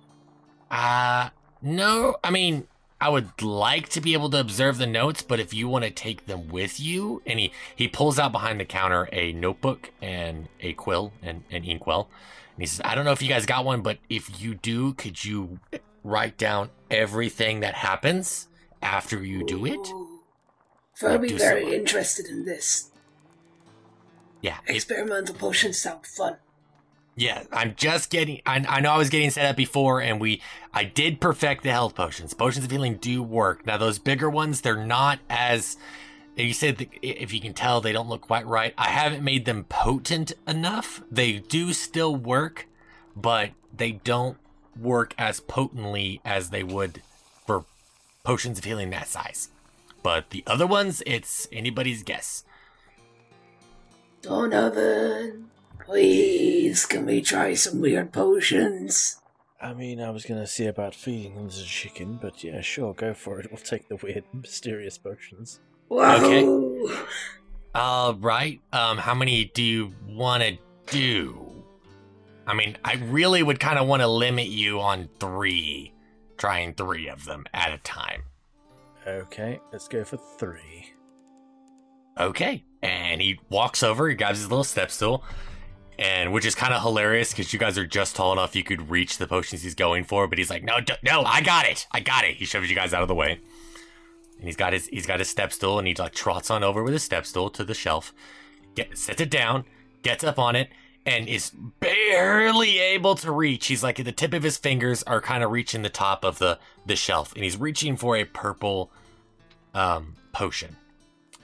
Uh, 0.70 1.30
no, 1.62 2.16
I 2.22 2.30
mean, 2.30 2.66
I 3.00 3.08
would 3.08 3.40
like 3.40 3.88
to 3.90 4.00
be 4.00 4.12
able 4.12 4.28
to 4.30 4.40
observe 4.40 4.78
the 4.78 4.86
notes, 4.86 5.22
but 5.22 5.40
if 5.40 5.54
you 5.54 5.68
want 5.68 5.84
to 5.84 5.90
take 5.90 6.26
them 6.26 6.48
with 6.48 6.78
you, 6.78 7.22
and 7.26 7.38
he, 7.38 7.52
he 7.74 7.88
pulls 7.88 8.18
out 8.18 8.32
behind 8.32 8.60
the 8.60 8.64
counter 8.66 9.08
a 9.12 9.32
notebook 9.32 9.90
and 10.02 10.48
a 10.60 10.74
quill 10.74 11.12
and 11.22 11.44
an 11.50 11.64
inkwell. 11.64 12.08
And 12.54 12.62
he 12.62 12.66
says, 12.66 12.82
I 12.84 12.94
don't 12.94 13.06
know 13.06 13.12
if 13.12 13.22
you 13.22 13.28
guys 13.28 13.46
got 13.46 13.64
one, 13.64 13.80
but 13.80 13.98
if 14.10 14.40
you 14.42 14.54
do, 14.54 14.92
could 14.94 15.24
you 15.24 15.60
write 16.04 16.36
down 16.36 16.70
everything 16.90 17.60
that 17.60 17.74
happens 17.74 18.48
after 18.82 19.24
you 19.24 19.46
do 19.46 19.64
it? 19.64 19.88
Very, 20.98 21.18
be 21.28 21.32
very 21.38 21.64
some- 21.64 21.72
interested 21.72 22.26
in 22.26 22.44
this. 22.44 22.90
Yeah, 24.42 24.58
it, 24.66 24.76
Experimental 24.76 25.34
potions 25.34 25.80
sound 25.80 26.06
fun. 26.06 26.36
Yeah, 27.20 27.42
I'm 27.52 27.74
just 27.76 28.08
getting. 28.08 28.40
I, 28.46 28.64
I 28.66 28.80
know 28.80 28.92
I 28.92 28.96
was 28.96 29.10
getting 29.10 29.28
set 29.28 29.44
up 29.44 29.54
before, 29.54 30.00
and 30.00 30.18
we. 30.18 30.40
I 30.72 30.84
did 30.84 31.20
perfect 31.20 31.64
the 31.64 31.70
health 31.70 31.94
potions. 31.94 32.32
Potions 32.32 32.64
of 32.64 32.70
healing 32.70 32.94
do 32.94 33.22
work. 33.22 33.66
Now 33.66 33.76
those 33.76 33.98
bigger 33.98 34.30
ones, 34.30 34.62
they're 34.62 34.86
not 34.86 35.18
as. 35.28 35.76
You 36.34 36.54
said 36.54 36.88
if 37.02 37.34
you 37.34 37.40
can 37.42 37.52
tell, 37.52 37.82
they 37.82 37.92
don't 37.92 38.08
look 38.08 38.22
quite 38.22 38.46
right. 38.46 38.72
I 38.78 38.88
haven't 38.88 39.22
made 39.22 39.44
them 39.44 39.64
potent 39.64 40.32
enough. 40.48 41.02
They 41.10 41.40
do 41.40 41.74
still 41.74 42.16
work, 42.16 42.66
but 43.14 43.50
they 43.76 43.92
don't 43.92 44.38
work 44.80 45.14
as 45.18 45.40
potently 45.40 46.22
as 46.24 46.48
they 46.48 46.62
would 46.62 47.02
for 47.46 47.66
potions 48.24 48.56
of 48.56 48.64
healing 48.64 48.88
that 48.90 49.08
size. 49.08 49.50
But 50.02 50.30
the 50.30 50.42
other 50.46 50.66
ones, 50.66 51.02
it's 51.04 51.46
anybody's 51.52 52.02
guess. 52.02 52.44
Donovan, 54.22 55.50
please, 55.90 56.86
can 56.86 57.04
we 57.04 57.20
try 57.20 57.52
some 57.52 57.80
weird 57.80 58.12
potions? 58.12 59.20
I 59.60 59.74
mean, 59.74 60.00
I 60.00 60.10
was 60.10 60.24
gonna 60.24 60.46
see 60.46 60.66
about 60.66 60.94
feeding 60.94 61.34
them 61.34 61.48
to 61.50 61.56
the 61.56 61.64
chicken, 61.64 62.16
but 62.22 62.44
yeah, 62.44 62.60
sure, 62.60 62.94
go 62.94 63.12
for 63.12 63.40
it. 63.40 63.50
We'll 63.50 63.58
take 63.58 63.88
the 63.88 63.96
weird, 63.96 64.22
mysterious 64.32 64.96
potions. 64.96 65.58
Whoa! 65.88 67.04
All 67.74 68.14
right. 68.14 68.60
Um, 68.72 68.98
how 68.98 69.14
many 69.14 69.46
do 69.46 69.64
you 69.64 69.92
want 70.06 70.44
to 70.44 70.58
do? 70.86 71.64
I 72.46 72.54
mean, 72.54 72.78
I 72.84 72.94
really 72.94 73.42
would 73.42 73.58
kind 73.58 73.78
of 73.78 73.88
want 73.88 74.02
to 74.02 74.08
limit 74.08 74.46
you 74.46 74.80
on 74.80 75.08
three, 75.18 75.92
trying 76.36 76.74
three 76.74 77.08
of 77.08 77.24
them 77.24 77.44
at 77.52 77.72
a 77.72 77.78
time. 77.78 78.22
Okay, 79.06 79.58
let's 79.72 79.88
go 79.88 80.04
for 80.04 80.18
three. 80.38 80.92
Okay. 82.18 82.64
And 82.82 83.20
he 83.20 83.40
walks 83.50 83.82
over, 83.82 84.08
he 84.08 84.14
grabs 84.14 84.38
his 84.38 84.48
little 84.48 84.64
step 84.64 84.90
stool, 84.90 85.22
and 86.00 86.32
which 86.32 86.46
is 86.46 86.54
kind 86.54 86.72
of 86.72 86.80
hilarious 86.80 87.30
because 87.30 87.52
you 87.52 87.58
guys 87.58 87.76
are 87.76 87.86
just 87.86 88.16
tall 88.16 88.32
enough 88.32 88.56
you 88.56 88.64
could 88.64 88.90
reach 88.90 89.18
the 89.18 89.26
potions 89.26 89.62
he's 89.62 89.74
going 89.74 90.02
for, 90.02 90.26
but 90.26 90.38
he's 90.38 90.48
like, 90.48 90.64
no, 90.64 90.80
d- 90.80 90.94
no, 91.02 91.22
I 91.22 91.42
got 91.42 91.66
it, 91.66 91.86
I 91.92 92.00
got 92.00 92.24
it. 92.24 92.36
He 92.36 92.46
shoves 92.46 92.70
you 92.70 92.74
guys 92.74 92.94
out 92.94 93.02
of 93.02 93.08
the 93.08 93.14
way, 93.14 93.38
and 94.38 94.44
he's 94.44 94.56
got 94.56 94.72
his 94.72 94.86
he's 94.86 95.06
got 95.06 95.18
his 95.18 95.28
step 95.28 95.52
stool, 95.52 95.78
and 95.78 95.86
he 95.86 95.94
like 95.94 96.14
trots 96.14 96.50
on 96.50 96.64
over 96.64 96.82
with 96.82 96.94
his 96.94 97.04
step 97.04 97.26
stool 97.26 97.50
to 97.50 97.64
the 97.64 97.74
shelf, 97.74 98.14
get 98.74 98.96
sets 98.96 99.20
it 99.20 99.30
down, 99.30 99.64
gets 100.02 100.24
up 100.24 100.38
on 100.38 100.56
it, 100.56 100.70
and 101.04 101.28
is 101.28 101.50
barely 101.80 102.78
able 102.78 103.14
to 103.16 103.30
reach. 103.30 103.66
He's 103.66 103.82
like 103.82 104.02
the 104.02 104.10
tip 104.10 104.32
of 104.32 104.42
his 104.42 104.56
fingers 104.56 105.02
are 105.02 105.20
kind 105.20 105.44
of 105.44 105.50
reaching 105.50 105.82
the 105.82 105.90
top 105.90 106.24
of 106.24 106.38
the 106.38 106.58
the 106.86 106.96
shelf, 106.96 107.34
and 107.34 107.44
he's 107.44 107.58
reaching 107.58 107.96
for 107.96 108.16
a 108.16 108.24
purple 108.24 108.90
um 109.74 110.14
potion. 110.32 110.76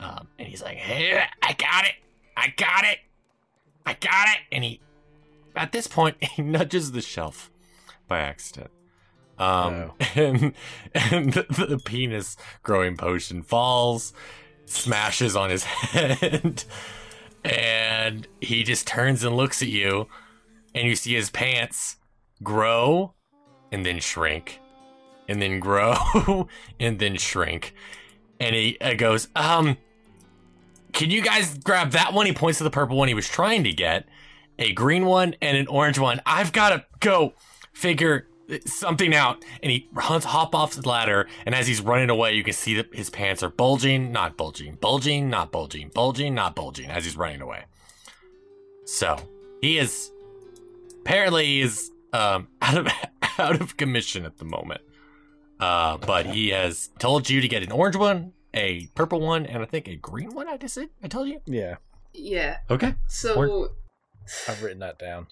Um, 0.01 0.29
and 0.39 0.49
he's 0.49 0.63
like, 0.63 0.77
"Hey, 0.77 1.23
I 1.43 1.53
got 1.53 1.85
it! 1.85 1.95
I 2.37 2.53
got 2.57 2.85
it! 2.85 2.99
I 3.87 3.95
got 3.95 4.29
it!" 4.29 4.41
And 4.53 4.65
he, 4.65 4.81
at 5.55 5.73
this 5.73 5.87
point, 5.87 6.17
he 6.23 6.43
nudges 6.43 6.93
the 6.93 7.01
shelf 7.01 7.51
by 8.09 8.19
accident. 8.19 8.71
Um, 9.39 9.93
and 10.15 10.55
and 10.95 11.33
the, 11.33 11.67
the 11.67 11.79
penis 11.79 12.37
growing 12.63 12.97
potion 12.97 13.43
falls, 13.43 14.13
smashes 14.65 15.37
on 15.37 15.51
his 15.51 15.65
head, 15.65 16.65
and 17.45 18.27
he 18.41 18.63
just 18.63 18.87
turns 18.87 19.25
and 19.25 19.37
looks 19.37 19.63
at 19.63 19.69
you, 19.69 20.09
and 20.75 20.87
you 20.87 20.97
see 20.97 21.15
his 21.15 21.31
pants 21.31 21.97
grow 22.43 23.15
and 23.73 23.85
then 23.85 23.99
shrink 23.99 24.61
and 25.29 25.41
then 25.41 25.61
grow 25.61 26.49
and 26.81 26.99
then 26.99 27.17
shrink. 27.17 27.75
And 28.39 28.55
he 28.55 28.79
uh, 28.81 28.95
goes, 28.95 29.29
um, 29.35 29.77
can 30.97 31.11
you 31.11 31.21
guys 31.21 31.59
grab 31.59 31.91
that 31.91 32.15
one? 32.15 32.25
He 32.25 32.33
points 32.33 32.59
to 32.59 32.65
the 32.65 32.71
purple 32.71 32.97
one 32.97 33.07
he 33.07 33.15
was 33.15 33.29
trying 33.29 33.65
to 33.65 33.73
get, 33.73 34.09
a 34.59 34.73
green 34.73 35.05
one 35.05 35.37
and 35.43 35.57
an 35.57 35.67
orange 35.69 35.99
one. 35.99 36.23
I've 36.25 36.53
got 36.53 36.71
to 36.71 36.85
go 37.01 37.35
figure 37.75 38.29
something 38.65 39.15
out. 39.15 39.45
And 39.63 39.71
he 39.71 39.89
runs, 39.93 40.25
hop 40.25 40.55
off 40.55 40.75
the 40.75 40.89
ladder. 40.89 41.29
And 41.45 41.55
as 41.55 41.67
he's 41.67 41.83
running 41.83 42.09
away, 42.09 42.35
you 42.35 42.43
can 42.43 42.55
see 42.55 42.75
that 42.77 42.95
his 42.95 43.11
pants 43.11 43.43
are 43.43 43.51
bulging, 43.51 44.11
not 44.11 44.39
bulging, 44.39 44.77
bulging, 44.77 45.29
not 45.29 45.53
bulging, 45.53 45.91
bulging, 45.95 46.35
not 46.35 46.55
bulging 46.55 46.91
as 46.91 47.05
he's 47.05 47.17
running 47.17 47.43
away. 47.43 47.65
So 48.87 49.17
he 49.61 49.77
is 49.77 50.11
apparently 51.03 51.61
is 51.61 51.91
um, 52.15 52.49
out 52.63 52.79
of 52.79 52.89
out 53.39 53.61
of 53.61 53.77
commission 53.77 54.25
at 54.25 54.39
the 54.39 54.47
moment. 54.47 54.81
Uh, 55.61 55.99
but 55.99 56.27
he 56.27 56.51
has 56.51 56.89
told 56.99 57.29
you 57.29 57.43
to 57.43 57.49
get 57.49 57.63
an 57.63 57.73
orange 57.73 57.97
one, 57.97 58.33
a 58.57 58.87
purple 58.95 59.21
one, 59.21 59.47
and 59.47 59.63
I 59.63 59.67
think 59.67 59.87
a 59.87 59.97
green 59.97 60.35
one. 60.35 60.49
I 60.49 60.57
just 60.57 60.75
said 60.75 60.89
I 61.03 61.09
told 61.09 61.29
you. 61.29 61.41
Yeah, 61.47 61.77
Yeah. 62.13 62.59
Okay. 62.71 62.95
So 63.09 63.35
Or- 63.37 63.71
I've 64.49 64.63
written 64.63 64.81
that 64.81 64.99
down. 64.99 65.27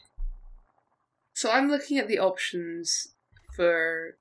so 1.35 1.51
I'm 1.51 1.69
looking 1.71 1.99
at 1.99 2.07
the 2.07 2.19
options 2.19 3.09
for 3.57 4.17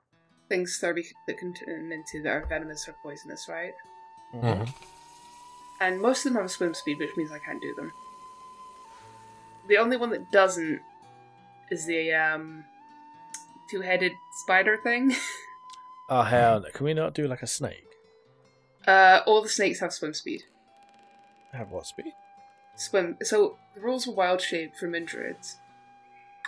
things 0.50 0.78
Furby 0.80 1.06
that 1.28 1.38
can 1.38 1.54
turn 1.54 1.92
into 1.92 2.22
that 2.24 2.30
are 2.30 2.46
venomous 2.48 2.88
or 2.88 2.96
poisonous, 3.04 3.48
right? 3.50 3.74
Mhm. 4.34 4.74
And 5.82 6.02
most 6.02 6.20
of 6.26 6.32
them 6.32 6.36
have 6.42 6.46
a 6.46 6.50
swim 6.50 6.74
speed, 6.74 7.00
which 7.00 7.16
means 7.18 7.32
I 7.32 7.40
can't 7.40 7.62
do 7.62 7.74
them. 7.76 7.92
The 9.68 9.78
only 9.78 9.98
one 9.98 10.10
that 10.12 10.32
doesn't 10.32 10.82
is 11.72 11.86
the 11.86 12.14
um, 12.14 12.66
two-headed 13.70 14.14
spider 14.44 14.78
thing. 14.78 15.16
Oh 16.10 16.22
hell, 16.24 16.64
can 16.74 16.86
we 16.86 16.94
not 16.94 17.14
do 17.14 17.28
like 17.30 17.42
a 17.42 17.48
snake? 17.48 17.88
Uh, 18.88 19.22
all 19.26 19.42
the 19.42 19.50
snakes 19.50 19.80
have 19.80 19.94
swim 19.94 20.14
speed. 20.14 20.44
Have 21.54 21.72
what 21.72 21.86
speed? 21.86 22.14
Swim. 22.76 23.18
So 23.22 23.58
the 23.76 23.82
rules 23.82 24.08
of 24.08 24.16
wild 24.16 24.42
shape 24.42 24.76
for 24.76 24.88
Mindrids. 24.88 25.56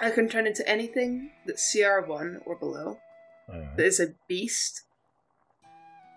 I 0.01 0.09
can 0.09 0.27
turn 0.27 0.45
into 0.45 0.67
anything 0.67 1.31
that's 1.45 1.73
CR1 1.73 2.41
or 2.45 2.55
below. 2.55 2.99
Uh, 3.47 3.75
that 3.77 3.85
is 3.85 3.99
a 3.99 4.15
beast, 4.27 4.81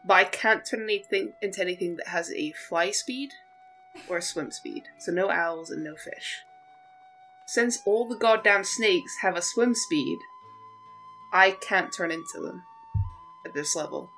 but 0.07 0.15
I 0.15 0.25
can't 0.25 0.65
turn 0.65 0.83
anything 0.83 1.35
into 1.43 1.61
anything 1.61 1.97
that 1.97 2.09
has 2.09 2.33
a 2.33 2.53
fly 2.53 2.91
speed 2.91 3.31
or 4.09 4.17
a 4.17 4.23
swim 4.23 4.51
speed. 4.51 4.85
So 4.99 5.13
no 5.13 5.31
owls 5.31 5.71
and 5.71 5.85
no 5.85 5.95
fish. 5.95 6.39
Since 7.47 7.83
all 7.87 8.09
the 8.09 8.17
goddamn 8.17 8.65
snakes 8.65 9.17
have 9.23 9.37
a 9.37 9.43
swim 9.43 9.75
speed, 9.75 10.19
I 11.33 11.53
can't 11.53 11.93
turn 11.93 12.11
into 12.11 12.41
them 12.41 12.63
at 13.47 13.55
this 13.55 13.77
level. 13.77 14.11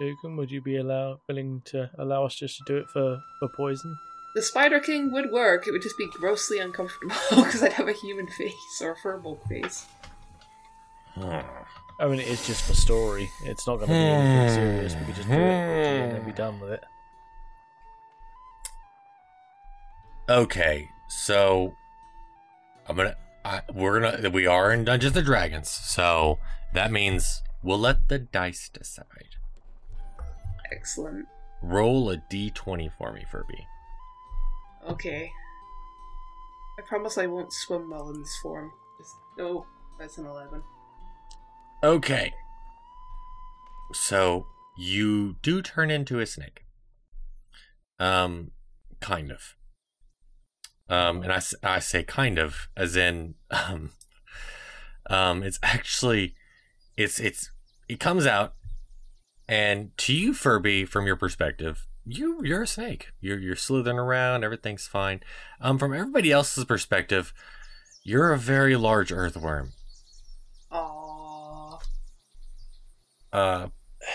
Tukum, 0.00 0.36
would 0.36 0.50
you 0.50 0.62
be 0.62 0.76
allow 0.76 1.20
willing 1.28 1.60
to 1.66 1.90
allow 1.98 2.24
us 2.24 2.34
just 2.34 2.56
to 2.58 2.64
do 2.66 2.76
it 2.78 2.88
for 2.88 3.20
for 3.38 3.48
poison? 3.48 3.98
The 4.34 4.42
Spider 4.42 4.80
King 4.80 5.12
would 5.12 5.30
work, 5.30 5.66
it 5.66 5.72
would 5.72 5.82
just 5.82 5.98
be 5.98 6.06
grossly 6.06 6.58
uncomfortable 6.58 7.16
because 7.30 7.62
I'd 7.62 7.72
have 7.74 7.88
a 7.88 7.92
human 7.92 8.28
face 8.28 8.80
or 8.80 8.92
a 8.92 8.96
furball 8.96 9.46
face. 9.48 9.86
Hmm. 11.14 11.40
I 11.98 12.06
mean, 12.06 12.20
it's 12.20 12.46
just 12.46 12.62
for 12.62 12.74
story. 12.74 13.28
It's 13.44 13.66
not 13.66 13.76
going 13.76 13.88
to 13.88 13.92
be 13.92 13.98
anything 13.98 14.54
serious. 14.54 14.94
We 14.94 15.04
could 15.04 15.16
just 15.16 15.28
do 15.28 15.34
it 15.34 15.38
and 15.38 16.12
then 16.12 16.24
be 16.24 16.32
done 16.32 16.58
with 16.60 16.70
it. 16.70 16.84
Okay, 20.30 20.88
so 21.08 21.74
I'm 22.88 22.96
gonna. 22.96 23.16
I, 23.44 23.62
we're 23.74 24.00
gonna. 24.00 24.30
We 24.30 24.46
are 24.46 24.72
in 24.72 24.84
Dungeons 24.84 25.16
and 25.16 25.26
Dragons, 25.26 25.68
so 25.68 26.38
that 26.72 26.92
means 26.92 27.42
we'll 27.62 27.80
let 27.80 28.08
the 28.08 28.18
dice 28.18 28.70
decide. 28.72 29.36
Excellent. 30.72 31.26
Roll 31.62 32.10
a 32.10 32.16
d20 32.16 32.90
for 32.96 33.12
me, 33.12 33.24
Furby. 33.30 33.66
Okay. 34.88 35.30
I 36.78 36.82
promise 36.82 37.18
I 37.18 37.26
won't 37.26 37.52
swim 37.52 37.90
well 37.90 38.08
in 38.08 38.20
this 38.20 38.38
form. 38.42 38.70
Just, 38.98 39.14
oh, 39.38 39.66
that's 39.98 40.16
an 40.16 40.26
11. 40.26 40.62
Okay. 41.82 42.32
So 43.92 44.46
you 44.78 45.36
do 45.42 45.60
turn 45.60 45.90
into 45.90 46.20
a 46.20 46.26
snake. 46.26 46.64
Um, 47.98 48.52
kind 49.00 49.30
of. 49.30 49.56
Um, 50.88 51.22
and 51.22 51.32
I, 51.32 51.40
I 51.62 51.78
say 51.78 52.02
kind 52.02 52.38
of 52.38 52.68
as 52.76 52.96
in, 52.96 53.34
um, 53.50 53.90
um, 55.08 55.42
it's 55.42 55.58
actually, 55.62 56.34
it's, 56.96 57.20
it's, 57.20 57.50
it 57.88 58.00
comes 58.00 58.26
out 58.26 58.54
and 59.50 59.96
to 59.98 60.14
you, 60.14 60.32
Furby, 60.32 60.84
from 60.84 61.06
your 61.06 61.16
perspective, 61.16 61.86
you, 62.06 62.40
you're 62.44 62.62
a 62.62 62.66
snake. 62.66 63.08
You're, 63.20 63.38
you're 63.38 63.56
slithering 63.56 63.98
around. 63.98 64.44
Everything's 64.44 64.86
fine. 64.86 65.20
Um, 65.60 65.78
from 65.78 65.92
everybody 65.92 66.32
else's 66.32 66.64
perspective, 66.64 67.34
you're 68.04 68.32
a 68.32 68.38
very 68.38 68.76
large 68.76 69.12
earthworm. 69.12 69.72
Aww. 70.72 71.80
Uh, 73.32 73.68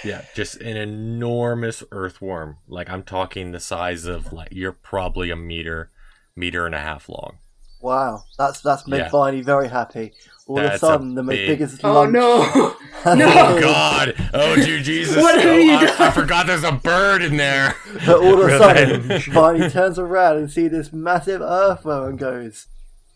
yeah, 0.04 0.24
just 0.34 0.56
an 0.62 0.78
enormous 0.78 1.84
earthworm. 1.92 2.58
Like 2.68 2.90
I'm 2.90 3.04
talking 3.04 3.52
the 3.52 3.60
size 3.60 4.06
of 4.06 4.34
like 4.34 4.50
you're 4.52 4.72
probably 4.72 5.30
a 5.30 5.36
meter, 5.36 5.92
meter 6.36 6.66
and 6.66 6.74
a 6.74 6.80
half 6.80 7.08
long. 7.08 7.38
Wow, 7.82 8.24
that's 8.38 8.62
that's 8.62 8.88
made 8.88 8.98
Yeah. 9.00 9.10
Viney 9.10 9.42
very 9.42 9.68
happy. 9.70 10.14
All 10.48 10.58
That's 10.58 10.84
of 10.84 10.90
a 10.90 10.94
sudden, 10.94 11.12
a 11.18 11.24
the 11.24 11.24
big- 11.24 11.48
biggest 11.48 11.82
Oh 11.84 11.94
lunch. 11.94 12.14
no! 12.14 12.76
Oh 13.08 13.14
No! 13.14 13.60
God! 13.62 14.16
Oh, 14.34 14.56
dude, 14.56 14.84
Jesus! 14.84 15.16
What 15.22 15.40
have 15.40 15.46
oh, 15.54 15.58
you 15.58 15.74
I, 15.74 15.86
done? 15.86 16.02
I 16.02 16.10
forgot 16.12 16.48
there's 16.48 16.64
a 16.64 16.72
bird 16.72 17.22
in 17.22 17.38
there. 17.38 17.76
But 18.06 18.18
all 18.20 18.42
of 18.42 18.50
a 18.50 18.58
sudden, 18.58 19.02
Revenge. 19.04 19.28
Viney 19.28 19.70
turns 19.70 20.00
around 20.00 20.38
and 20.38 20.52
sees 20.52 20.72
this 20.72 20.92
massive 20.92 21.42
earthworm 21.42 22.10
and 22.10 22.20
goes, 22.20 22.66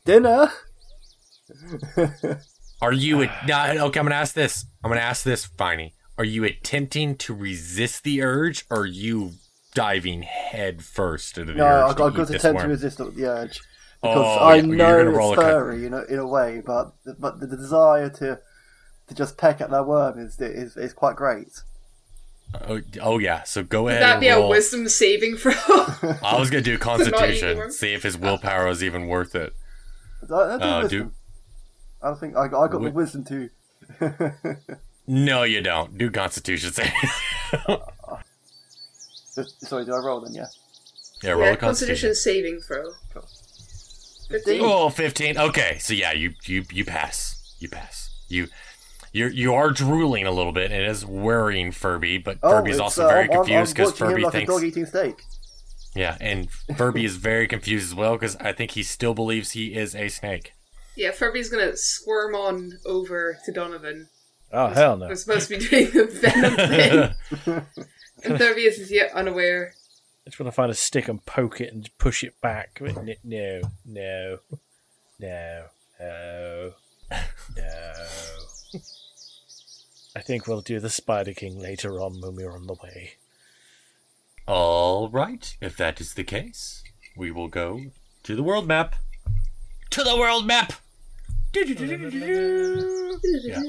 "Dinner." 0.06 0.52
Are 2.82 2.94
you? 2.94 3.24
A, 3.24 3.26
now, 3.48 3.72
okay, 3.88 4.00
I'm 4.00 4.06
gonna 4.06 4.16
ask 4.16 4.34
this. 4.36 4.66
I'm 4.84 4.90
gonna 4.92 5.02
ask 5.02 5.24
this, 5.24 5.46
Viney. 5.46 5.96
Are 6.18 6.24
you 6.24 6.44
attempting 6.44 7.16
to 7.18 7.34
resist 7.34 8.04
the 8.04 8.22
urge, 8.22 8.66
or 8.70 8.82
are 8.82 8.86
you 8.86 9.32
diving 9.74 10.22
head 10.24 10.84
first 10.84 11.38
into 11.38 11.54
the 11.54 11.58
no, 11.60 11.66
urge 11.66 11.92
I've 11.92 11.96
got, 11.96 12.06
I've 12.08 12.14
eat 12.14 12.18
got 12.18 12.28
to 12.28 12.34
this 12.34 12.44
attempt 12.44 12.62
to 12.62 12.68
resist 12.68 12.98
the 13.00 13.06
the 13.06 13.26
urge 13.26 13.60
because 14.02 14.38
Oh, 14.40 14.46
I 14.46 14.56
yeah, 14.56 14.62
know 14.62 15.10
it's 15.10 15.38
a 15.38 15.42
furry, 15.42 15.82
you 15.82 15.90
know, 15.90 16.04
in 16.10 16.20
a 16.20 16.28
way, 16.28 16.62
but 16.66 16.94
but 17.20 17.40
the 17.40 17.48
desire 17.48 18.10
to 18.10 18.40
to 19.08 19.14
just 19.16 19.38
peck 19.38 19.60
at 19.62 19.70
that 19.72 19.86
worm 19.88 20.20
is 20.20 20.40
is, 20.40 20.78
is 20.78 20.94
quite 20.94 21.16
great. 21.16 21.62
Oh, 22.68 22.82
oh 23.02 23.20
yeah. 23.20 23.44
So 23.44 23.62
go 23.64 23.84
Would 23.84 23.94
ahead 23.94 24.04
that 24.04 24.12
and 24.14 24.22
be 24.22 24.28
a 24.30 24.48
wisdom 24.48 24.88
saving 24.90 25.38
throw? 25.38 25.52
I 26.24 26.38
was 26.40 26.50
gonna 26.50 26.62
do 26.64 26.74
eat 26.74 26.80
Constitution, 26.80 27.72
see 27.72 27.94
if 27.94 28.04
his 28.04 28.18
willpower 28.18 28.68
is 28.70 28.84
even 28.84 29.08
worth 29.08 29.36
it. 29.36 29.54
I, 30.32 30.34
I 30.36 30.58
do 30.58 30.64
Uh, 30.64 30.82
wisdom. 30.84 31.00
do- 31.08 31.12
I 32.02 32.14
think 32.16 32.36
I, 32.38 32.44
I 32.44 32.48
got 32.48 32.82
the 32.82 32.92
wisdom 32.92 33.24
too. 33.26 33.50
No, 35.12 35.42
you 35.42 35.62
don't. 35.62 35.98
Do 35.98 36.12
Constitution 36.12 36.72
save. 36.72 36.92
Sorry, 39.62 39.86
do 39.86 39.94
I 39.94 39.98
roll 40.00 40.22
then? 40.22 40.34
Yeah. 40.36 40.46
yeah, 41.24 41.32
roll 41.32 41.46
yeah, 41.46 41.54
a 41.54 41.58
Constitution. 41.58 42.10
Constitution 42.10 42.16
saving 42.16 42.60
throw. 42.62 42.92
Fifteen. 44.30 44.62
Oh, 44.64 44.90
15. 44.90 45.38
Okay, 45.38 45.78
so 45.80 45.94
yeah, 45.94 46.12
you 46.14 46.34
you 46.46 46.64
you 46.72 46.86
pass. 46.86 47.56
You 47.60 47.68
pass. 47.70 48.10
You 48.28 48.48
you 49.12 49.28
you 49.28 49.54
are 49.56 49.72
drooling 49.72 50.26
a 50.28 50.32
little 50.32 50.52
bit, 50.52 50.72
and 50.72 50.82
it 50.82 50.88
is 50.90 51.06
worrying 51.06 51.72
Furby, 51.72 52.20
but 52.20 52.40
Furby's 52.42 52.80
also 52.80 53.06
uh, 53.06 53.10
very 53.10 53.22
I'm- 53.24 53.32
I'm- 53.32 53.46
confused 53.46 53.76
because 53.76 53.92
watching 53.94 54.06
him 54.06 54.12
Furby 54.12 54.24
like 54.24 54.34
thinks 54.34 54.50
a 54.50 54.54
dog 54.54 54.64
eating 54.64 54.86
steak. 54.86 55.24
yeah, 55.96 56.18
and 56.22 56.50
Furby 56.78 57.04
is 57.06 57.16
very 57.16 57.48
confused 57.48 57.88
as 57.92 57.96
well 57.96 58.14
because 58.14 58.36
I 58.38 58.54
think 58.54 58.72
he 58.72 58.84
still 58.84 59.14
believes 59.16 59.52
he 59.52 59.74
is 59.74 59.96
a 59.96 60.10
snake. 60.10 60.54
Yeah, 60.96 61.12
Furby's 61.12 61.50
gonna 61.50 61.76
squirm 61.76 62.36
on 62.36 62.74
over 62.86 63.38
to 63.46 63.52
Donovan. 63.52 64.10
Oh 64.52 64.68
hell 64.68 64.98
no! 64.98 65.08
We're 65.08 65.16
supposed 65.16 65.48
to 65.50 65.58
be 65.58 65.66
doing 65.68 65.92
the 65.92 66.06
venom 66.06 66.56
thing. 66.56 67.66
and 68.24 68.38
Furby 68.40 68.62
is 68.62 68.92
yet 68.92 69.12
unaware. 69.14 69.74
I 70.26 70.30
just 70.30 70.40
want 70.40 70.48
to 70.48 70.56
find 70.56 70.72
a 70.72 70.76
stick 70.76 71.08
and 71.08 71.26
poke 71.26 71.60
it 71.62 71.74
and 71.74 71.90
push 71.98 72.24
it 72.24 72.40
back. 72.42 72.80
N- 72.82 73.16
No, 73.24 73.62
no, 73.86 74.40
no, 75.20 75.64
no, 76.00 76.74
no. 77.56 77.94
I 80.16 80.22
think 80.22 80.48
we'll 80.48 80.62
do 80.62 80.80
the 80.80 80.90
Spider 80.90 81.34
King 81.34 81.60
later 81.60 82.00
on 82.00 82.20
when 82.22 82.36
we're 82.36 82.52
on 82.52 82.68
the 82.68 82.76
way. 82.84 83.14
All 84.48 85.10
right, 85.10 85.56
if 85.62 85.78
that 85.78 86.02
is 86.02 86.14
the 86.16 86.24
case, 86.24 86.84
we 87.16 87.32
will 87.32 87.48
go 87.48 87.82
to 88.24 88.36
the 88.36 88.44
world 88.44 88.68
map. 88.68 88.96
To 89.92 90.04
the 90.04 90.18
world 90.18 90.46
map. 90.46 90.74
Yeah. 93.44 93.62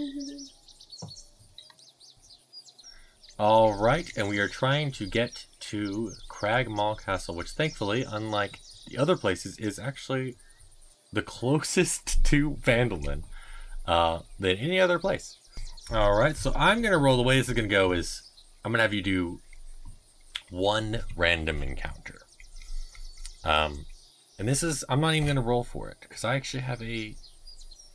All 3.38 3.72
right, 3.72 4.10
and 4.16 4.28
we 4.28 4.38
are 4.38 4.48
trying 4.48 4.92
to 4.92 5.06
get 5.06 5.46
to 5.70 6.12
Cragmaw 6.28 7.02
Castle, 7.04 7.34
which 7.36 7.50
thankfully, 7.52 8.04
unlike 8.08 8.58
the 8.88 8.98
other 8.98 9.16
places, 9.16 9.56
is 9.58 9.78
actually 9.78 10.36
the 11.12 11.22
closest 11.36 12.24
to 12.24 12.56
Phandalin 12.62 13.22
uh, 13.86 14.20
than 14.38 14.56
any 14.56 14.80
other 14.80 14.98
place. 14.98 15.38
All 15.92 16.16
right, 16.16 16.36
so 16.36 16.52
I'm 16.56 16.82
gonna 16.82 16.98
roll. 16.98 17.16
The 17.16 17.22
way 17.22 17.36
this 17.36 17.48
is 17.48 17.54
gonna 17.54 17.68
go 17.68 17.92
is 17.92 18.22
I'm 18.64 18.72
gonna 18.72 18.82
have 18.82 18.94
you 18.94 19.02
do 19.02 19.40
one 20.50 21.02
random 21.16 21.62
encounter. 21.62 22.18
Um, 23.44 23.86
and 24.38 24.48
this 24.48 24.62
is 24.62 24.84
I'm 24.88 25.00
not 25.00 25.14
even 25.14 25.28
gonna 25.28 25.40
roll 25.40 25.64
for 25.64 25.88
it 25.88 25.98
because 26.00 26.24
I 26.24 26.34
actually 26.34 26.62
have 26.62 26.82
a 26.82 27.14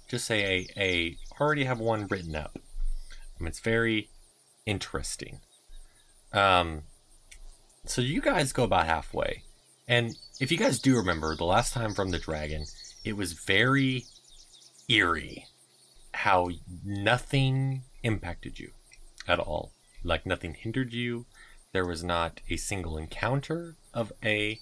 just 0.07 0.25
say 0.25 0.67
a 0.77 0.81
a 0.81 1.17
already 1.39 1.65
have 1.65 1.79
one 1.79 2.07
written 2.07 2.35
up. 2.35 2.57
I 3.37 3.43
mean, 3.43 3.47
it's 3.47 3.59
very 3.59 4.09
interesting. 4.65 5.39
Um, 6.33 6.83
so 7.89 8.01
you 8.01 8.21
guys 8.21 8.53
go 8.53 8.63
about 8.63 8.87
halfway, 8.87 9.43
and 9.87 10.15
if 10.39 10.51
you 10.51 10.57
guys 10.57 10.79
do 10.79 10.95
remember 10.95 11.35
the 11.35 11.45
last 11.45 11.73
time 11.73 11.93
from 11.93 12.11
the 12.11 12.19
dragon, 12.19 12.65
it 13.03 13.15
was 13.15 13.33
very 13.33 14.05
eerie 14.89 15.45
how 16.13 16.49
nothing 16.83 17.83
impacted 18.03 18.59
you 18.59 18.71
at 19.27 19.39
all. 19.39 19.71
Like 20.03 20.25
nothing 20.25 20.53
hindered 20.53 20.93
you. 20.93 21.25
There 21.73 21.85
was 21.85 22.03
not 22.03 22.41
a 22.49 22.57
single 22.57 22.97
encounter 22.97 23.75
of 23.93 24.13
a 24.23 24.59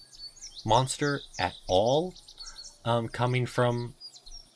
monster 0.64 1.20
at 1.38 1.54
all 1.68 2.14
um, 2.84 3.08
coming 3.08 3.46
from 3.46 3.94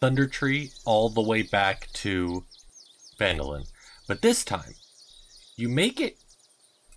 Thundertree 0.01 0.79
all 0.85 1.09
the 1.09 1.23
way 1.23 1.43
back 1.43 1.89
to 1.95 2.45
Phandalin. 3.19 3.69
But 4.07 4.23
this 4.23 4.45
time, 4.45 4.75
you 5.57 5.69
make 5.69 6.01
it 6.01 6.19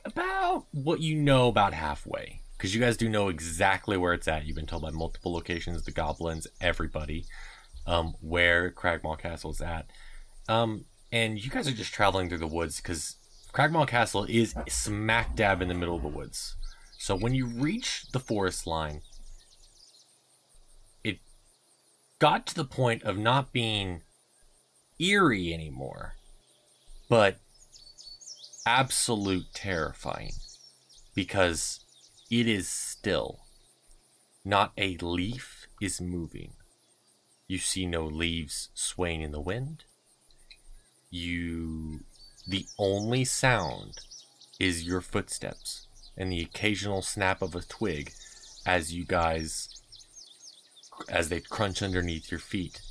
about 0.06 0.66
what 0.72 1.02
you 1.02 1.16
know 1.16 1.47
about 1.47 1.74
halfway. 1.74 2.41
Because 2.58 2.76
you 2.76 2.82
guys 2.82 2.97
do 2.97 3.10
know 3.10 3.28
exactly 3.28 3.97
where 3.97 4.14
it's 4.14 4.28
at. 4.28 4.45
You've 4.45 4.56
been 4.56 4.68
told 4.68 4.84
by 4.84 4.91
multiple 4.91 5.34
locations, 5.34 5.84
the 5.84 5.91
goblins, 5.91 6.45
everybody, 6.60 7.26
um, 7.88 8.14
where 8.22 8.70
Cragmaw 8.70 9.18
Castle 9.18 9.49
is 9.52 9.62
at. 9.62 9.88
Um, 10.47 10.86
and 11.12 11.43
you 11.43 11.49
guys 11.49 11.68
are 11.68 11.72
just 11.72 11.93
traveling 11.93 12.30
through 12.30 12.38
the 12.38 12.47
woods 12.47 12.78
because 12.78 13.16
Cragmaw 13.54 13.88
Castle 13.88 14.26
is 14.30 14.54
smack 14.70 15.36
dab 15.36 15.62
in 15.62 15.68
the 15.68 15.74
middle 15.74 15.95
of 15.95 16.04
the 16.04 16.08
woods. 16.08 16.56
So 16.99 17.16
when 17.16 17.34
you 17.34 17.47
reach 17.47 18.06
the 18.12 18.20
forest 18.20 18.68
line, 18.68 19.02
it 21.04 21.18
got 22.20 22.45
to 22.47 22.56
the 22.56 22.64
point 22.64 23.02
of 23.04 23.18
not 23.18 23.52
being 23.52 24.04
eerie 24.99 25.52
anymore, 25.52 26.14
but 27.10 27.39
absolute 28.66 29.53
terrifying 29.53 30.34
because 31.16 31.86
it 32.30 32.47
is 32.47 32.68
still. 32.68 33.39
Not 34.43 34.72
a 34.78 34.97
leaf 34.97 35.68
is 35.80 36.01
moving. 36.01 36.53
You 37.47 37.57
see 37.59 37.86
no 37.86 38.05
leaves 38.05 38.70
swaying 38.74 39.22
in 39.22 39.32
the 39.32 39.41
wind. 39.41 39.84
You. 41.09 42.01
The 42.47 42.66
only 42.80 43.24
sound 43.24 43.99
is 44.59 44.84
your 44.84 45.01
footsteps 45.01 45.88
and 46.18 46.32
the 46.32 46.41
occasional 46.41 47.01
snap 47.01 47.41
of 47.41 47.55
a 47.55 47.62
twig 47.62 48.14
as 48.66 48.93
you 48.93 49.05
guys. 49.05 49.70
as 51.09 51.30
they 51.30 51.39
crunch 51.39 51.82
underneath 51.82 52.32
your 52.32 52.39
feet. 52.39 52.82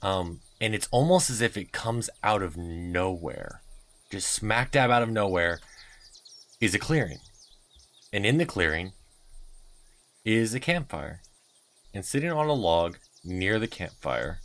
Um, 0.00 0.40
and 0.60 0.74
it's 0.74 0.88
almost 0.90 1.30
as 1.30 1.40
if 1.40 1.56
it 1.56 1.72
comes 1.72 2.08
out 2.22 2.42
of 2.42 2.56
nowhere. 2.56 3.61
Just 4.12 4.30
smack 4.30 4.72
dab 4.72 4.90
out 4.90 5.02
of 5.02 5.08
nowhere 5.08 5.60
is 6.60 6.74
a 6.74 6.78
clearing. 6.78 7.20
And 8.12 8.26
in 8.26 8.36
the 8.36 8.44
clearing 8.44 8.92
is 10.22 10.52
a 10.52 10.60
campfire. 10.60 11.22
And 11.94 12.04
sitting 12.04 12.30
on 12.30 12.46
a 12.46 12.52
log 12.52 12.98
near 13.24 13.58
the 13.58 13.66
campfire 13.66 14.40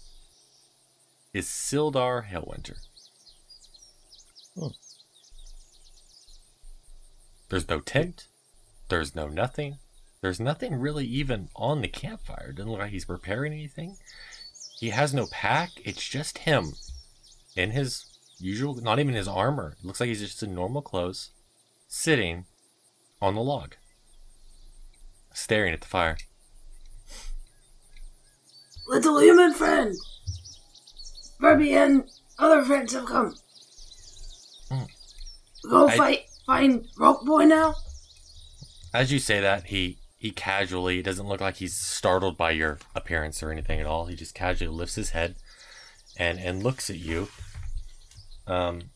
is 1.34 1.48
Sildar 1.48 2.30
Hallwinter. 2.30 2.78
Hmm. 4.58 4.68
There's 7.50 7.68
no 7.68 7.82
tent. 7.82 8.28
There's 8.88 9.16
no 9.16 9.28
nothing. 9.28 9.80
There's 10.22 10.40
nothing 10.40 10.76
really 10.76 11.06
even 11.06 11.50
on 11.58 11.82
the 11.82 11.90
campfire. 11.90 12.54
Doesn't 12.54 12.72
look 12.72 12.80
like 12.80 12.92
he's 12.92 13.04
preparing 13.04 13.52
anything. 13.52 13.98
He 14.80 14.92
has 14.92 15.14
no 15.14 15.28
pack. 15.30 15.72
It's 15.84 16.08
just 16.08 16.38
him 16.38 16.76
in 17.58 17.72
his 17.72 18.07
usual, 18.40 18.76
not 18.76 19.00
even 19.00 19.14
his 19.16 19.28
armor. 19.28 19.76
It 19.80 19.86
looks 19.86 20.00
like 20.00 20.08
he's 20.08 20.22
just 20.22 20.44
in 20.44 20.54
normal 20.56 20.82
clothes, 20.82 21.32
sitting 21.88 22.46
on 23.22 23.36
the 23.36 23.42
log, 23.42 23.76
staring 25.34 25.74
at 25.74 25.82
the 25.82 25.88
fire. 25.88 26.18
Little 28.88 29.20
human 29.20 29.54
friend! 29.54 29.96
Furby 31.40 31.74
and 31.74 32.04
other 32.40 32.64
friends 32.64 32.94
have 32.94 33.06
come. 33.06 33.36
Hmm. 34.70 34.84
Go 35.70 35.88
I- 35.88 35.98
fight, 35.98 36.26
find 36.46 36.88
Rope 36.98 37.26
Boy 37.26 37.44
now? 37.46 37.76
As 38.94 39.12
you 39.12 39.20
say 39.20 39.40
that, 39.42 39.66
he 39.66 39.98
he 40.18 40.32
casually 40.32 41.00
it 41.00 41.04
doesn't 41.04 41.28
look 41.28 41.42
like 41.42 41.58
he's 41.58 41.76
startled 41.76 42.38
by 42.38 42.52
your 42.52 42.80
appearance 42.96 43.44
or 43.44 43.52
anything 43.52 43.80
at 43.80 43.86
all. 43.86 44.06
He 44.06 44.16
just 44.16 44.34
casually 44.34 44.74
lifts 44.74 44.96
his 44.96 45.12
head 45.12 45.36
and 46.18 46.40
and 46.40 46.64
looks 46.64 46.90
at 46.90 46.98
you. 46.98 47.28
Um 48.48 48.90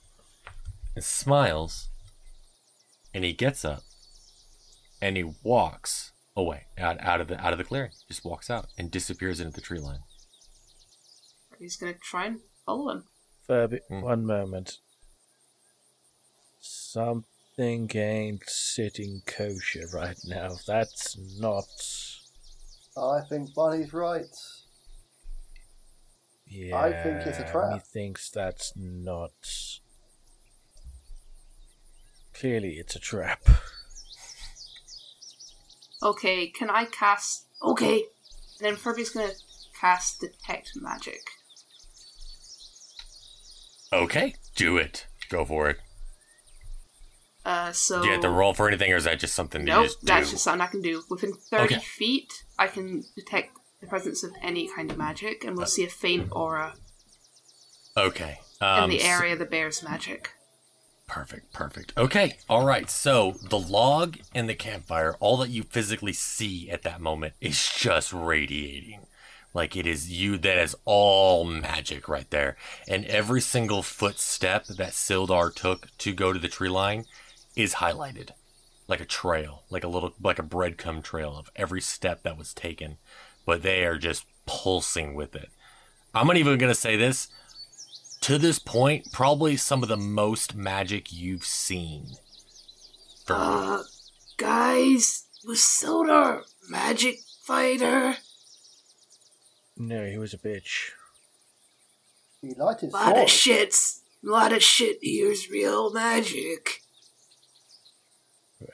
and 0.95 1.04
smiles. 1.04 1.89
And 3.14 3.24
he 3.24 3.34
gets 3.34 3.66
up 3.66 3.84
and 5.02 5.18
he 5.18 5.24
walks 5.43 6.12
away 6.36 6.66
out, 6.78 6.97
out 7.02 7.20
of 7.22 7.28
the 7.28 7.39
out 7.45 7.52
of 7.52 7.58
the 7.58 7.66
clearing. 7.66 7.91
Just 8.08 8.24
walks 8.26 8.49
out 8.49 8.68
and 8.78 8.89
disappears 8.89 9.39
into 9.39 9.54
the 9.54 9.62
tree 9.62 9.80
line. 9.80 9.99
He's 11.60 11.76
gonna 11.76 11.93
try 11.93 12.26
and 12.28 12.39
follow 12.66 12.89
him. 12.91 13.04
Furby, 13.47 13.80
Hmm. 13.89 14.02
one 14.02 14.26
moment. 14.26 14.78
Something 16.60 17.89
ain't 17.95 18.43
sitting 18.47 19.22
kosher 19.26 19.88
right 19.93 20.18
now. 20.24 20.56
That's 20.66 21.18
not. 21.39 21.66
I 22.97 23.22
think 23.28 23.54
Bunny's 23.54 23.93
right. 23.93 24.26
Yeah, 26.52 26.76
I 26.76 26.91
think 26.91 27.26
it's 27.26 27.39
a 27.39 27.45
trap. 27.45 27.72
He 27.74 27.80
thinks 27.80 28.30
that's 28.30 28.74
not. 28.76 29.32
Clearly, 32.34 32.74
it's 32.74 32.95
a 32.95 32.99
trap. 32.99 33.41
Okay, 36.04 36.47
can 36.47 36.70
I 36.70 36.86
cast? 36.86 37.45
Okay, 37.64 38.06
And 38.60 38.68
then 38.68 38.76
Furby's 38.76 39.12
gonna 39.12 39.32
cast 39.80 40.20
detect 40.20 40.72
magic. 40.76 41.22
Okay, 43.93 44.36
do 44.56 44.78
it. 44.78 45.06
Go 45.30 45.45
for 45.45 45.70
it. 45.70 45.78
Uh, 47.45 47.72
so 47.72 48.02
Do 48.02 48.08
you 48.08 48.14
have 48.14 48.22
to 48.22 48.30
roll 48.30 48.54
for 48.54 48.68
anything, 48.68 48.91
or 48.91 48.97
is 48.97 49.06
that 49.06 49.20
just 49.20 49.34
something 49.36 49.62
you 49.62 49.68
Nope, 49.68 49.86
just 49.86 50.02
do? 50.02 50.08
No, 50.08 50.16
that's 50.16 50.32
just 50.32 50.43
something 50.43 50.62
I 50.62 50.68
can 50.68 50.82
do. 50.82 51.04
Within 51.10 51.34
thirty 51.34 51.76
Okay. 51.76 51.84
feet, 51.84 52.32
I 52.60 52.68
can 52.68 53.04
detect 53.16 53.58
the 53.82 53.88
presence 53.88 54.24
of 54.24 54.32
any 54.42 54.68
kind 54.68 54.92
of 54.92 54.98
magic, 54.98 55.44
and 55.44 55.58
we'll 55.58 55.66
see 55.66 55.84
a 55.84 55.90
faint 55.90 56.30
aura 56.32 56.76
okay. 57.98 58.40
in 58.62 58.68
Um, 58.68 58.90
the 58.90 59.00
so- 59.00 59.08
area 59.08 59.36
the 59.36 59.46
bear's 59.46 59.84
magic. 59.84 60.32
Perfect, 61.08 61.52
perfect. 61.52 61.92
Okay, 61.98 62.38
all 62.48 62.66
right. 62.66 62.90
So 62.90 63.36
the 63.50 63.60
log 63.60 64.18
and 64.34 64.48
the 64.48 64.56
campfire, 64.56 65.18
all 65.20 65.36
that 65.38 65.50
you 65.50 65.64
physically 65.64 66.14
see 66.14 66.70
at 66.70 66.84
that 66.84 67.02
moment 67.02 67.34
is 67.42 67.70
just 67.76 68.14
radiating. 68.14 69.08
Like 69.54 69.76
it 69.76 69.86
is 69.86 70.10
you, 70.10 70.38
that 70.38 70.58
is 70.58 70.74
all 70.86 71.44
magic 71.44 72.08
right 72.08 72.30
there. 72.30 72.56
And 72.88 73.04
every 73.08 73.42
single 73.42 73.84
footstep 73.84 74.68
that 74.68 74.94
Sildar 74.94 75.54
took 75.54 75.90
to 75.98 76.14
go 76.14 76.32
to 76.32 76.40
the 76.40 76.48
tree 76.48 76.70
line 76.70 77.04
is 77.58 77.76
highlighted. 77.76 78.30
Like 78.88 79.02
a 79.02 79.06
trail, 79.06 79.64
like 79.70 79.84
a 79.84 79.90
little, 79.90 80.14
like 80.22 80.40
a 80.40 80.44
breadcrumb 80.44 81.04
trail 81.04 81.36
of 81.38 81.50
every 81.58 81.82
step 81.82 82.24
that 82.24 82.38
was 82.38 82.54
taken. 82.54 83.00
But 83.46 83.64
they 83.64 83.86
are 83.86 83.98
just 83.98 84.26
pulsing 84.46 85.14
with 85.16 85.36
it. 85.36 85.50
I'm 86.14 86.28
not 86.28 86.38
even 86.38 86.58
going 86.58 86.72
to 86.72 86.80
say 86.80 86.96
this 86.96 87.30
to 88.22 88.38
this 88.38 88.60
point, 88.60 89.12
probably 89.12 89.58
some 89.58 89.82
of 89.82 89.89
the 89.89 89.98
most 89.98 90.56
magic 90.56 91.12
you've 91.12 91.46
seen. 91.46 92.08
For 93.26 93.36
uh, 93.36 93.84
guys, 94.38 95.26
was 95.46 95.60
Sildar 95.60 96.42
magic 96.70 97.18
fighter? 97.44 98.16
No, 99.78 100.06
he 100.06 100.18
was 100.18 100.34
a 100.34 100.38
bitch. 100.38 100.92
He 102.42 102.54
liked 102.56 102.82
his 102.82 102.94
Lot 102.94 103.18
of 103.18 103.30
sword. 103.30 103.70
shits, 103.70 104.00
lot 104.24 104.54
of 104.54 104.62
shit 104.62 104.98
here's 105.02 105.50
real 105.50 105.92
magic. 105.92 106.81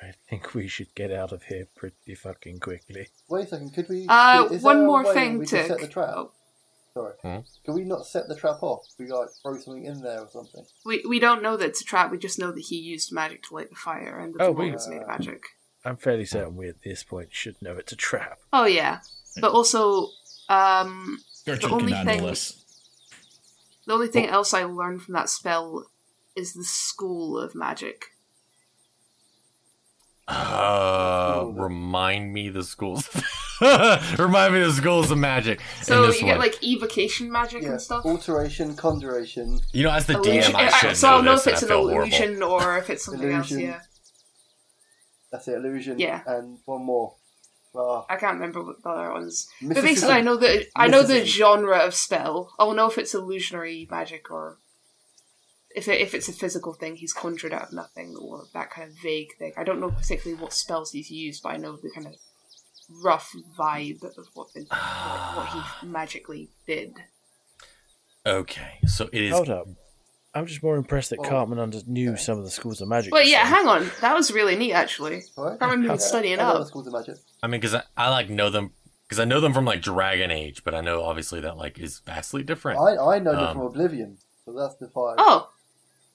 I 0.02 0.14
think 0.30 0.54
we 0.54 0.68
should 0.68 0.94
get 0.96 1.12
out 1.12 1.32
of 1.32 1.44
here 1.44 1.68
pretty 1.76 2.16
fucking 2.16 2.60
quickly. 2.60 3.08
Wait 3.30 3.46
a 3.46 3.48
second, 3.50 3.74
could 3.74 3.90
we? 3.90 4.06
Uh, 4.08 4.46
is 4.52 4.62
one 4.64 4.86
more 4.86 5.14
thing 5.14 5.40
we 5.40 5.46
to. 5.48 5.66
set 5.68 5.80
the 5.80 5.88
trap. 5.88 6.10
oh, 6.16 6.32
Sorry. 6.94 7.14
Hmm? 7.22 7.38
Can 7.64 7.74
we 7.76 7.84
not 7.84 8.06
set 8.08 8.28
the 8.28 8.36
trap 8.36 8.64
off? 8.64 8.84
We 8.98 9.08
like 9.08 9.30
throw 9.44 9.58
something 9.58 9.86
in 9.86 10.02
there 10.02 10.22
or 10.22 10.30
something. 10.32 10.66
we 10.86 11.04
we 11.08 11.20
don't 11.20 11.44
know 11.44 11.56
that 11.58 11.68
it's 11.70 11.82
a 11.82 11.86
trap. 11.86 12.12
We 12.12 12.18
just 12.18 12.40
know 12.40 12.52
that 12.52 12.60
he 12.70 12.78
used 12.78 13.12
magic 13.14 13.44
to 13.44 13.54
light 13.56 13.70
the 13.70 13.76
fire, 13.76 14.20
and 14.20 14.34
that 14.34 14.42
Oh, 14.42 14.48
the 14.48 14.52
we- 14.54 14.72
was 14.72 14.88
made 14.88 15.02
of 15.02 15.08
magic. 15.08 15.44
I'm 15.86 15.96
fairly 15.98 16.26
certain 16.26 16.56
we 16.58 16.68
at 16.68 16.82
this 16.84 17.04
point 17.04 17.30
should 17.32 17.62
know 17.62 17.78
it's 17.78 17.92
a 17.94 17.96
trap. 17.96 18.40
Oh 18.52 18.66
yeah, 18.66 19.00
but 19.40 19.52
also, 19.52 20.10
um, 20.50 21.20
Gertrude 21.46 21.72
only 21.72 21.94
thing- 21.94 22.24
the 23.86 23.94
only 23.94 24.08
Oh. 24.08 24.12
thing 24.12 24.26
else 24.28 24.54
I 24.54 24.64
learned 24.66 25.04
from 25.04 25.14
that 25.14 25.30
spell 25.30 25.90
is 26.36 26.54
the 26.54 26.64
School 26.66 27.38
of 27.40 27.56
Magic. 27.56 28.06
Uh, 30.28 31.46
remind 31.56 32.34
me 32.34 32.50
the 32.50 32.64
schools. 32.64 33.08
remind 33.62 34.54
me 34.54 34.60
the 34.60 34.74
schools 34.74 35.10
of 35.10 35.18
magic. 35.18 35.62
So 35.82 36.04
you 36.12 36.26
one. 36.26 36.26
get 36.26 36.40
like 36.40 36.62
evocation 36.64 37.32
magic 37.32 37.64
Yeah, 37.64 37.72
and 37.72 37.82
stuff. 37.82 38.06
alteration, 38.06 38.76
conjuration, 38.76 39.60
you 39.72 39.84
know, 39.84 39.92
as 39.92 40.06
the 40.06 40.14
Illusion- 40.16 40.54
DM, 40.54 40.56
I 40.56 40.68
uh, 40.68 40.72
should 40.72 40.98
so 40.98 41.08
know 41.10 41.16
I'll 41.18 41.24
know 41.24 41.34
if 41.36 41.48
it's 41.48 41.62
an 41.62 41.68
I 41.68 41.72
feel 41.72 41.82
horrible. 41.90 42.02
illusion 42.04 42.44
or 42.44 42.78
if 42.78 42.90
it's 42.90 43.06
something 43.06 43.32
else. 43.32 43.52
Yeah, 43.52 43.80
that's 45.32 45.48
it, 45.48 45.56
illusion, 45.56 45.98
Yeah. 46.00 46.22
and 46.28 46.60
one 46.66 46.84
more. 46.84 47.16
I 48.10 48.16
can't 48.16 48.34
remember 48.34 48.64
what 48.64 48.82
the 48.82 48.90
other 48.90 49.12
ones. 49.12 49.48
But 49.62 49.76
basically, 49.84 50.16
I 50.16 50.22
know 50.22 50.36
the 50.36 50.66
I 50.76 50.88
know 50.88 51.04
the 51.04 51.24
genre 51.24 51.78
of 51.78 51.94
spell. 51.94 52.52
I'll 52.58 52.74
know 52.74 52.88
if 52.90 52.98
it's 52.98 53.14
illusionary 53.14 53.88
magic 53.92 54.32
or 54.32 54.58
if 55.78 55.88
it, 55.88 56.02
if 56.02 56.14
it's 56.14 56.28
a 56.28 56.34
physical 56.34 56.74
thing 56.74 56.96
he's 56.96 57.14
conjured 57.14 57.54
out 57.54 57.64
of 57.68 57.74
nothing 57.74 58.16
or 58.20 58.44
that 58.54 58.70
kind 58.72 58.90
of 58.90 58.98
vague 59.02 59.30
thing. 59.40 59.54
I 59.58 59.64
don't 59.64 59.80
know 59.80 59.92
particularly 59.92 60.42
what 60.42 60.54
spells 60.54 60.92
he's 60.92 61.10
used, 61.12 61.44
but 61.44 61.50
I 61.54 61.58
know 61.58 61.78
the 61.78 61.90
kind 61.92 62.08
of 62.08 62.16
rough 63.04 63.32
vibe 63.58 64.04
of 64.04 64.28
what 64.34 64.48
the, 64.54 64.66
what 65.36 65.48
he 65.82 65.88
magically 65.88 66.50
did. 66.66 66.96
Okay, 68.26 68.80
so 68.86 69.10
it 69.14 69.22
is. 69.24 69.34
Hold 69.34 69.50
up. 69.50 69.68
I'm 70.34 70.46
just 70.46 70.62
more 70.62 70.76
impressed 70.76 71.10
that 71.12 71.20
Oh, 71.20 71.24
Cartman 71.24 71.58
under 71.60 71.80
knew 71.88 72.12
okay. 72.12 72.22
some 72.22 72.38
of 72.38 72.44
the 72.44 72.52
schools 72.52 72.82
of 72.82 72.88
magic. 72.88 73.12
Well, 73.14 73.24
yeah, 73.26 73.44
said. 73.48 73.56
hang 73.56 73.68
on, 73.68 73.90
that 74.02 74.14
was 74.14 74.32
really 74.32 74.56
neat 74.56 74.74
actually. 74.74 75.24
Alright. 75.38 75.58
I 75.62 75.66
remember 75.72 75.94
Yeah, 75.94 75.98
studying 75.98 76.40
I 76.40 76.44
up. 76.44 76.68
schools 76.68 76.86
of 76.88 76.94
magic. 76.94 77.16
I 77.42 77.48
mean, 77.48 77.60
because 77.62 77.74
I, 77.76 77.84
I 77.96 78.10
like 78.10 78.30
know 78.30 78.50
them 78.50 78.72
because 79.08 79.20
I 79.20 79.26
know 79.26 79.40
them 79.40 79.54
from 79.54 79.64
like 79.66 79.82
Dragon 79.82 80.30
Age, 80.30 80.64
but 80.66 80.76
I 80.76 80.82
know 80.82 81.02
obviously 81.04 81.40
that 81.42 81.58
like 81.58 81.80
is 81.80 82.00
vastly 82.06 82.44
different. 82.44 82.80
I, 82.80 82.98
I 83.16 83.20
know 83.20 83.32
them 83.32 83.44
Um, 83.46 83.58
from 83.58 83.66
Oblivion, 83.68 84.18
so 84.46 84.52
that's 84.54 84.76
the 84.76 84.88
five. 84.88 85.16
Oh, 85.18 85.50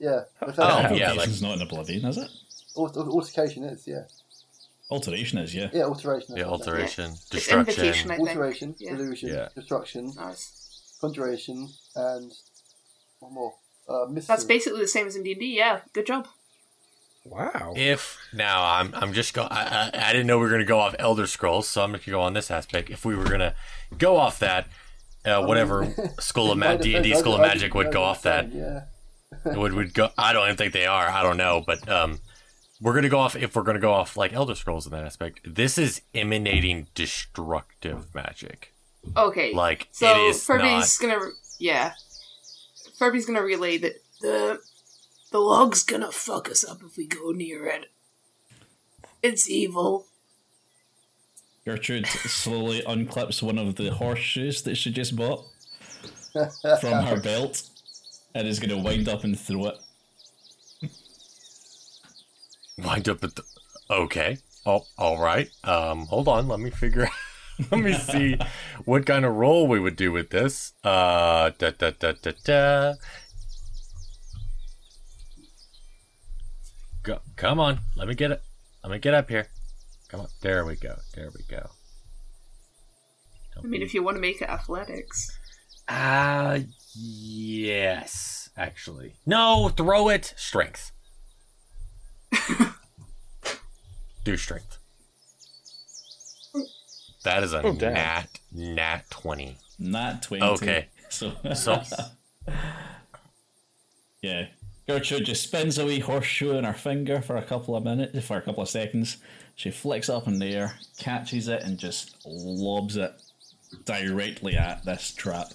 Yeah, 0.03 0.21
the 0.41 0.47
Oh, 0.47 0.47
first 0.53 0.59
yeah, 0.99 1.13
Evocation's 1.13 1.43
like- 1.43 1.49
not 1.51 1.57
in 1.57 1.63
Oblivion, 1.63 2.05
is 2.07 2.19
it? 2.19 2.29
Alt- 2.77 2.97
altercation 2.97 3.63
is, 3.65 3.87
yeah. 3.87 4.05
Alteration 4.91 5.39
is, 5.39 5.55
yeah. 5.55 5.71
Yeah, 5.73 5.85
alteration. 5.85 6.37
yeah, 6.37 6.45
that's 6.45 6.51
what 6.51 6.61
I 6.61 6.65
said. 6.65 6.73
alteration, 6.75 7.11
it's 7.13 7.29
destruction. 7.29 7.59
invocation, 7.85 8.11
I 8.11 8.17
think. 8.17 8.29
Alteration, 8.29 8.75
Yeah. 8.79 8.91
illusion, 8.95 9.29
Yeah. 9.31 9.49
destruction, 9.55 10.13
Nice. 10.17 10.97
conjuration, 11.01 11.69
and 11.95 12.33
one 13.21 13.33
more. 13.33 13.55
Uh, 13.89 14.07
That's 14.11 14.45
basically 14.45 14.81
the 14.81 14.89
same 14.89 15.07
as 15.07 15.17
in 15.17 15.23
D 15.23 15.33
and 15.33 15.41
D. 15.41 15.57
Yeah, 15.57 15.81
good 15.93 16.07
job. 16.07 16.27
Wow. 17.25 17.75
If 17.77 18.19
now 18.33 18.65
I'm 18.65 18.93
I'm 18.95 19.13
just 19.13 19.33
go 19.35 19.43
I, 19.45 19.91
I, 19.95 20.09
I 20.09 20.13
didn't 20.13 20.27
know 20.27 20.39
we 20.39 20.45
were 20.47 20.51
gonna 20.51 20.65
go 20.65 20.81
off 20.81 20.95
Elder 20.99 21.27
Scrolls, 21.29 21.69
so 21.69 21.83
I'm 21.85 21.93
gonna 21.93 22.03
go 22.07 22.21
on 22.21 22.33
this 22.35 22.51
aspect. 22.51 22.91
If 22.91 23.05
we 23.05 23.15
were 23.15 23.25
gonna 23.29 23.55
go 23.97 24.17
off 24.17 24.39
that, 24.41 24.67
uh, 25.25 25.45
whatever 25.45 25.95
School 26.21 26.51
of 26.51 26.59
Ma- 26.59 26.77
D 26.77 26.95
and 26.97 27.05
D 27.05 27.15
School 27.15 27.35
of 27.35 27.41
Magic 27.41 27.75
would 27.75 27.93
go 27.93 28.03
off 28.03 28.23
that. 28.23 28.47
saying, 28.51 28.59
Yeah. 28.59 28.81
Would 29.45 29.73
would 29.75 29.95
go. 29.95 30.11
I 30.19 30.33
don't 30.33 30.45
even 30.45 30.57
think 30.57 30.73
they 30.73 30.87
are. 30.87 31.09
I 31.09 31.23
don't 31.23 31.37
know, 31.37 31.63
but 31.67 31.89
um, 31.89 32.21
we're 32.81 32.95
gonna 32.95 33.09
go 33.09 33.19
off 33.19 33.37
if 33.37 33.55
we're 33.55 33.63
gonna 33.63 33.79
go 33.79 33.93
off 33.93 34.17
like 34.17 34.33
Elder 34.33 34.55
Scrolls 34.55 34.87
in 34.87 34.93
that 34.93 35.05
aspect. 35.05 35.41
This 35.45 35.79
is 35.79 36.03
emanating 36.15 36.89
destructive 36.95 38.15
magic. 38.15 38.73
Okay, 39.17 39.53
Like 39.53 39.89
so 39.91 40.09
it 40.09 40.31
is 40.31 40.45
Furby's 40.45 40.97
gonna 40.99 41.19
yeah, 41.59 41.93
Furby's 42.99 43.27
gonna 43.27 43.43
relay 43.43 43.79
that 43.79 44.03
the 44.21 44.61
the 45.31 45.39
log's 45.39 45.83
gonna 45.83 46.13
fuck 46.13 46.49
us 46.51 46.65
up 46.65 46.83
if 46.85 46.97
we 46.97 47.07
go 47.07 47.31
near 47.33 47.67
it. 47.67 47.87
It's 49.23 49.49
evil. 49.49 50.07
Gertrude 51.65 52.07
slowly 52.07 52.83
unclips 52.83 53.41
one 53.41 53.57
of 53.57 53.77
the 53.77 53.91
horseshoes 53.91 54.63
that 54.63 54.77
she 54.77 54.91
just 54.91 55.15
bought 55.15 55.45
from 56.81 57.05
her 57.05 57.21
belt 57.21 57.69
and 58.35 58.47
is 58.49 58.59
going 58.59 58.71
to 58.71 58.79
wind 58.79 59.09
up 59.09 59.25
and 59.25 59.39
throw 59.39 59.67
it. 59.67 59.79
wind 62.79 63.09
up 63.09 63.23
at 63.25 63.37
the. 63.37 63.43
Okay. 63.91 64.39
Oh, 64.65 64.85
all 64.97 65.19
right. 65.21 65.51
Um, 65.65 66.07
hold 66.07 66.29
on. 66.29 66.49
Let 66.49 66.61
me 66.61 66.71
figure. 66.71 67.09
let 67.71 67.81
me 67.81 67.93
see 67.95 68.39
what 68.85 69.07
kind 69.07 69.25
of 69.25 69.35
roll 69.35 69.67
we 69.69 69.81
would 69.81 69.97
do 69.97 70.13
with 70.13 70.31
this. 70.31 70.73
Uh, 70.85 71.51
da 71.59 71.71
da 71.71 71.91
da 71.99 72.13
da 72.23 72.33
da. 72.45 72.95
Go, 77.03 77.19
come 77.37 77.59
on. 77.59 77.81
Let 77.97 78.07
me 78.09 78.15
get 78.15 78.31
it. 78.31 78.43
Let 78.85 78.93
me 78.93 78.99
get 78.99 79.15
up 79.15 79.29
here. 79.29 79.49
Come 80.09 80.21
on. 80.21 80.29
There 80.41 80.65
we 80.65 80.77
go. 80.77 80.97
There 81.15 81.31
we 81.35 81.43
go. 81.49 81.71
I 83.57 83.67
mean, 83.67 83.83
if 83.83 83.93
you 83.95 84.03
want 84.03 84.17
to 84.17 84.21
make 84.21 84.41
it 84.41 84.49
athletics, 84.49 85.39
Uh, 85.89 86.61
yes, 86.95 88.51
actually. 88.57 89.15
No, 89.27 89.69
throw 89.69 90.09
it. 90.09 90.35
Strength. 90.37 90.93
Do 94.25 94.37
strength. 94.37 94.79
That 97.25 97.43
is 97.43 97.53
a 97.53 97.63
Oh, 97.63 97.73
nat 97.73 98.27
nat 98.53 99.03
twenty. 99.11 99.57
Nat 99.79 100.23
20. 100.23 100.43
Okay. 100.45 100.87
So, 101.09 101.33
So 101.55 101.83
yeah. 104.23 104.47
Gertrude 104.89 105.25
just 105.27 105.43
spins 105.45 105.79
a 105.79 105.87
wee 105.87 106.01
horseshoe 106.01 106.53
in 106.57 106.65
her 106.65 106.73
finger 106.73 107.21
for 107.23 107.37
a 107.37 107.43
couple 107.43 107.77
of 107.77 107.85
minutes, 107.85 108.25
for 108.27 108.37
a 108.37 108.43
couple 108.43 108.63
of 108.63 108.69
seconds. 108.69 109.17
She 109.55 109.71
flicks 109.71 110.09
up 110.09 110.27
in 110.27 110.39
the 110.39 110.47
air, 110.55 110.75
catches 110.99 111.47
it, 111.49 111.63
and 111.63 111.79
just 111.79 112.17
lobs 112.25 112.97
it 112.97 113.13
directly 113.85 114.57
at 114.57 114.85
this 114.85 115.13
trap. 115.13 115.53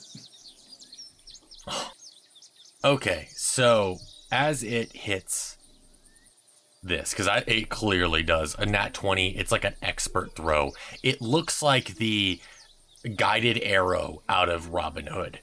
okay, 2.83 3.27
so 3.31 3.97
as 4.31 4.63
it 4.63 4.93
hits 4.93 5.57
this, 6.83 7.11
because 7.11 7.43
it 7.47 7.69
clearly 7.69 8.23
does 8.23 8.55
a 8.57 8.65
nat 8.65 8.93
twenty. 8.93 9.37
It's 9.37 9.51
like 9.51 9.63
an 9.63 9.75
expert 9.81 10.35
throw. 10.35 10.71
It 11.03 11.21
looks 11.21 11.61
like 11.61 11.95
the 11.95 12.39
guided 13.15 13.59
arrow 13.61 14.21
out 14.27 14.49
of 14.49 14.69
Robin 14.69 15.07
Hood. 15.07 15.39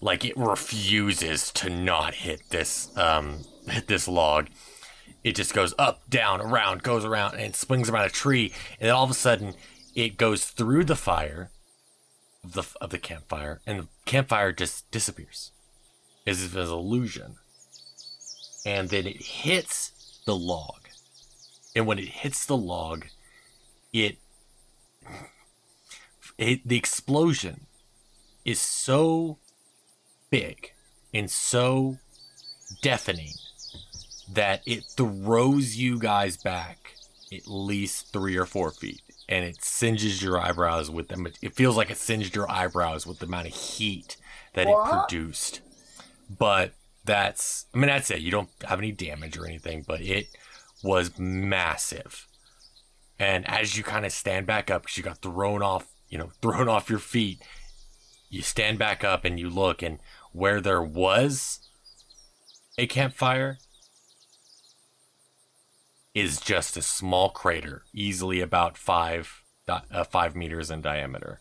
Like 0.00 0.24
it 0.24 0.36
refuses 0.36 1.50
to 1.52 1.70
not 1.70 2.14
hit 2.14 2.40
this 2.50 2.96
um 2.96 3.44
hit 3.68 3.86
this 3.86 4.08
log. 4.08 4.48
It 5.22 5.36
just 5.36 5.52
goes 5.52 5.74
up, 5.78 6.08
down, 6.08 6.40
around, 6.40 6.82
goes 6.82 7.04
around, 7.04 7.34
and 7.34 7.54
swings 7.54 7.90
around 7.90 8.06
a 8.06 8.10
tree, 8.10 8.52
and 8.80 8.88
then 8.88 8.94
all 8.94 9.04
of 9.04 9.10
a 9.10 9.14
sudden 9.14 9.54
it 9.94 10.16
goes 10.16 10.44
through 10.44 10.84
the 10.84 10.96
fire 10.96 11.50
of 12.42 12.52
the 12.54 12.64
of 12.80 12.90
the 12.90 12.98
campfire, 12.98 13.60
and 13.66 13.80
the 13.80 13.88
campfire 14.06 14.52
just 14.52 14.90
disappears. 14.90 15.52
As 16.30 16.44
if 16.44 16.56
it's 16.56 16.70
an 16.70 16.76
illusion. 16.76 17.34
And 18.64 18.88
then 18.88 19.04
it 19.04 19.20
hits 19.20 20.20
the 20.26 20.36
log. 20.36 20.88
And 21.74 21.88
when 21.88 21.98
it 21.98 22.06
hits 22.06 22.46
the 22.46 22.56
log, 22.56 23.06
it 23.92 24.18
it, 26.38 26.66
the 26.66 26.76
explosion 26.76 27.66
is 28.44 28.60
so 28.60 29.38
big 30.30 30.72
and 31.12 31.28
so 31.28 31.98
deafening 32.80 33.32
that 34.32 34.62
it 34.64 34.84
throws 34.96 35.76
you 35.76 35.98
guys 35.98 36.36
back 36.36 36.94
at 37.32 37.46
least 37.46 38.12
three 38.12 38.36
or 38.36 38.46
four 38.46 38.70
feet 38.70 39.02
and 39.28 39.44
it 39.44 39.62
singes 39.62 40.22
your 40.22 40.38
eyebrows 40.38 40.90
with 40.90 41.08
them 41.08 41.26
it 41.42 41.54
feels 41.54 41.76
like 41.76 41.90
it 41.90 41.96
singed 41.96 42.34
your 42.34 42.50
eyebrows 42.50 43.06
with 43.06 43.18
the 43.18 43.26
amount 43.26 43.48
of 43.48 43.54
heat 43.54 44.16
that 44.54 44.68
it 44.68 44.76
produced 44.88 45.60
but 46.38 46.74
that's 47.04 47.66
i 47.74 47.78
mean 47.78 47.88
that's 47.88 48.10
it. 48.10 48.20
You 48.20 48.30
don't 48.30 48.50
have 48.66 48.78
any 48.78 48.92
damage 48.92 49.36
or 49.36 49.46
anything 49.46 49.84
but 49.86 50.00
it 50.00 50.28
was 50.82 51.18
massive. 51.18 52.26
And 53.18 53.46
as 53.50 53.76
you 53.76 53.84
kind 53.84 54.06
of 54.06 54.12
stand 54.12 54.46
back 54.46 54.70
up 54.70 54.82
because 54.82 54.96
you 54.96 55.02
got 55.02 55.18
thrown 55.18 55.62
off 55.62 55.86
you 56.08 56.18
know 56.18 56.30
thrown 56.42 56.68
off 56.68 56.90
your 56.90 56.98
feet 56.98 57.42
you 58.28 58.42
stand 58.42 58.78
back 58.78 59.02
up 59.02 59.24
and 59.24 59.40
you 59.40 59.50
look 59.50 59.82
and 59.82 59.98
where 60.32 60.60
there 60.60 60.82
was 60.82 61.68
a 62.78 62.86
campfire 62.86 63.58
is 66.14 66.40
just 66.40 66.76
a 66.76 66.82
small 66.82 67.30
crater 67.30 67.82
easily 67.94 68.40
about 68.40 68.76
five 68.76 69.42
uh, 69.68 70.04
five 70.04 70.34
meters 70.34 70.70
in 70.70 70.80
diameter 70.80 71.40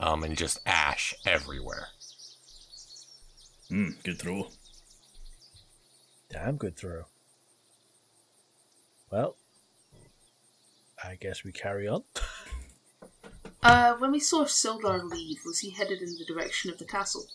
um, 0.00 0.22
and 0.22 0.36
just 0.36 0.60
ash 0.66 1.14
everywhere 1.26 1.88
Hmm, 3.68 3.90
good 4.02 4.18
throw. 4.18 4.48
Damn 6.30 6.56
good 6.56 6.76
throw. 6.76 7.04
Well, 9.10 9.36
I 11.02 11.16
guess 11.16 11.44
we 11.44 11.52
carry 11.52 11.88
on. 11.88 12.04
uh, 13.62 13.94
when 13.94 14.12
we 14.12 14.20
saw 14.20 14.44
Sildar 14.44 15.02
leave, 15.02 15.38
was 15.44 15.60
he 15.60 15.70
headed 15.70 16.00
in 16.00 16.16
the 16.18 16.24
direction 16.26 16.70
of 16.70 16.78
the 16.78 16.84
castle? 16.84 17.26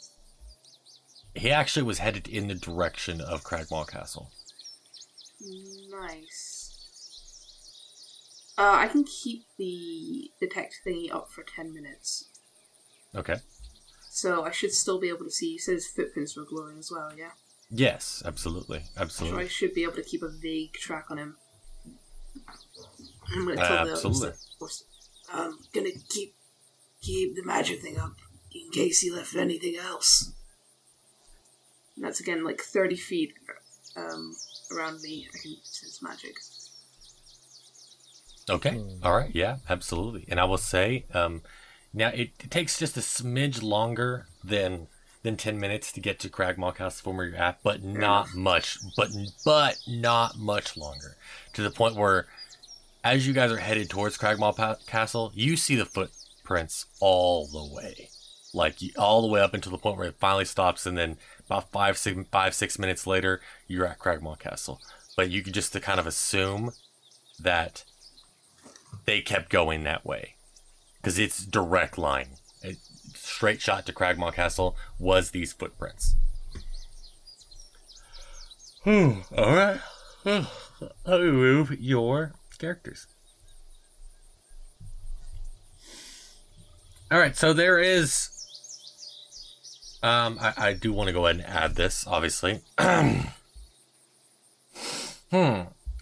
he 1.36 1.50
actually 1.52 1.84
was 1.84 2.00
headed 2.00 2.28
in 2.28 2.48
the 2.48 2.56
direction 2.56 3.22
of 3.22 3.44
cragmaw 3.44 3.88
castle 3.88 4.32
Nice. 5.90 6.70
Uh, 8.58 8.78
I 8.80 8.88
can 8.88 9.04
keep 9.04 9.44
the 9.58 10.32
detect 10.40 10.80
thingy 10.86 11.14
up 11.14 11.30
for 11.30 11.44
ten 11.44 11.74
minutes, 11.74 12.30
okay 13.14 13.40
so 14.16 14.44
I 14.44 14.52
should 14.52 14.72
still 14.74 15.00
be 15.00 15.10
able 15.10 15.26
to 15.26 15.32
see. 15.32 15.54
He 15.54 15.58
says 15.58 15.88
footprints 15.88 16.38
were 16.38 16.46
glowing 16.46 16.78
as 16.78 16.92
well. 16.92 17.12
Yeah. 17.18 17.32
Yes, 17.72 18.22
absolutely, 18.24 18.84
So 19.10 19.36
I 19.36 19.48
should 19.48 19.74
be 19.74 19.82
able 19.82 19.94
to 19.96 20.04
keep 20.04 20.22
a 20.22 20.30
vague 20.30 20.74
track 20.74 21.06
on 21.10 21.18
him. 21.18 21.38
I'm 23.34 23.48
gonna 23.48 23.56
tell 23.56 23.86
the 23.86 23.94
Absolutely. 23.94 24.30
that 24.30 24.38
we're 24.60 24.68
s- 24.68 24.84
I'm 25.32 25.58
gonna 25.74 25.90
keep 26.10 26.36
keep 27.02 27.36
the 27.36 27.44
magic 27.44 27.82
thing 27.82 27.98
up 27.98 28.16
in 28.54 28.70
case 28.72 29.00
he 29.02 29.10
left 29.10 29.36
anything 29.36 29.76
else. 29.78 30.32
and 31.96 32.06
that's 32.06 32.20
again 32.20 32.44
like 32.44 32.62
30 32.62 32.96
feet 32.96 33.34
um, 33.96 34.36
around 34.72 35.02
me. 35.02 35.28
I 35.34 35.38
can 35.42 35.56
sense 35.64 36.02
magic. 36.04 36.36
Okay. 38.50 38.80
All 39.02 39.14
right. 39.16 39.34
Yeah, 39.34 39.58
absolutely. 39.70 40.26
And 40.28 40.40
I 40.40 40.44
will 40.44 40.58
say, 40.58 41.06
um, 41.14 41.42
now 41.94 42.10
it, 42.10 42.32
it 42.40 42.52
takes 42.52 42.80
just 42.80 42.98
a 42.98 43.02
smidge 43.02 43.62
longer 43.62 44.26
than 44.44 44.88
than 45.22 45.38
ten 45.38 45.60
minutes 45.60 45.92
to 45.94 46.02
get 46.02 46.20
to 46.20 46.30
Cragmaw 46.30 46.76
Castle 46.76 47.04
from 47.04 47.18
where 47.18 47.28
you're 47.28 47.38
at, 47.38 47.60
but 47.64 47.84
not 47.84 48.36
much. 48.36 48.78
But 48.98 49.10
but 49.46 49.78
not 49.88 50.38
much 50.38 50.76
longer. 50.76 51.16
To 51.54 51.62
the 51.62 51.72
point 51.72 51.96
where, 51.96 52.28
as 53.04 53.28
you 53.28 53.34
guys 53.34 53.52
are 53.52 53.58
headed 53.58 53.90
towards 53.90 54.18
Cragmaw 54.18 54.56
pa- 54.56 54.78
Castle, 54.88 55.32
you 55.36 55.56
see 55.56 55.76
the 55.76 55.86
footprints 55.86 56.88
all 57.00 57.48
the 57.48 57.64
way, 57.64 58.10
like 58.54 58.76
all 58.98 59.22
the 59.22 59.28
way 59.28 59.42
up 59.42 59.54
until 59.54 59.72
the 59.72 59.78
point 59.78 59.98
where 59.98 60.08
it 60.08 60.16
finally 60.20 60.46
stops, 60.46 60.86
and 60.86 60.98
then 60.98 61.18
about 61.46 61.72
five 61.72 61.98
six 61.98 62.20
five 62.32 62.54
six 62.54 62.80
minutes 62.80 63.08
later, 63.08 63.40
you're 63.68 63.86
at 63.86 64.00
Cragmaw 64.00 64.40
Castle. 64.40 64.82
But 65.16 65.30
you 65.30 65.44
can 65.44 65.54
just 65.54 65.74
to 65.74 65.80
kind 65.80 66.00
of 66.00 66.08
assume 66.08 66.72
that 67.40 67.84
they 69.06 69.22
kept 69.22 69.50
going 69.50 69.84
that 69.84 70.06
way 70.06 70.36
because 71.04 71.20
it's 71.20 71.46
direct 71.46 71.98
line. 71.98 72.30
Straight 73.14 73.62
shot 73.62 73.86
to 73.86 73.94
Cragmaw 73.94 74.34
Castle 74.34 74.78
was 74.98 75.32
these 75.32 75.52
footprints. 75.52 76.16
Hmm. 78.84 79.20
All 79.38 79.54
right. 79.54 79.82
I'll 80.26 81.20
remove 81.20 81.80
your 81.80 82.34
characters. 82.58 83.08
All 87.12 87.20
right. 87.20 87.36
So 87.36 87.52
there 87.52 87.80
is. 87.80 88.30
Um, 90.02 90.38
I, 90.40 90.54
I 90.58 90.74
do 90.74 90.94
want 90.94 91.08
to 91.08 91.14
go 91.14 91.26
ahead 91.26 91.38
and 91.38 91.46
add 91.46 91.76
this, 91.76 92.08
obviously. 92.08 92.62
hmm. 92.80 93.22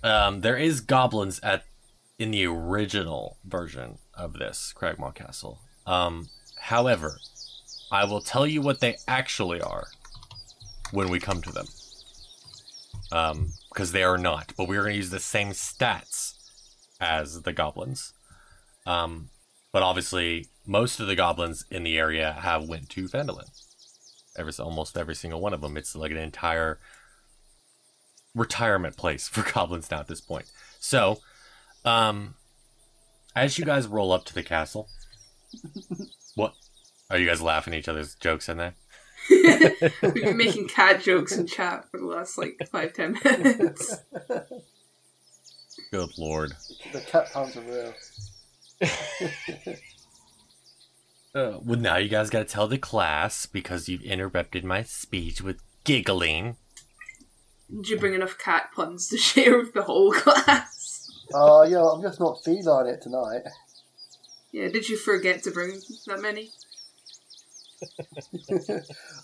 Um, 0.04 0.41
there 0.41 0.58
is 0.58 0.82
goblins 0.82 1.39
at 1.41 1.66
in 2.18 2.32
the 2.32 2.45
original 2.45 3.38
version 3.43 3.97
of 4.22 4.34
this 4.34 4.74
Cragmaw 4.78 5.13
Castle. 5.15 5.59
Um, 5.86 6.30
however, 6.57 7.19
I 7.91 8.05
will 8.05 8.22
tell 8.22 8.45
you 8.47 8.61
what 8.61 8.80
they 8.80 8.95
actually 9.07 9.61
are 9.61 9.88
when 10.91 11.09
we 11.09 11.19
come 11.19 11.41
to 11.41 11.51
them. 11.51 11.65
Um, 13.11 13.53
because 13.69 13.91
they 13.91 14.03
are 14.03 14.17
not, 14.17 14.53
but 14.57 14.67
we're 14.67 14.84
going 14.84 14.93
to 14.93 14.97
use 14.97 15.09
the 15.09 15.19
same 15.19 15.49
stats 15.49 16.34
as 16.99 17.41
the 17.41 17.53
goblins. 17.53 18.13
Um, 18.86 19.30
but 19.72 19.84
obviously, 19.84 20.47
most 20.65 20.99
of 20.99 21.07
the 21.07 21.15
goblins 21.15 21.65
in 21.69 21.84
the 21.84 21.97
area 21.97 22.34
have 22.41 22.67
went 22.67 22.89
to 22.89 23.07
Phandalin. 23.07 23.49
Every 24.38 24.53
almost 24.59 24.97
every 24.97 25.15
single 25.15 25.41
one 25.41 25.53
of 25.53 25.61
them. 25.61 25.76
It's 25.78 25.95
like 25.95 26.11
an 26.11 26.17
entire 26.17 26.80
retirement 28.34 28.95
place 28.97 29.28
for 29.30 29.49
goblins 29.49 29.89
now 29.91 29.99
at 29.99 30.07
this 30.07 30.22
point. 30.22 30.45
So, 30.80 31.19
um, 31.84 32.36
as 33.36 33.58
you 33.58 33.66
guys 33.66 33.88
roll 33.88 34.12
up 34.12 34.26
to 34.26 34.34
the 34.34 34.44
castle, 34.44 34.90
what 36.36 36.54
are 37.10 37.18
you 37.18 37.28
guys 37.28 37.42
laughing 37.42 37.74
at 37.74 37.80
each 37.80 37.90
other's 37.90 38.16
jokes 38.16 38.50
in 38.50 38.58
there? 38.58 38.76
We've 39.30 40.14
been 40.14 40.38
making 40.38 40.68
cat 40.68 41.02
jokes 41.02 41.38
in 41.38 41.46
chat 41.46 41.90
for 41.90 42.00
the 42.00 42.06
last 42.06 42.38
like 42.38 42.58
five 42.72 42.94
ten 42.94 43.18
minutes. 43.24 43.98
Good 45.92 46.18
lord. 46.18 46.54
The 46.92 47.02
cat 47.02 47.32
puns 47.32 47.58
are 47.58 47.62
real. 47.62 47.94
Uh, 51.34 51.60
well, 51.64 51.80
now 51.80 51.96
you 51.96 52.10
guys 52.10 52.30
got 52.30 52.40
to 52.40 52.46
tell 52.46 52.68
the 52.68 52.78
class 52.78 53.46
because 53.46 53.88
you've 53.88 54.02
interrupted 54.02 54.66
my 54.66 54.84
speech 54.84 55.42
with 55.42 55.62
giggling. 55.86 56.58
Did 57.74 57.88
you 57.88 57.98
bring 57.98 58.14
enough 58.14 58.38
cat 58.38 58.72
puns 58.76 59.08
to 59.08 59.18
share 59.18 59.58
with 59.58 59.74
the 59.74 59.84
whole 59.84 60.12
class? 60.12 60.81
Oh, 61.34 61.64
yeah, 61.64 61.84
I'm 61.84 62.02
just 62.02 62.20
not 62.20 62.44
feline 62.44 62.88
it 62.88 63.02
tonight. 63.02 63.42
Yeah, 64.52 64.68
did 64.68 64.90
you 64.90 64.98
forget 64.98 65.44
to 65.44 65.52
bring 65.52 65.80
that 66.08 66.22
many? 66.22 66.52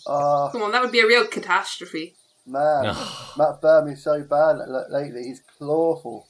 Ah, 0.08 0.50
Come 0.52 0.64
on, 0.64 0.72
that 0.72 0.82
would 0.82 0.92
be 0.92 1.00
a 1.02 1.08
real 1.08 1.28
catastrophe. 1.28 2.16
man. 2.46 2.96
Matt 3.38 3.62
burned 3.62 3.88
me 3.90 3.96
so 3.96 4.24
bad 4.24 4.58
lately, 4.90 5.24
he's 5.24 5.42
clawful. 5.58 6.28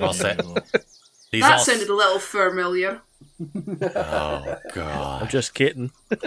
I'll 0.00 0.12
say 0.14 0.36
these 1.30 1.42
that 1.42 1.58
all. 1.58 1.64
sounded 1.64 1.88
a 1.88 1.94
little 1.94 2.18
familiar. 2.18 3.02
oh 3.96 4.56
god! 4.72 5.22
I'm 5.22 5.28
just 5.28 5.52
kidding. 5.54 5.90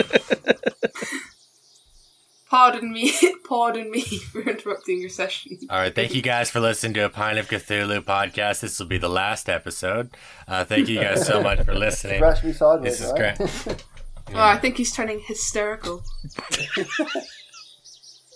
Pardon 2.50 2.94
me, 2.94 3.14
pardon 3.48 3.92
me 3.92 4.02
for 4.32 4.42
interrupting 4.42 5.02
your 5.02 5.10
session. 5.10 5.58
All 5.70 5.80
right, 5.80 5.94
thank 5.94 6.16
you 6.16 6.22
guys 6.22 6.50
for 6.50 6.60
listening 6.62 6.94
to 6.94 7.02
a 7.06 7.10
Pint 7.10 7.38
of 7.40 7.48
Cthulhu 7.50 8.02
podcast. 8.02 8.62
This 8.62 8.80
will 8.80 8.86
be 8.88 8.98
the 8.98 9.10
last 9.10 9.50
episode. 9.50 10.12
Uh, 10.48 10.64
thank 10.64 10.88
you 10.88 11.00
guys 11.00 11.26
so 11.28 11.42
much 11.42 11.60
for 11.66 11.76
listening. 11.76 12.18
Scratch 12.20 12.44
me 12.44 12.54
sideways, 12.54 13.00
This 13.00 13.08
is 13.08 13.14
right? 13.20 13.38
great. 13.38 13.86
Oh, 14.34 14.42
I 14.42 14.58
think 14.58 14.76
he's 14.76 14.92
turning 14.94 15.22
hysterical. 15.22 16.04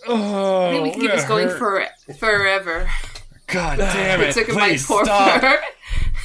Oh, 0.08 0.68
I 0.68 0.72
think 0.72 0.84
we 0.86 0.92
can 0.92 1.02
keep 1.02 1.12
this 1.12 1.28
going 1.28 1.50
for 1.50 1.86
forever. 2.18 2.90
God 3.48 3.78
damn 3.78 4.22
it! 4.22 4.34
Took 4.34 4.48
a 4.48 4.54
bite 4.54 4.80
Please 4.80 4.86
stop! 4.86 5.62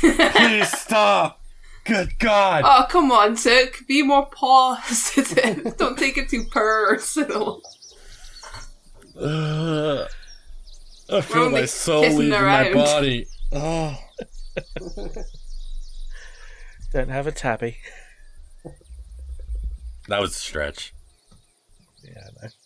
Please 0.00 0.70
stop! 0.70 1.40
Good 1.84 2.18
God! 2.20 2.62
Oh, 2.64 2.86
come 2.88 3.10
on, 3.10 3.34
Took. 3.34 3.84
Be 3.88 4.02
more 4.04 4.26
positive. 4.26 5.76
Don't 5.76 5.98
take 5.98 6.16
it 6.16 6.28
too 6.28 6.44
personal. 6.44 7.60
Ugh. 9.20 10.08
I 11.08 11.20
feel 11.20 11.42
only 11.44 11.60
my 11.60 11.66
soul 11.66 12.02
kissing 12.02 12.18
leaving 12.18 12.42
my 12.42 12.72
body. 12.72 13.26
Oh. 13.52 13.96
Don't 16.92 17.10
have 17.10 17.26
a 17.26 17.32
tabby. 17.32 17.78
That 20.08 20.20
was 20.20 20.32
a 20.32 20.38
stretch. 20.38 20.92
Yeah, 22.04 22.20
I 22.20 22.46
know. 22.46 22.50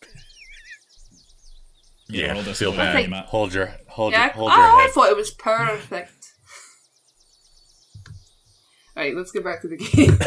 Yeah, 2.12 2.34
Yeah, 2.34 2.42
feel 2.54 2.72
bad. 2.72 3.08
Matt. 3.08 3.26
Hold 3.26 3.54
your 3.54 3.72
hold 3.86 4.12
Yeah, 4.12 4.24
your 4.24 4.32
hold 4.32 4.50
oh, 4.52 4.56
your 4.56 4.64
I 4.64 4.82
head. 4.82 4.90
thought 4.90 5.10
it 5.10 5.16
was 5.16 5.30
perfect. 5.30 6.10
Alright, 8.96 9.14
let's 9.14 9.30
get 9.30 9.44
back 9.44 9.62
to 9.62 9.68
the 9.68 9.76
game. 9.76 10.18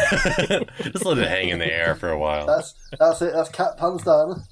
Just 0.94 1.04
let 1.04 1.18
it 1.18 1.28
hang 1.28 1.50
in 1.50 1.60
the 1.60 1.70
air 1.72 1.94
for 1.96 2.10
a 2.10 2.18
while. 2.18 2.48
That's 2.48 2.74
that's 2.98 3.22
it. 3.22 3.34
That's 3.34 3.50
cat 3.50 3.76
puns 3.76 4.04
done. 4.04 4.44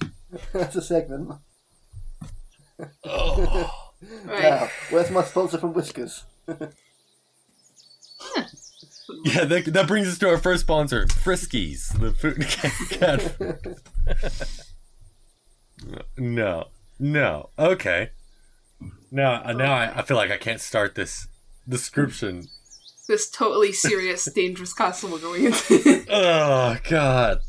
that's 0.53 0.76
a 0.76 0.82
segment. 0.82 1.32
Oh. 3.04 3.88
Right. 4.26 4.42
Now, 4.42 4.70
where's 4.90 5.12
my 5.12 5.24
sponsor 5.24 5.58
from 5.58 5.74
Whiskers? 5.74 6.24
Hmm. 6.48 8.42
Yeah, 9.24 9.46
that, 9.46 9.66
that 9.66 9.88
brings 9.88 10.08
us 10.08 10.18
to 10.20 10.30
our 10.30 10.38
first 10.38 10.62
sponsor, 10.62 11.06
Friskies, 11.06 12.00
the 12.00 12.12
food 12.12 12.48
cat. 12.90 13.36
no, 16.18 16.68
no. 17.00 17.50
Okay. 17.60 18.12
Now, 19.12 19.44
uh, 19.44 19.54
now 19.54 19.74
I, 19.74 20.00
I 20.00 20.02
feel 20.04 20.18
like 20.18 20.32
I 20.32 20.38
can't 20.38 20.62
start 20.62 20.96
this 20.96 21.28
description. 21.68 22.48
This 23.08 23.30
totally 23.30 23.74
serious, 23.74 24.26
dangerous 24.36 24.74
castle 24.74 25.12
we're 25.12 25.20
going 25.20 25.46
into. 25.46 26.06
Oh 26.10 26.78
God. 26.90 27.40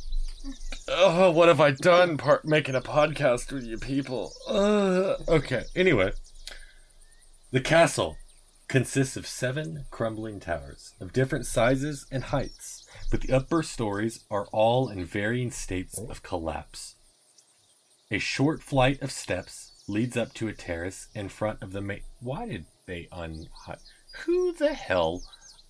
Oh, 0.89 1.30
what 1.30 1.49
have 1.49 1.61
I 1.61 1.70
done? 1.70 2.16
Part 2.16 2.45
making 2.45 2.74
a 2.74 2.80
podcast 2.80 3.53
with 3.53 3.64
you 3.64 3.78
people. 3.78 4.33
Uh, 4.49 5.14
okay. 5.28 5.64
Anyway, 5.76 6.12
the 7.51 7.61
castle 7.61 8.16
consists 8.68 9.16
of 9.16 9.26
seven 9.26 9.85
crumbling 9.91 10.41
towers 10.41 10.95
of 11.01 11.12
different 11.12 11.47
sizes 11.47 12.07
and 12.11 12.24
heights, 12.24 12.87
but 13.11 13.20
the 13.20 13.33
upper 13.33 13.62
stories 13.62 14.24
are 14.30 14.47
all 14.53 14.89
in 14.89 15.05
varying 15.05 15.51
states 15.51 15.99
of 15.99 16.22
collapse. 16.22 16.97
A 18.11 18.18
short 18.18 18.62
flight 18.62 19.01
of 19.03 19.12
steps 19.12 19.85
leads 19.87 20.16
up 20.16 20.35
to 20.35 20.49
a 20.49 20.53
terrace 20.53 21.09
in 21.14 21.28
front 21.28 21.62
of 21.62 21.72
the 21.72 21.80
main. 21.80 22.01
Why 22.20 22.47
did 22.47 22.66
they 22.87 23.09
un? 23.12 23.47
Who 24.24 24.53
the 24.53 24.74
hell 24.74 25.22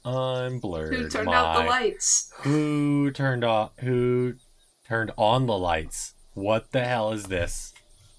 unblurred 0.05 0.95
Who 0.95 1.09
turned 1.09 1.27
my... 1.27 1.35
out 1.35 1.63
the 1.63 1.69
lights? 1.69 2.33
Who 2.39 3.11
turned 3.11 3.45
off? 3.45 3.73
Who 3.81 4.35
turned 4.87 5.13
on 5.17 5.47
the 5.47 5.57
lights? 5.57 6.15
What 6.35 6.73
the 6.73 6.85
hell 6.85 7.13
is 7.13 7.25
this? 7.25 7.73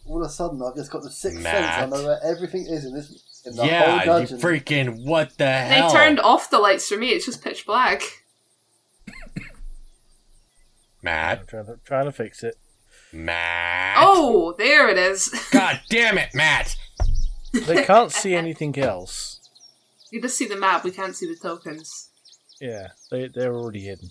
All 0.06 0.22
of 0.22 0.28
a 0.28 0.30
sudden, 0.30 0.62
I've 0.62 0.76
just 0.76 0.92
got 0.92 1.02
the 1.02 1.10
sixth 1.12 1.42
Matt. 1.42 1.80
sense. 1.80 1.94
I 1.94 1.98
know 1.98 2.06
where 2.06 2.20
everything 2.24 2.66
is 2.68 2.86
in 2.86 2.94
this. 2.94 3.42
In 3.46 3.56
the 3.56 3.66
yeah, 3.66 3.90
whole 3.90 4.00
you 4.00 4.28
dungeon. 4.28 4.40
freaking 4.40 5.06
what 5.06 5.38
the 5.38 5.52
hell? 5.52 5.90
They 5.90 5.94
turned 5.94 6.20
off 6.20 6.50
the 6.50 6.60
lights 6.60 6.88
for 6.88 6.98
me, 6.98 7.10
it's 7.10 7.26
just 7.26 7.44
pitch 7.44 7.66
black. 7.66 8.02
Matt. 11.02 11.40
I'm 11.42 11.48
trying 11.48 11.66
to, 11.66 11.80
trying 11.84 12.06
to 12.06 12.12
fix 12.12 12.44
it. 12.44 12.56
Matt. 13.12 13.98
Oh, 14.00 14.56
there 14.58 14.90
it 14.90 14.98
is. 14.98 15.30
God 15.52 15.82
damn 15.90 16.18
it, 16.18 16.30
Matt. 16.34 16.76
They 17.52 17.84
can't 17.84 18.12
see 18.12 18.34
anything 18.34 18.78
else. 18.80 19.40
you 20.12 20.22
just 20.22 20.38
see 20.38 20.48
the 20.48 20.56
map. 20.56 20.84
We 20.84 20.92
can't 20.92 21.16
see 21.16 21.28
the 21.28 21.36
tokens. 21.36 22.10
Yeah, 22.60 22.90
they 23.12 23.28
they're 23.28 23.54
already 23.54 23.82
hidden. 23.82 24.10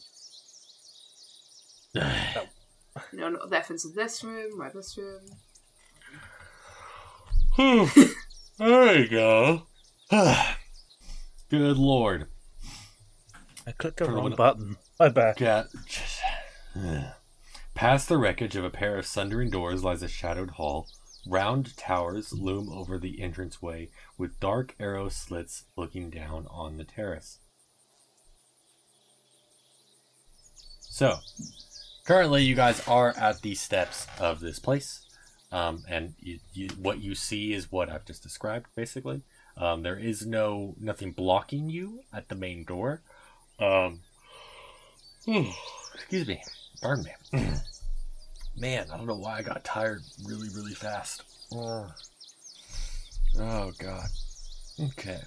No, 3.13 3.31
no 3.31 3.39
reference 3.49 3.85
in 3.85 3.95
this 3.95 4.23
room 4.23 4.61
or 4.61 4.71
this 4.71 4.97
room. 4.99 5.23
Hmm. 7.53 7.85
there 8.59 8.99
you 8.99 9.09
go. 9.09 9.63
Good 11.51 11.79
lord. 11.79 12.27
I 13.67 13.73
clicked 13.73 13.99
the 13.99 14.11
wrong 14.11 14.33
on- 14.33 14.37
button. 14.37 14.77
My 14.99 15.09
bad. 15.09 15.37
Got. 15.37 15.67
Past 17.75 18.09
the 18.09 18.19
wreckage 18.19 18.57
of 18.57 18.65
a 18.65 18.71
pair 18.71 18.97
of 18.99 19.07
sundering 19.07 19.51
doors 19.51 19.83
lies 19.85 20.03
a 20.03 20.09
shadowed 20.09 20.51
hall. 20.53 20.89
Round 21.27 21.77
towers 21.77 22.33
loom 22.33 22.69
over 22.71 22.99
the 22.99 23.21
entranceway, 23.21 23.91
with 24.19 24.41
dark 24.41 24.75
arrow 24.81 25.09
slits 25.09 25.65
looking 25.77 26.11
down 26.11 26.47
on 26.51 26.77
the 26.77 26.85
terrace. 26.85 27.39
So, 30.81 31.19
currently, 32.05 32.45
you 32.45 32.55
guys 32.55 32.87
are 32.89 33.15
at 33.17 33.43
the 33.43 33.55
steps 33.55 34.07
of 34.19 34.41
this 34.41 34.59
place, 34.59 35.07
um, 35.51 35.85
and 35.89 36.15
you, 36.21 36.39
you, 36.53 36.69
what 36.79 37.01
you 37.01 37.15
see 37.15 37.53
is 37.53 37.71
what 37.71 37.91
I've 37.91 38.05
just 38.05 38.23
described. 38.23 38.67
Basically, 38.75 39.23
um, 39.57 39.83
there 39.83 39.99
is 39.99 40.27
no 40.27 40.75
nothing 40.81 41.13
blocking 41.13 41.69
you 41.69 42.01
at 42.13 42.29
the 42.29 42.35
main 42.35 42.65
door. 42.65 43.03
Um, 43.59 44.01
excuse 45.95 46.27
me, 46.27 46.43
pardon 46.81 47.05
me. 47.05 47.41
Man, 48.57 48.87
I 48.93 48.97
don't 48.97 49.07
know 49.07 49.17
why 49.17 49.39
I 49.39 49.43
got 49.43 49.65
tired 49.65 50.03
really, 50.25 50.49
really 50.55 50.75
fast. 50.75 51.23
Oh, 51.55 51.91
oh 53.39 53.73
God. 53.79 54.07
Okay. 54.81 55.21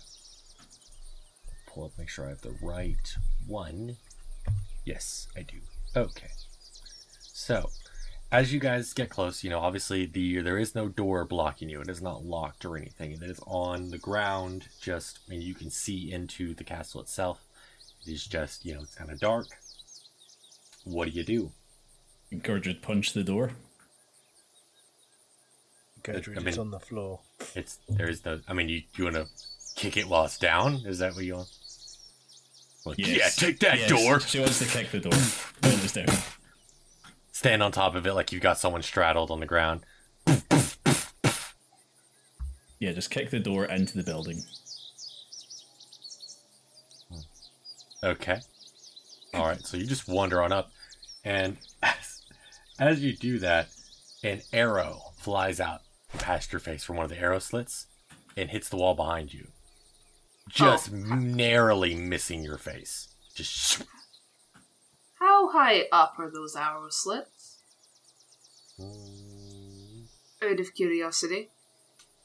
Pull 1.67 1.85
up, 1.85 1.91
make 1.97 2.09
sure 2.09 2.25
I 2.25 2.29
have 2.29 2.41
the 2.41 2.55
right 2.61 3.15
one. 3.47 3.97
Yes, 4.85 5.27
I 5.35 5.41
do. 5.41 5.57
Okay. 5.95 6.29
So, 7.45 7.69
as 8.31 8.51
you 8.51 8.59
guys 8.59 8.91
get 8.91 9.11
close, 9.11 9.43
you 9.43 9.51
know, 9.51 9.59
obviously 9.59 10.07
the 10.07 10.41
there 10.41 10.57
is 10.57 10.73
no 10.73 10.87
door 10.87 11.25
blocking 11.25 11.69
you. 11.69 11.79
It 11.79 11.89
is 11.89 12.01
not 12.01 12.25
locked 12.25 12.65
or 12.65 12.75
anything. 12.75 13.11
It 13.11 13.21
is 13.21 13.39
on 13.45 13.91
the 13.91 13.99
ground. 13.99 14.67
Just, 14.81 15.19
I 15.27 15.29
mean, 15.29 15.43
you 15.43 15.53
can 15.53 15.69
see 15.69 16.11
into 16.11 16.55
the 16.55 16.63
castle 16.63 17.01
itself. 17.01 17.41
It 18.03 18.11
is 18.13 18.25
just, 18.25 18.65
you 18.65 18.73
know, 18.73 18.81
it's 18.81 18.95
kind 18.95 19.11
of 19.11 19.19
dark. 19.19 19.45
What 20.85 21.05
do 21.05 21.11
you 21.11 21.23
do? 21.23 21.51
Gertrude 22.41 22.81
punch 22.81 23.13
the 23.13 23.23
door. 23.23 23.51
Gertrude 26.01 26.39
I 26.39 26.49
is 26.49 26.57
on 26.57 26.71
the 26.71 26.79
floor. 26.79 27.19
It's 27.53 27.77
there's 27.87 28.21
the. 28.21 28.41
I 28.47 28.53
mean, 28.53 28.69
you 28.69 28.81
you 28.95 29.03
want 29.03 29.17
to 29.17 29.27
kick 29.75 29.97
it 29.97 30.07
while 30.07 30.25
it's 30.25 30.39
down? 30.39 30.81
Is 30.87 30.97
that 30.97 31.13
what 31.13 31.25
you 31.25 31.35
want? 31.35 31.49
Like, 32.85 32.97
Yes. 32.97 33.39
Yeah, 33.39 33.47
take 33.47 33.59
that 33.59 33.77
Yes, 33.77 33.89
door. 33.89 34.19
She 34.19 34.39
wants 34.39 34.57
to 34.57 34.65
kick 34.65 34.89
the 34.89 34.99
door. 34.99 35.19
when 35.61 35.73
it 35.73 35.93
down. 35.93 36.17
Stand 37.35 37.61
on 37.61 37.73
top 37.73 37.95
of 37.95 38.07
it 38.07 38.13
like 38.13 38.31
you've 38.31 38.41
got 38.41 38.57
someone 38.57 38.81
straddled 38.81 39.29
on 39.29 39.41
the 39.41 39.45
ground. 39.45 39.81
Yeah, 42.79 42.93
just 42.93 43.11
kick 43.11 43.29
the 43.29 43.41
door 43.41 43.65
into 43.65 43.97
the 43.97 44.03
building. 44.03 44.41
Okay. 48.01 48.39
All 49.33 49.47
right. 49.47 49.59
So 49.59 49.75
you 49.75 49.85
just 49.85 50.07
wander 50.07 50.41
on 50.41 50.53
up, 50.53 50.71
and 51.25 51.57
as, 51.83 52.21
as 52.79 53.03
you 53.03 53.11
do 53.11 53.37
that, 53.39 53.67
an 54.23 54.41
arrow 54.53 55.11
flies 55.17 55.59
out 55.59 55.81
past 56.17 56.53
your 56.53 56.61
face 56.61 56.85
from 56.85 56.95
one 56.95 57.03
of 57.03 57.09
the 57.09 57.19
arrow 57.19 57.39
slits 57.39 57.87
and 58.37 58.49
hits 58.49 58.69
the 58.69 58.77
wall 58.77 58.95
behind 58.95 59.33
you, 59.33 59.49
just 60.47 60.89
oh, 60.89 60.95
narrowly 60.95 61.95
missing 61.95 62.45
your 62.45 62.57
face. 62.57 63.09
Just. 63.33 63.83
How 65.19 65.51
high 65.51 65.85
up 65.91 66.15
are 66.17 66.29
those 66.29 66.55
arrow 66.55 66.87
slits? 66.89 67.59
Out 70.41 70.59
of 70.59 70.75
curiosity. 70.75 71.49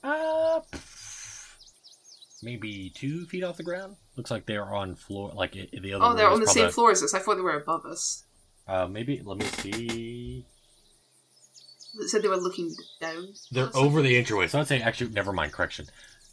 Uh, 0.02 0.60
maybe 2.42 2.90
two 2.94 3.26
feet 3.26 3.44
off 3.44 3.56
the 3.56 3.62
ground. 3.62 3.96
Looks 4.16 4.30
like 4.30 4.46
they're 4.46 4.74
on 4.74 4.96
floor. 4.96 5.32
Like 5.34 5.52
the 5.52 5.94
other. 5.94 6.04
Oh, 6.04 6.14
they're 6.14 6.28
on 6.28 6.40
the 6.40 6.46
is 6.46 6.52
same 6.52 6.70
floor 6.70 6.90
as 6.90 7.02
us. 7.02 7.14
I 7.14 7.20
thought 7.20 7.36
they 7.36 7.42
were 7.42 7.56
above 7.56 7.84
us. 7.86 8.24
Uh, 8.66 8.86
maybe. 8.86 9.20
Let 9.24 9.38
me 9.38 9.44
see. 9.44 10.44
It 12.00 12.08
said 12.08 12.22
they 12.22 12.28
were 12.28 12.36
looking 12.36 12.74
down. 13.00 13.34
They're 13.50 13.70
over 13.74 14.02
the 14.02 14.16
entryway. 14.16 14.46
So 14.46 14.60
I'd 14.60 14.66
say 14.66 14.80
actually, 14.80 15.10
never 15.10 15.32
mind. 15.32 15.52
Correction. 15.52 15.86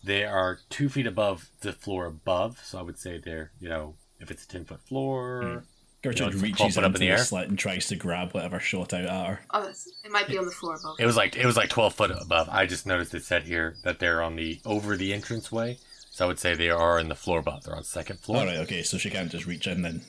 They 0.04 0.24
are 0.24 0.60
two 0.70 0.90
feet 0.90 1.08
above 1.08 1.50
the 1.62 1.74
floor 1.74 2.06
above. 2.06 2.60
So 2.64 2.80
I 2.80 2.82
would 2.82 2.98
say 2.98 3.18
they're 3.18 3.52
you 3.60 3.70
know 3.70 3.96
if 4.20 4.32
it's 4.32 4.44
a 4.44 4.48
ten 4.48 4.66
foot 4.66 4.82
floor. 4.82 5.42
Mm. 5.44 5.64
Gertrude 6.08 6.34
it's 6.34 6.36
like 6.38 6.44
reaches 6.44 6.58
12 6.58 6.74
foot 6.74 6.84
into 6.84 6.90
up 6.90 6.96
in 6.96 7.00
the, 7.02 7.08
the 7.08 7.12
air. 7.12 7.18
slit 7.18 7.50
and 7.50 7.60
tries 7.60 7.88
to 7.88 7.96
grab 7.96 8.32
whatever 8.34 8.60
shot 8.60 8.94
out 8.94 9.06
at 9.06 9.28
her. 9.28 9.40
Oh, 9.52 9.72
it 10.04 10.12
might 10.12 10.28
be 10.28 10.38
on 10.38 10.46
the 10.46 10.52
floor 10.52 10.76
above. 10.76 10.96
It 11.00 11.06
was 11.06 11.16
like 11.16 11.36
it 11.36 11.46
was 11.46 11.58
like 11.58 11.70
twelve 11.70 11.94
foot 11.96 12.12
above. 12.12 12.50
I 12.50 12.66
just 12.66 12.86
noticed 12.86 13.14
it 13.14 13.24
said 13.24 13.44
here 13.44 13.76
that 13.84 14.00
they're 14.00 14.22
on 14.22 14.36
the 14.36 14.60
over 14.66 14.96
the 14.98 15.14
entrance 15.14 15.52
way, 15.52 15.78
So 16.12 16.26
I 16.26 16.28
would 16.28 16.40
say 16.40 16.54
they 16.56 16.70
are 16.70 17.00
in 17.00 17.10
the 17.10 17.16
floor 17.16 17.40
above. 17.40 17.64
They're 17.64 17.76
on 17.76 17.84
second 17.84 18.20
floor. 18.20 18.40
All 18.40 18.46
right, 18.46 18.58
okay, 18.60 18.84
so 18.84 18.98
she 18.98 19.10
can't 19.10 19.32
just 19.32 19.46
reach 19.46 19.68
in 19.68 19.82
then. 19.82 20.02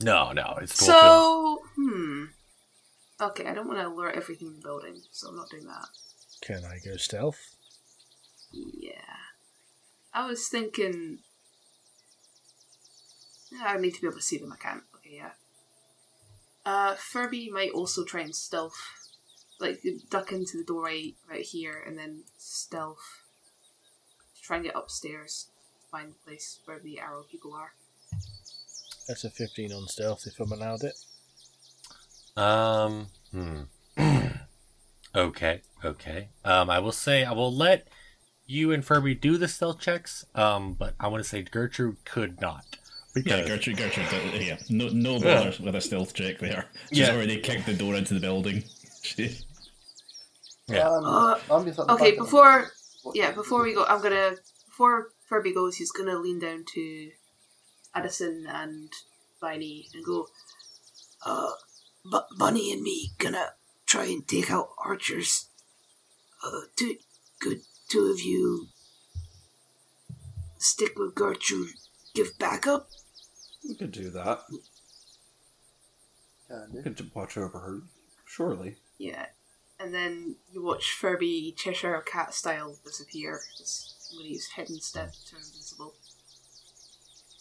No, 0.00 0.32
no, 0.32 0.58
it's 0.60 0.76
twelve 0.76 1.00
feet. 1.00 1.00
So, 1.00 1.58
hmm. 1.76 2.24
Okay, 3.20 3.46
I 3.46 3.54
don't 3.54 3.66
want 3.66 3.80
to 3.80 3.88
alert 3.88 4.14
everything 4.16 4.48
in 4.48 4.54
the 4.54 4.62
building, 4.62 5.02
so 5.10 5.28
I'm 5.28 5.36
not 5.36 5.50
doing 5.50 5.66
that. 5.66 5.88
Can 6.40 6.64
I 6.64 6.78
go 6.84 6.96
stealth? 6.96 7.56
Yeah. 8.52 8.92
I 10.14 10.26
was 10.26 10.48
thinking. 10.48 11.18
I 13.60 13.76
need 13.78 13.94
to 13.94 14.00
be 14.00 14.06
able 14.06 14.18
to 14.18 14.22
see 14.22 14.38
them. 14.38 14.52
I 14.52 14.56
can't. 14.56 14.82
Okay, 15.08 15.16
yeah. 15.16 15.30
Uh, 16.64 16.94
Furby 16.94 17.50
might 17.50 17.70
also 17.70 18.04
try 18.04 18.20
and 18.20 18.34
stealth, 18.34 18.76
like 19.58 19.82
duck 20.10 20.32
into 20.32 20.58
the 20.58 20.64
doorway 20.64 21.14
right 21.28 21.44
here, 21.44 21.82
and 21.86 21.98
then 21.98 22.24
stealth 22.36 23.22
to 24.36 24.42
try 24.42 24.56
and 24.56 24.66
get 24.66 24.76
upstairs, 24.76 25.48
find 25.90 26.10
the 26.10 26.24
place 26.24 26.60
where 26.66 26.78
the 26.78 26.98
arrow 26.98 27.24
people 27.30 27.54
are. 27.54 27.72
That's 29.06 29.24
a 29.24 29.30
15 29.30 29.72
on 29.72 29.88
stealth 29.88 30.26
if 30.26 30.38
I'm 30.38 30.52
allowed 30.52 30.84
it. 30.84 30.94
Um. 32.36 33.08
Hmm. 33.32 33.62
okay. 35.14 35.62
Okay. 35.84 36.28
Um. 36.44 36.68
I 36.68 36.78
will 36.80 36.92
say 36.92 37.24
I 37.24 37.32
will 37.32 37.54
let 37.54 37.88
you 38.46 38.72
and 38.72 38.84
Furby 38.84 39.14
do 39.14 39.38
the 39.38 39.48
stealth 39.48 39.80
checks. 39.80 40.26
Um. 40.34 40.74
But 40.74 40.94
I 41.00 41.08
want 41.08 41.24
to 41.24 41.28
say 41.28 41.42
Gertrude 41.42 42.04
could 42.04 42.40
not. 42.40 42.76
Yeah, 43.26 43.46
Gertrude, 43.46 43.76
Gertrude, 43.76 44.06
yeah, 44.42 44.58
no, 44.70 44.88
no 44.88 45.18
bother 45.20 45.52
with 45.62 45.74
a 45.74 45.80
stealth 45.80 46.14
check 46.14 46.38
there. 46.38 46.66
She's 46.90 46.98
Yeah. 46.98 47.14
already 47.14 47.40
kicked 47.40 47.66
the 47.66 47.74
door 47.74 47.94
into 47.94 48.14
the 48.14 48.20
building. 48.20 48.64
She, 49.02 49.38
Yeah. 50.68 50.88
Um, 50.88 51.04
Uh, 51.04 51.38
I'm 51.50 51.64
just 51.64 51.78
at 51.78 51.86
the 51.86 51.92
Okay, 51.94 52.10
back 52.10 52.12
of 52.12 52.16
the- 52.18 52.24
before 52.24 52.72
What- 53.02 53.16
yeah, 53.16 53.30
before 53.32 53.62
we 53.62 53.72
go, 53.72 53.84
I'm 53.84 54.02
gonna 54.02 54.36
before 54.66 55.12
Furby 55.28 55.52
goes, 55.54 55.76
he's 55.76 55.92
gonna 55.92 56.18
lean 56.18 56.38
down 56.40 56.64
to 56.74 57.10
Addison 57.94 58.46
and 58.48 58.90
Viney 59.40 59.88
and 59.94 60.04
go. 60.04 60.28
Uh, 61.24 61.52
Bu- 62.04 62.36
Bunny 62.38 62.72
and 62.72 62.82
me 62.82 63.12
gonna 63.18 63.54
try 63.86 64.04
and 64.06 64.26
take 64.28 64.50
out 64.50 64.70
archers. 64.78 65.46
Uh, 66.42 66.62
two, 66.76 66.96
could 67.40 67.62
two 67.88 68.06
of 68.12 68.20
you 68.20 68.68
stick 70.58 70.98
with 70.98 71.14
Gertrude, 71.14 71.70
give 72.14 72.36
backup? 72.38 72.90
We 73.66 73.74
could 73.74 73.92
do 73.92 74.10
that. 74.10 74.40
Can 76.48 76.68
We 76.72 76.82
do. 76.82 76.94
could 76.94 77.14
watch 77.14 77.36
over 77.36 77.58
her. 77.58 77.80
Surely. 78.26 78.76
Yeah, 78.98 79.26
and 79.80 79.94
then 79.94 80.36
you 80.52 80.62
watch 80.62 80.92
Furby 80.92 81.54
Cheshire 81.56 82.02
Cat 82.06 82.34
style 82.34 82.76
disappear 82.84 83.40
as 83.60 83.94
when 84.16 84.26
he's 84.26 84.48
head 84.48 84.68
and 84.68 84.82
step 84.82 85.12
turn 85.30 85.40
invisible. 85.40 85.94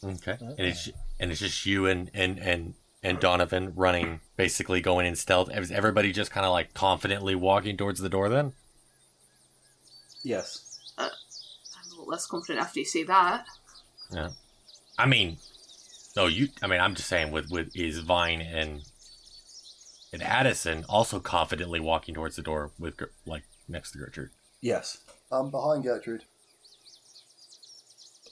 okay. 0.03 0.37
Oh. 0.41 0.47
And 0.57 0.59
it's 0.59 0.89
and 1.19 1.31
it's 1.31 1.39
just 1.41 1.65
you 1.65 1.85
and 1.87 2.09
and 2.13 2.37
and 2.39 2.73
and 3.03 3.19
Donovan 3.19 3.73
running, 3.75 4.21
basically 4.37 4.81
going 4.81 5.05
in 5.05 5.15
stealth. 5.15 5.49
Is 5.53 5.71
everybody 5.71 6.11
just 6.11 6.31
kind 6.31 6.45
of 6.45 6.51
like 6.51 6.73
confidently 6.73 7.35
walking 7.35 7.77
towards 7.77 7.99
the 7.99 8.09
door? 8.09 8.29
Then. 8.29 8.53
Yes. 10.23 10.79
Uh, 10.97 11.09
I'm 11.77 11.87
a 11.87 11.89
little 11.91 12.07
less 12.07 12.25
confident 12.25 12.59
after 12.65 12.79
you 12.79 12.85
say 12.85 13.03
that. 13.03 13.45
Yeah. 14.11 14.29
I 14.97 15.05
mean, 15.05 15.37
no, 16.17 16.25
you. 16.25 16.49
I 16.63 16.67
mean, 16.67 16.81
I'm 16.81 16.95
just 16.95 17.07
saying. 17.07 17.31
With 17.31 17.49
with 17.51 17.75
is 17.75 17.99
Vine 17.99 18.41
and 18.41 18.81
and 20.11 20.23
Addison 20.23 20.83
also 20.89 21.19
confidently 21.19 21.79
walking 21.79 22.15
towards 22.15 22.35
the 22.35 22.41
door 22.41 22.71
with 22.79 22.95
like 23.25 23.43
next 23.69 23.91
to 23.91 23.99
Gertrude. 23.99 24.31
Yes. 24.59 24.97
I'm 25.31 25.51
behind 25.51 25.83
Gertrude. 25.83 26.23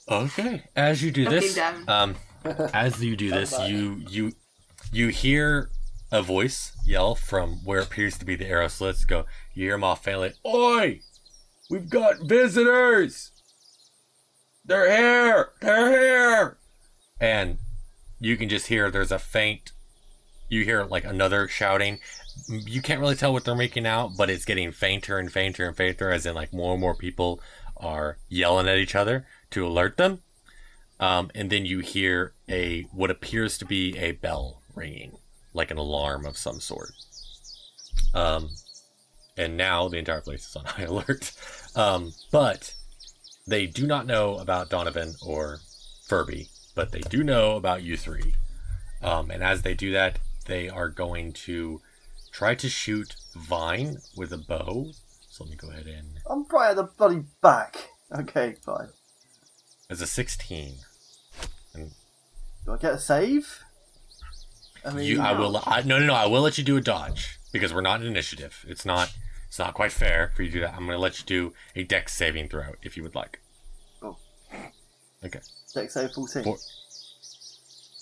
Okay. 0.08 0.64
As 0.74 1.02
you 1.02 1.12
do 1.12 1.24
Looking 1.24 1.40
this, 1.40 1.54
down. 1.54 1.84
um, 1.88 2.16
as 2.74 3.02
you 3.02 3.16
do 3.16 3.30
this, 3.30 3.56
you 3.60 4.02
you 4.08 4.32
you 4.92 5.08
hear 5.08 5.70
a 6.10 6.22
voice 6.22 6.72
yell 6.84 7.14
from 7.14 7.64
where 7.64 7.80
appears 7.80 8.18
to 8.18 8.24
be 8.24 8.34
the 8.34 8.46
arrow 8.46 8.68
slits. 8.68 9.04
Go, 9.04 9.26
you 9.54 9.64
hear 9.64 9.74
them 9.74 9.84
off 9.84 10.02
faintly. 10.02 10.32
Oi! 10.44 11.00
We've 11.70 11.88
got 11.88 12.20
visitors! 12.22 13.30
They're 14.64 14.90
here! 14.96 15.50
They're 15.60 15.90
here! 15.90 16.56
And 17.20 17.58
you 18.20 18.36
can 18.36 18.48
just 18.48 18.66
hear 18.68 18.90
there's 18.90 19.12
a 19.12 19.18
faint. 19.18 19.72
You 20.48 20.64
hear 20.64 20.84
like 20.84 21.04
another 21.04 21.48
shouting. 21.48 21.98
You 22.48 22.82
can't 22.82 23.00
really 23.00 23.16
tell 23.16 23.32
what 23.32 23.44
they're 23.44 23.54
making 23.54 23.86
out, 23.86 24.12
but 24.16 24.30
it's 24.30 24.44
getting 24.44 24.72
fainter 24.72 25.18
and 25.18 25.32
fainter 25.32 25.66
and 25.66 25.76
fainter, 25.76 26.10
as 26.10 26.26
in 26.26 26.34
like 26.34 26.52
more 26.52 26.72
and 26.72 26.80
more 26.80 26.94
people 26.94 27.40
are 27.76 28.18
yelling 28.28 28.68
at 28.68 28.78
each 28.78 28.94
other 28.94 29.26
to 29.50 29.66
alert 29.66 29.96
them. 29.96 30.20
Um, 30.98 31.30
and 31.34 31.50
then 31.50 31.66
you 31.66 31.80
hear 31.80 32.32
a 32.48 32.82
what 32.92 33.10
appears 33.10 33.58
to 33.58 33.64
be 33.64 33.98
a 33.98 34.12
bell 34.12 34.62
ringing, 34.74 35.18
like 35.52 35.70
an 35.70 35.78
alarm 35.78 36.24
of 36.24 36.38
some 36.38 36.60
sort. 36.60 36.92
Um, 38.14 38.50
and 39.36 39.56
now 39.56 39.88
the 39.88 39.98
entire 39.98 40.22
place 40.22 40.48
is 40.48 40.56
on 40.56 40.64
high 40.66 40.84
alert. 40.84 41.32
Um, 41.74 42.12
but 42.30 42.74
they 43.46 43.66
do 43.66 43.86
not 43.86 44.06
know 44.06 44.38
about 44.38 44.70
Donovan 44.70 45.14
or 45.24 45.60
Furby, 46.08 46.48
but 46.76 46.92
they 46.92 47.00
do 47.00 47.24
know 47.24 47.56
about 47.56 47.82
you 47.82 47.96
three. 47.96 48.34
Um, 49.02 49.30
and 49.32 49.42
as 49.42 49.62
they 49.62 49.74
do 49.74 49.90
that, 49.92 50.20
they 50.44 50.68
are 50.68 50.88
going 50.88 51.32
to 51.32 51.80
try 52.30 52.54
to 52.54 52.68
shoot 52.68 53.16
Vine 53.34 53.96
with 54.16 54.32
a 54.32 54.38
bow. 54.38 54.92
So 55.28 55.42
let 55.44 55.50
me 55.50 55.56
go 55.56 55.70
ahead 55.70 55.86
and 55.86 56.20
I'm 56.30 56.46
right 56.52 56.70
at 56.70 56.76
the 56.76 56.84
bloody 56.84 57.24
back. 57.42 57.90
Okay, 58.16 58.54
fine. 58.64 58.90
as 59.90 60.00
a 60.00 60.06
16. 60.06 60.76
And 61.74 61.90
Do 62.64 62.72
I 62.72 62.76
get 62.76 62.92
a 62.94 62.98
save? 62.98 63.64
I 64.84 64.92
mean, 64.92 65.06
You, 65.06 65.20
I 65.20 65.32
will. 65.32 65.60
I, 65.66 65.82
no, 65.82 65.98
no, 65.98 66.06
no. 66.06 66.14
I 66.14 66.26
will 66.26 66.42
let 66.42 66.56
you 66.58 66.62
do 66.64 66.76
a 66.76 66.80
dodge 66.80 67.38
because 67.52 67.74
we're 67.74 67.80
not 67.80 68.00
in 68.00 68.06
initiative. 68.06 68.64
It's 68.68 68.84
not. 68.86 69.12
It's 69.48 69.58
not 69.58 69.74
quite 69.74 69.92
fair 69.92 70.32
for 70.36 70.42
you 70.42 70.48
to 70.50 70.54
do 70.54 70.60
that. 70.60 70.74
I'm 70.74 70.86
going 70.86 70.90
to 70.96 70.98
let 70.98 71.18
you 71.18 71.24
do 71.26 71.54
a 71.74 71.82
dex 71.82 72.14
saving 72.14 72.48
throw 72.48 72.74
if 72.82 72.96
you 72.96 73.02
would 73.02 73.14
like. 73.14 73.40
Oh. 74.02 74.16
Okay. 75.24 75.40
Dex 75.76 75.94
save 75.94 76.12
14. 76.12 76.42
Four. 76.42 76.56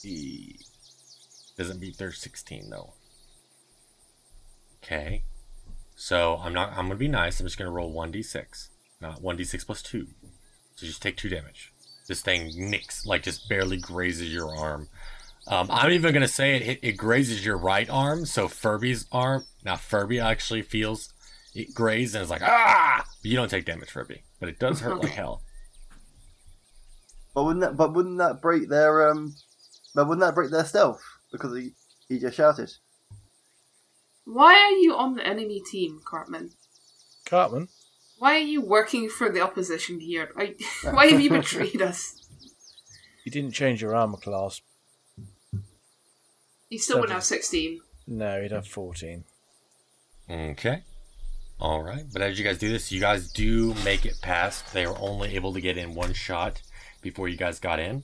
E 0.05 0.57
doesn't 1.57 1.81
beat 1.81 1.99
their 1.99 2.13
16 2.13 2.71
though. 2.71 2.93
Okay. 4.83 5.25
So 5.97 6.41
I'm 6.43 6.53
not. 6.53 6.71
I'm 6.71 6.87
going 6.87 6.91
to 6.91 6.97
be 6.97 7.09
nice. 7.09 7.41
I'm 7.41 7.47
just 7.47 7.59
going 7.59 7.67
to 7.67 7.73
roll 7.73 7.95
1d6, 7.95 8.69
not 9.01 9.23
1d6 9.23 9.67
plus 9.67 9.83
two. 9.83 10.09
So 10.77 10.87
just 10.87 11.03
take 11.03 11.17
two 11.17 11.29
damage. 11.29 11.73
This 12.07 12.21
thing 12.21 12.51
nicks, 12.71 13.07
like 13.07 13.23
just 13.23 13.49
barely 13.49 13.79
grazes 13.79 14.33
your 14.33 14.55
arm. 14.55 14.89
Um, 15.47 15.69
I'm 15.71 15.93
even 15.93 16.13
gonna 16.15 16.29
say 16.29 16.57
it, 16.57 16.63
it 16.63 16.79
it 16.83 16.93
grazes 16.97 17.45
your 17.45 17.57
right 17.57 17.89
arm, 17.89 18.27
so 18.27 18.49
Furby's 18.49 19.07
arm. 19.13 19.45
Now 19.65 19.77
Furby 19.77 20.19
actually 20.21 20.63
feels 20.63 21.13
it 21.55 21.75
graze 21.75 22.15
and 22.15 22.25
is 22.25 22.31
like 22.31 22.43
ah, 22.43 23.05
but 23.23 23.31
you 23.31 23.37
don't 23.37 23.49
take 23.51 23.65
damage, 23.65 23.91
Furby, 23.91 24.23
but 24.41 24.49
it 24.49 24.59
does 24.59 24.81
hurt 24.81 25.03
like 25.03 25.13
hell. 25.13 25.43
But 27.35 27.45
wouldn't 27.45 27.61
that? 27.63 27.77
But 27.77 27.95
wouldn't 27.95 28.19
that 28.19 28.41
break 28.41 28.69
their 28.69 29.09
um? 29.11 29.35
But 29.95 30.09
wouldn't 30.09 30.25
that 30.27 30.35
break 30.35 30.51
their 30.51 30.65
stealth 30.65 31.03
because 31.33 31.57
he 31.57 31.73
he 32.09 32.19
just 32.19 32.37
shouted? 32.37 32.71
Why 34.25 34.55
are 34.55 34.79
you 34.79 34.95
on 34.95 35.15
the 35.17 35.27
enemy 35.27 35.61
team, 35.61 36.01
Cartman? 36.05 36.51
Cartman, 37.27 37.69
Why 38.19 38.35
are 38.37 38.39
you 38.39 38.61
working 38.63 39.09
for 39.09 39.31
the 39.31 39.41
opposition 39.41 40.01
here? 40.01 40.31
I, 40.37 40.55
why 40.91 41.07
have 41.09 41.21
you 41.21 41.31
betrayed 41.31 41.83
us? 41.83 42.21
you 43.25 43.33
didn't 43.33 43.53
change 43.53 43.81
your 43.81 43.95
armor 43.95 44.19
class. 44.19 44.61
You 46.69 46.79
still 46.79 47.01
wouldn't 47.01 47.15
have 47.15 47.25
16. 47.25 47.81
No, 48.07 48.43
he'd 48.43 48.53
have 48.53 48.67
14. 48.67 49.25
Okay. 50.29 50.83
All 51.61 51.83
right, 51.83 52.05
but 52.13 52.21
as 52.21 52.39
you 52.39 52.45
guys 52.45 52.59
do 52.59 52.69
this, 52.71 52.93
you 52.93 53.01
guys 53.01 53.31
do 53.33 53.75
make 53.85 54.05
it 54.05 54.21
past. 54.21 54.73
They 54.75 54.87
were 54.87 54.99
only 54.99 55.35
able 55.35 55.55
to 55.55 55.61
get 55.61 55.79
in 55.79 55.95
one 55.95 56.13
shot 56.13 56.61
before 57.05 57.29
you 57.29 57.37
guys 57.37 57.61
got 57.61 57.79
in. 57.79 58.03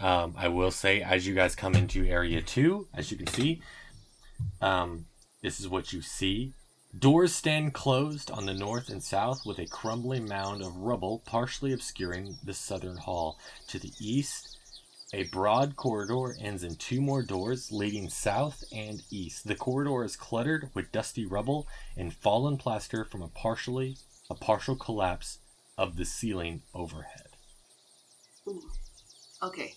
Um, 0.00 0.34
I 0.36 0.48
will 0.48 0.72
say, 0.72 1.02
as 1.02 1.26
you 1.26 1.34
guys 1.34 1.54
come 1.54 1.74
into 1.74 2.04
area 2.06 2.40
two, 2.40 2.88
as 2.92 3.12
you 3.12 3.16
can 3.16 3.28
see, 3.28 3.62
um, 4.60 5.04
this 5.42 5.60
is 5.60 5.68
what 5.68 5.92
you 5.92 6.00
see. 6.02 6.54
Doors 6.98 7.32
stand 7.32 7.74
closed 7.74 8.30
on 8.32 8.46
the 8.46 8.54
north 8.54 8.88
and 8.88 9.02
south 9.02 9.46
with 9.46 9.60
a 9.60 9.66
crumbling 9.66 10.26
mound 10.26 10.62
of 10.62 10.74
rubble 10.74 11.22
partially 11.24 11.72
obscuring 11.72 12.36
the 12.42 12.54
southern 12.54 12.96
hall. 12.96 13.38
To 13.68 13.78
the 13.78 13.92
east, 14.00 14.56
a 15.12 15.24
broad 15.24 15.76
corridor 15.76 16.34
ends 16.40 16.64
in 16.64 16.76
two 16.76 17.00
more 17.00 17.22
doors 17.22 17.70
leading 17.70 18.08
south 18.08 18.64
and 18.72 19.02
east. 19.10 19.46
The 19.46 19.54
corridor 19.54 20.02
is 20.02 20.16
cluttered 20.16 20.70
with 20.74 20.90
dusty 20.90 21.26
rubble 21.26 21.68
and 21.96 22.12
fallen 22.12 22.56
plaster 22.56 23.04
from 23.04 23.22
a 23.22 23.28
partially 23.28 23.96
a 24.30 24.34
partial 24.34 24.76
collapse 24.76 25.38
of 25.76 25.96
the 25.96 26.04
ceiling 26.04 26.62
overhead. 26.72 27.29
Ooh. 28.48 28.62
Okay. 29.42 29.74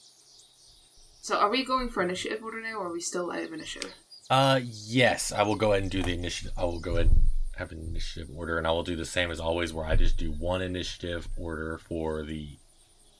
So 1.21 1.37
are 1.37 1.49
we 1.49 1.63
going 1.63 1.89
for 1.89 2.03
initiative 2.03 2.43
order 2.43 2.61
now, 2.61 2.75
or 2.75 2.87
are 2.87 2.93
we 2.93 3.01
still 3.01 3.31
out 3.31 3.43
of 3.43 3.53
initiative? 3.53 3.93
Uh 4.29 4.59
yes, 4.63 5.31
I 5.31 5.43
will 5.43 5.55
go 5.55 5.71
ahead 5.71 5.83
and 5.83 5.91
do 5.91 6.01
the 6.03 6.13
initiative. 6.13 6.53
I 6.57 6.63
will 6.63 6.79
go 6.79 6.95
ahead 6.95 7.07
and 7.07 7.23
have 7.57 7.71
an 7.71 7.79
initiative 7.79 8.29
order, 8.35 8.57
and 8.57 8.65
I 8.65 8.71
will 8.71 8.83
do 8.83 8.95
the 8.95 9.05
same 9.05 9.31
as 9.31 9.39
always, 9.39 9.73
where 9.73 9.85
I 9.85 9.95
just 9.95 10.17
do 10.17 10.31
one 10.31 10.61
initiative 10.61 11.27
order 11.37 11.77
for 11.77 12.23
the 12.23 12.57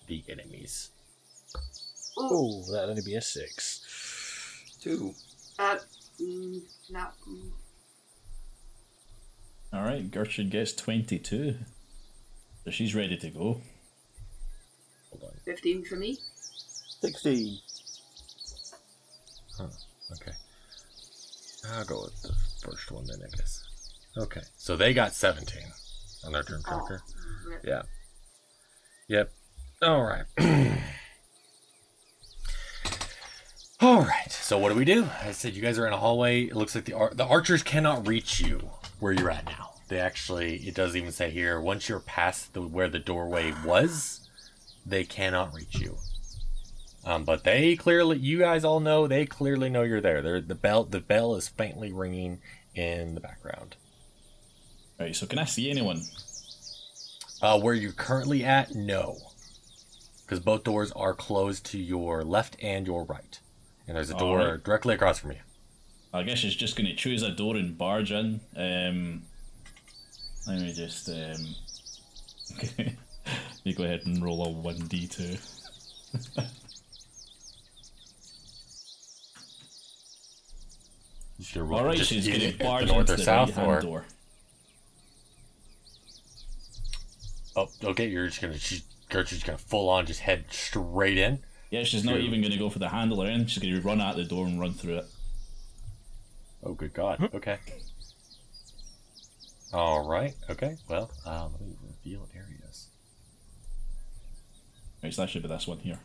the 0.07 0.23
enemies. 0.29 0.89
Ooh. 2.17 2.21
Oh, 2.21 2.71
that'd 2.71 2.89
only 2.89 3.01
be 3.01 3.15
a 3.15 3.21
6. 3.21 4.75
Two. 4.81 5.13
Uh, 5.57 5.77
mm, 6.21 6.61
no. 6.89 7.07
mm. 7.27 7.51
All 9.71 9.83
right, 9.83 10.09
Gertrude 10.11 10.51
gets 10.51 10.73
22. 10.73 11.55
So 12.65 12.71
she's 12.71 12.93
ready 12.93 13.17
to 13.17 13.29
go. 13.29 13.61
Hold 15.45 15.49
on. 15.49 15.55
15 15.55 15.85
for 15.85 15.95
me. 15.95 16.17
Sixteen. 17.01 17.57
Okay. 19.59 20.31
I'll 21.73 21.85
go 21.85 22.03
with 22.03 22.21
the 22.21 22.33
first 22.65 22.91
one 22.91 23.05
then, 23.07 23.19
I 23.21 23.27
guess. 23.35 23.63
Okay. 24.17 24.41
So 24.57 24.75
they 24.75 24.93
got 24.93 25.13
17 25.13 25.59
on 26.25 26.31
their 26.33 26.43
turn 26.43 26.61
Oh, 26.67 26.77
tracker. 26.79 27.01
rip. 27.47 27.61
Yeah. 27.65 27.81
Yep. 29.07 29.31
All 29.81 30.03
right. 30.03 30.25
All 33.81 34.01
right. 34.01 34.31
So 34.31 34.57
what 34.57 34.69
do 34.69 34.75
we 34.75 34.85
do? 34.85 35.09
I 35.21 35.31
said 35.31 35.53
you 35.55 35.61
guys 35.61 35.77
are 35.77 35.87
in 35.87 35.93
a 35.93 35.97
hallway. 35.97 36.43
It 36.43 36.55
looks 36.55 36.75
like 36.75 36.85
the 36.85 36.93
ar- 36.93 37.13
the 37.13 37.25
archers 37.25 37.63
cannot 37.63 38.07
reach 38.07 38.39
you 38.39 38.69
where 38.99 39.11
you're 39.11 39.31
at 39.31 39.45
now. 39.45 39.71
They 39.89 39.99
actually, 39.99 40.55
it 40.67 40.73
does 40.75 40.95
even 40.95 41.11
say 41.11 41.29
here, 41.31 41.59
once 41.59 41.89
you're 41.89 41.99
past 41.99 42.53
the 42.53 42.61
where 42.61 42.87
the 42.87 42.99
doorway 42.99 43.53
was, 43.65 44.22
they 44.85 45.03
cannot 45.03 45.53
reach 45.53 45.79
you. 45.79 45.97
Um, 47.05 47.25
but 47.25 47.43
they 47.43 47.75
clearly, 47.75 48.17
you 48.17 48.39
guys 48.39 48.63
all 48.63 48.79
know, 48.79 49.07
they 49.07 49.25
clearly 49.25 49.69
know 49.69 49.81
you're 49.83 50.01
there. 50.01 50.21
They're, 50.21 50.41
the 50.41 50.55
bell, 50.55 50.85
the 50.85 51.01
bell 51.01 51.35
is 51.35 51.49
faintly 51.49 51.91
ringing 51.91 52.39
in 52.75 53.13
the 53.13 53.19
background. 53.19 53.75
Right, 54.99 55.15
so 55.15 55.25
can 55.25 55.39
I 55.39 55.45
see 55.45 55.69
anyone? 55.69 56.01
Uh, 57.41 57.59
where 57.59 57.73
you're 57.73 57.91
currently 57.91 58.43
at, 58.45 58.73
no. 58.73 59.17
Because 60.21 60.39
both 60.39 60.63
doors 60.63 60.93
are 60.93 61.13
closed 61.13 61.65
to 61.67 61.77
your 61.77 62.23
left 62.23 62.55
and 62.61 62.87
your 62.87 63.03
right. 63.03 63.39
And 63.85 63.97
there's 63.97 64.09
a 64.09 64.17
door 64.17 64.39
Alright. 64.39 64.63
directly 64.63 64.95
across 64.95 65.19
from 65.19 65.31
you. 65.31 65.39
I 66.13 66.23
guess 66.23 66.37
she's 66.37 66.55
just 66.55 66.77
going 66.77 66.87
to 66.87 66.95
choose 66.95 67.21
a 67.21 67.31
door 67.31 67.55
and 67.55 67.77
barge 67.77 68.11
in. 68.11 68.39
Um, 68.55 69.23
let 70.47 70.61
me 70.61 70.71
just. 70.71 71.09
Um, 71.09 71.55
you 73.63 73.73
go 73.73 73.83
ahead 73.83 74.01
and 74.05 74.23
roll 74.23 74.43
a 74.43 74.47
1d2. 74.49 75.39
Just 81.39 81.53
gonna 81.55 81.65
roll- 81.65 81.79
Alright, 81.79 82.05
she's 82.05 82.27
going 82.27 82.41
either 82.41 82.51
to 82.57 82.63
barge 82.63 82.85
the 82.85 82.93
north 82.93 83.01
into 83.01 83.13
or 83.13 83.17
the 83.17 83.23
south, 83.23 83.57
right 83.57 83.65
or 83.65 83.81
door. 83.81 84.05
oh, 87.55 87.69
okay, 87.83 88.07
you're 88.07 88.27
just 88.27 88.41
gonna 88.41 88.57
she's 88.57 88.83
Gertrude's 89.09 89.43
gonna 89.43 89.57
full 89.57 89.89
on 89.89 90.05
just 90.05 90.21
head 90.21 90.45
straight 90.51 91.17
in. 91.17 91.39
Yeah, 91.71 91.83
she's 91.83 92.03
not 92.05 92.13
Two. 92.13 92.19
even 92.19 92.41
going 92.41 92.51
to 92.51 92.59
go 92.59 92.69
for 92.69 92.77
the 92.77 92.89
handle 92.89 93.23
or 93.23 93.25
anything. 93.25 93.47
She's 93.47 93.61
going 93.63 93.73
to 93.73 93.81
run 93.81 93.99
out 93.99 94.15
the 94.15 94.23
door 94.23 94.45
and 94.45 94.59
run 94.59 94.73
through 94.73 94.97
it. 94.97 95.05
Oh, 96.61 96.73
good 96.73 96.93
God. 96.93 97.31
Okay. 97.33 97.57
All 99.73 100.07
right. 100.07 100.35
Okay. 100.51 100.77
Well, 100.87 101.09
uh, 101.25 101.47
let 101.51 101.61
me 101.61 101.73
reveal 101.81 102.27
areas. 102.35 102.52
Right, 105.03 105.13
so 105.13 105.21
that 105.23 105.29
should 105.29 105.41
be 105.41 105.49
this 105.49 105.67
one 105.67 105.79
here. 105.79 105.99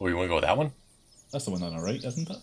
Oh, 0.00 0.08
you 0.08 0.16
want 0.16 0.24
to 0.24 0.28
go 0.28 0.34
with 0.36 0.44
that 0.44 0.56
one? 0.56 0.72
That's 1.30 1.44
the 1.44 1.52
one 1.52 1.62
on 1.62 1.76
the 1.76 1.80
right, 1.82 2.02
isn't 2.02 2.28
it? 2.28 2.36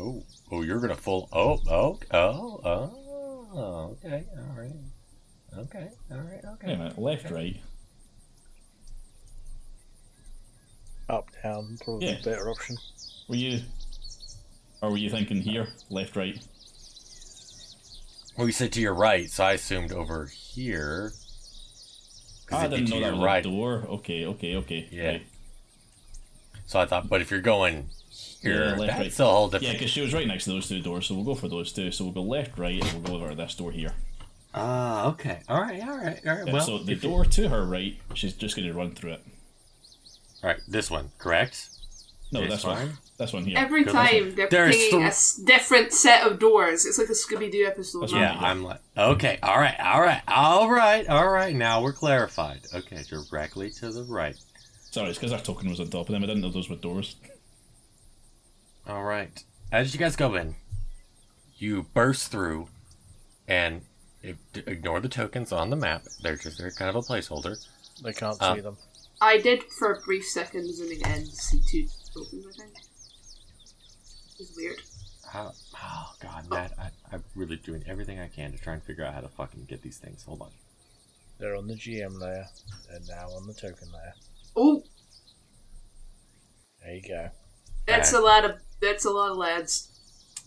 Oh, 0.00 0.22
oh, 0.50 0.62
you're 0.62 0.80
gonna 0.80 0.96
full. 0.96 1.28
Oh, 1.32 1.60
oh, 1.70 1.98
oh, 2.10 2.60
oh. 2.64 3.96
Okay. 4.04 4.24
All 4.36 4.56
right. 4.60 4.72
Okay. 5.56 5.88
All 6.10 6.18
right. 6.18 6.40
Okay. 6.54 6.66
Wait 6.66 6.72
a 6.74 6.78
minute, 6.78 6.98
left, 6.98 7.30
right. 7.30 7.60
Up, 11.08 11.28
down, 11.42 11.76
probably 11.84 12.08
Yeah. 12.08 12.18
a 12.18 12.22
better 12.22 12.50
option. 12.50 12.76
Were 13.28 13.36
you 13.36 13.60
Or 14.82 14.90
were 14.90 14.96
you 14.96 15.10
thinking 15.10 15.40
here, 15.42 15.68
left, 15.90 16.16
right? 16.16 16.42
Well, 18.36 18.46
you 18.48 18.52
said 18.52 18.72
to 18.72 18.80
your 18.80 18.94
right, 18.94 19.30
so 19.30 19.44
I 19.44 19.52
assumed 19.52 19.92
over 19.92 20.26
here. 20.26 21.12
Ah, 22.52 22.60
I 22.62 22.68
didn't 22.68 22.90
know 22.90 23.00
that 23.00 23.14
was 23.14 23.22
right. 23.24 23.42
door. 23.44 23.84
Okay, 23.88 24.26
okay, 24.26 24.56
okay. 24.56 24.88
Yeah. 24.90 25.06
Right. 25.08 25.26
So 26.66 26.78
I 26.80 26.86
thought, 26.86 27.08
but 27.08 27.20
if 27.20 27.30
you're 27.30 27.40
going 27.40 27.88
here, 28.42 28.64
Yeah, 28.70 28.76
left, 28.76 28.98
that's 28.98 29.18
right. 29.18 29.26
a 29.26 29.30
whole 29.30 29.50
Yeah, 29.60 29.72
because 29.72 29.90
she 29.90 30.00
was 30.00 30.12
right 30.14 30.26
next 30.26 30.44
to 30.44 30.50
those 30.50 30.68
two 30.68 30.80
doors, 30.80 31.06
so 31.06 31.14
we'll 31.14 31.24
go 31.24 31.34
for 31.34 31.48
those 31.48 31.72
two. 31.72 31.90
So 31.90 32.04
we'll 32.04 32.12
go 32.14 32.22
left, 32.22 32.58
right, 32.58 32.82
and 32.82 32.92
we'll 32.92 33.18
go 33.18 33.24
over 33.24 33.30
to 33.30 33.34
this 33.34 33.54
door 33.54 33.72
here. 33.72 33.92
Ah, 34.54 35.08
okay. 35.08 35.40
All 35.48 35.60
right, 35.60 35.82
all 35.82 35.96
right, 35.96 36.20
all 36.26 36.34
right. 36.36 36.46
Yeah, 36.46 36.52
well, 36.52 36.62
so 36.64 36.78
the 36.78 36.92
if 36.92 37.02
you- 37.02 37.10
door 37.10 37.24
to 37.24 37.48
her 37.48 37.64
right, 37.64 37.96
she's 38.14 38.32
just 38.34 38.54
going 38.56 38.68
to 38.68 38.74
run 38.74 38.94
through 38.94 39.12
it. 39.14 39.22
All 40.42 40.50
right, 40.50 40.60
this 40.68 40.90
one, 40.90 41.10
correct? 41.18 41.68
No, 42.32 42.40
This 42.40 42.50
this 42.50 42.64
one. 42.64 42.76
one? 42.76 42.98
This 43.16 43.32
one 43.32 43.44
here. 43.44 43.58
Every 43.58 43.84
Good 43.84 43.92
time 43.92 44.34
they're 44.34 44.48
There's 44.48 44.74
pinging 44.74 44.90
three- 44.90 45.02
a 45.04 45.06
s- 45.06 45.34
different 45.36 45.92
set 45.92 46.26
of 46.26 46.38
doors. 46.40 46.84
It's 46.84 46.98
like 46.98 47.08
a 47.08 47.12
Scooby 47.12 47.50
Doo 47.52 47.64
episode. 47.64 48.00
That's. 48.02 48.12
Yeah, 48.12 48.36
I'm 48.40 48.64
like, 48.64 48.80
okay, 48.98 49.38
all 49.42 49.58
right, 49.58 49.78
all 49.78 50.00
right, 50.00 50.22
all 50.26 50.68
right, 50.70 51.08
all 51.08 51.28
right. 51.28 51.54
Now 51.54 51.80
we're 51.82 51.92
clarified. 51.92 52.62
Okay, 52.74 53.02
directly 53.08 53.70
to 53.70 53.90
the 53.92 54.02
right. 54.02 54.36
Sorry, 54.90 55.10
it's 55.10 55.18
because 55.18 55.32
our 55.32 55.38
token 55.40 55.68
was 55.70 55.78
on 55.78 55.88
top 55.90 56.08
of 56.08 56.12
them. 56.12 56.24
I 56.24 56.26
didn't 56.26 56.42
know 56.42 56.50
those 56.50 56.68
were 56.68 56.76
doors. 56.76 57.14
All 58.86 59.02
right. 59.04 59.42
As 59.72 59.92
you 59.94 60.00
guys 60.00 60.16
go 60.16 60.34
in, 60.34 60.56
you 61.56 61.86
burst 61.94 62.30
through, 62.30 62.68
and 63.48 63.82
ignore 64.54 65.00
the 65.00 65.08
tokens 65.08 65.52
on 65.52 65.70
the 65.70 65.76
map. 65.76 66.02
They're 66.22 66.36
just 66.36 66.58
they're 66.58 66.70
kind 66.72 66.88
of 66.88 66.96
a 66.96 67.00
placeholder. 67.02 67.56
They 68.02 68.12
can't 68.12 68.36
Uh, 68.40 68.54
see 68.56 68.60
them. 68.60 68.76
I 69.20 69.38
did 69.38 69.62
for 69.64 69.92
a 69.92 70.00
brief 70.00 70.24
second 70.26 70.74
zooming 70.74 71.00
in 71.02 71.26
see 71.26 71.60
two 71.66 71.86
tokens. 72.14 72.46
I 72.46 72.52
think 72.62 72.72
it's 74.38 74.56
weird. 74.56 74.76
How, 75.30 75.52
oh 75.82 76.12
god, 76.22 76.48
Matt, 76.48 76.72
I, 76.78 76.90
I'm 77.12 77.24
really 77.34 77.56
doing 77.56 77.82
everything 77.88 78.20
I 78.20 78.28
can 78.28 78.52
to 78.52 78.58
try 78.58 78.74
and 78.74 78.82
figure 78.82 79.04
out 79.04 79.14
how 79.14 79.20
to 79.20 79.28
fucking 79.28 79.64
get 79.68 79.82
these 79.82 79.98
things. 79.98 80.22
Hold 80.24 80.42
on. 80.42 80.50
They're 81.38 81.56
on 81.56 81.66
the 81.66 81.74
GM 81.74 82.20
layer. 82.20 82.46
They're 82.88 83.00
now 83.16 83.28
on 83.30 83.46
the 83.46 83.54
token 83.54 83.88
layer. 83.92 84.14
Oh, 84.56 84.82
There 86.82 86.94
you 86.94 87.02
go. 87.02 87.30
that's 87.86 88.12
a 88.12 88.20
lot 88.20 88.44
of 88.44 88.52
that's 88.80 89.04
a 89.04 89.10
lot 89.10 89.30
of 89.30 89.36
lads. 89.36 89.90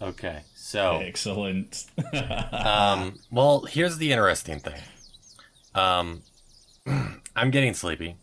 Okay, 0.01 0.41
so 0.55 0.97
Excellent. 1.03 1.85
um, 2.53 3.19
well, 3.31 3.61
here's 3.61 3.97
the 3.97 4.11
interesting 4.11 4.59
thing. 4.59 4.79
Um, 5.73 6.21
I'm 7.35 7.49
getting 7.51 7.73
sleepy, 7.73 8.15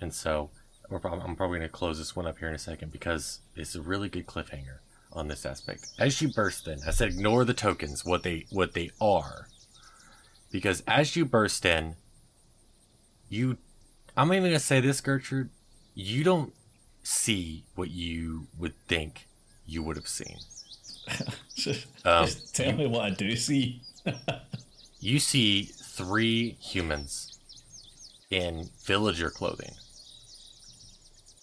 and 0.00 0.12
so 0.14 0.50
we're 0.90 0.98
I'm 0.98 1.36
probably 1.36 1.58
going 1.58 1.68
to 1.68 1.68
close 1.68 1.98
this 1.98 2.16
one 2.16 2.26
up 2.26 2.38
here 2.38 2.48
in 2.48 2.54
a 2.54 2.58
second 2.58 2.92
because 2.92 3.40
it's 3.56 3.74
a 3.74 3.80
really 3.80 4.08
good 4.08 4.26
cliffhanger 4.26 4.78
on 5.12 5.28
this 5.28 5.46
aspect. 5.46 5.90
As 5.98 6.20
you 6.20 6.28
burst 6.28 6.66
in, 6.68 6.80
I 6.86 6.90
said 6.90 7.10
ignore 7.10 7.44
the 7.44 7.54
tokens, 7.54 8.04
what 8.04 8.22
they 8.22 8.46
what 8.50 8.74
they 8.74 8.90
are, 9.00 9.48
because 10.50 10.82
as 10.86 11.16
you 11.16 11.24
burst 11.24 11.64
in, 11.64 11.96
you, 13.28 13.56
I'm 14.16 14.32
even 14.32 14.42
going 14.42 14.54
to 14.54 14.60
say 14.60 14.80
this, 14.80 15.00
Gertrude, 15.00 15.50
you 15.94 16.24
don't 16.24 16.52
see 17.02 17.64
what 17.74 17.90
you 17.90 18.48
would 18.58 18.74
think 18.86 19.28
you 19.66 19.82
would 19.82 19.96
have 19.96 20.08
seen. 20.08 20.38
just 21.54 21.86
Um, 22.04 22.26
just 22.26 22.54
tell 22.54 22.72
me 22.72 22.86
what 22.86 23.02
I 23.02 23.10
do 23.10 23.36
see. 23.36 23.82
You 25.02 25.18
see 25.18 25.62
three 25.62 26.58
humans 26.60 27.38
in 28.30 28.68
villager 28.84 29.30
clothing. 29.30 29.72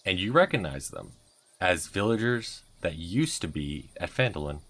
And 0.08 0.22
you 0.22 0.32
recognize 0.32 0.88
them 0.88 1.12
as 1.60 1.88
villagers 1.88 2.64
that 2.80 2.96
used 2.96 3.42
to 3.42 3.48
be 3.50 3.90
at 3.98 4.10
Phandalin 4.10 4.62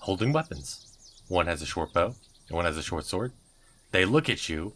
holding 0.00 0.32
weapons. 0.32 0.96
One 1.28 1.46
has 1.46 1.62
a 1.62 1.66
short 1.66 1.92
bow 1.92 2.16
and 2.48 2.56
one 2.56 2.64
has 2.64 2.76
a 2.76 2.82
short 2.82 3.04
sword. 3.04 3.30
They 3.92 4.04
look 4.04 4.28
at 4.28 4.48
you, 4.48 4.72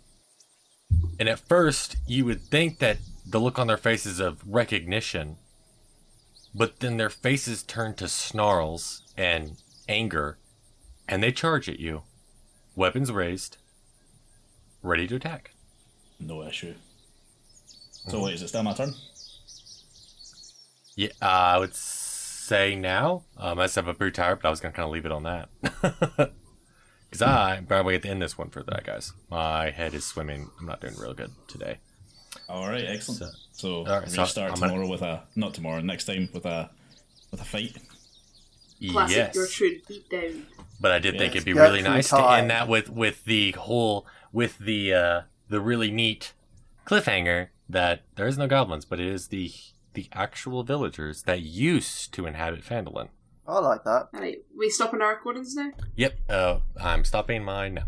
and 1.18 1.28
at 1.28 1.40
first 1.40 1.96
you 2.07 2.24
would 2.26 2.42
think 2.42 2.78
that 2.78 2.98
the 3.26 3.40
look 3.40 3.59
on 3.59 3.66
their 3.66 3.76
faces 3.76 4.20
of 4.20 4.40
recognition, 4.46 5.36
but 6.55 6.78
then 6.78 6.96
their 6.96 7.11
faces 7.11 7.64
turn 7.64 7.94
to 7.94 8.07
snarls 8.07 9.03
and 9.16 9.57
anger, 9.88 10.38
and 11.09 11.24
they 11.24 11.32
charge 11.32 11.68
at 11.68 11.80
you 11.80 12.03
weapons 12.76 13.11
raised, 13.11 13.57
ready 14.80 15.09
to 15.09 15.16
attack. 15.16 15.55
No 16.20 16.44
issue. 16.44 16.74
So 18.09 18.22
wait, 18.22 18.34
is 18.34 18.42
it 18.42 18.48
still 18.48 18.62
my 18.62 18.74
turn? 18.74 18.94
Yeah, 21.01 21.09
uh, 21.22 21.24
I 21.55 21.59
would 21.59 21.74
say 21.74 22.74
now. 22.74 23.22
Um, 23.38 23.59
I 23.59 23.66
said 23.68 23.88
I'm 23.88 23.94
pretty 23.94 24.12
tired, 24.12 24.40
but 24.42 24.48
I 24.48 24.51
was 24.51 24.61
gonna 24.61 24.72
kind 24.74 24.84
of 24.84 24.92
leave 24.92 25.07
it 25.07 25.12
on 25.12 25.22
that 25.22 25.48
because 27.09 27.22
I 27.22 27.62
probably 27.66 27.94
have 27.94 28.03
to 28.03 28.09
end 28.11 28.20
this 28.20 28.36
one 28.36 28.51
for 28.51 28.62
that, 28.64 28.84
guys. 28.84 29.14
My 29.30 29.70
head 29.70 29.94
is 29.94 30.05
swimming. 30.05 30.51
I'm 30.61 30.66
not 30.66 30.82
doing 30.82 30.94
real 30.98 31.14
good 31.14 31.30
today. 31.48 31.78
All 32.51 32.68
right, 32.68 32.84
excellent. 32.86 33.20
So- 33.20 33.30
So, 33.53 33.76
all 33.78 33.84
right, 34.01 34.05
we 34.05 34.11
so 34.11 34.24
start 34.26 34.53
I'm 34.53 34.59
gonna- 34.61 34.72
tomorrow 34.72 34.90
with 34.90 35.01
a 35.01 35.22
not 35.36 35.55
tomorrow, 35.55 35.80
next 35.80 36.05
time 36.05 36.28
with 36.34 36.44
a 36.44 36.68
with 37.30 37.40
a 37.40 37.44
fight. 37.44 37.78
Classic 38.90 39.16
yes, 39.16 39.34
Gertrude 39.34 39.82
beat 39.88 40.09
down. 40.11 40.46
but 40.80 40.90
I 40.90 40.98
did 40.98 41.16
think 41.18 41.34
it'd 41.34 41.44
be 41.46 41.53
Get 41.55 41.61
really 41.61 41.80
through 41.82 41.90
nice 41.92 42.11
to 42.11 42.30
end 42.30 42.51
that 42.51 42.68
with 42.68 42.90
with 42.90 43.24
the 43.24 43.53
whole 43.53 44.07
with 44.32 44.59
the 44.59 44.92
uh, 44.92 45.20
the 45.48 45.61
really 45.61 45.90
neat 45.90 46.32
cliffhanger 46.86 47.48
that 47.70 48.03
there 48.16 48.26
is 48.26 48.36
no 48.36 48.46
goblins, 48.46 48.84
but 48.84 48.98
it 49.01 49.07
is 49.07 49.28
the 49.28 49.51
the 49.95 50.09
actual 50.12 50.62
villagers 50.62 51.22
that 51.24 51.41
used 51.41 52.12
to 52.14 52.26
inhabit 52.26 52.62
Phandalin. 52.64 53.09
I 53.47 53.59
like 53.59 53.84
that. 53.84 54.09
Alright, 54.14 54.43
we 54.57 54.70
stopping 54.70 55.03
our 55.03 55.14
recordings 55.14 55.55
now? 55.55 55.72
Yep, 55.97 56.14
uh, 56.28 56.59
I'm 56.80 57.05
stopping 57.05 57.45
mine 57.45 57.74
now. 57.74 57.86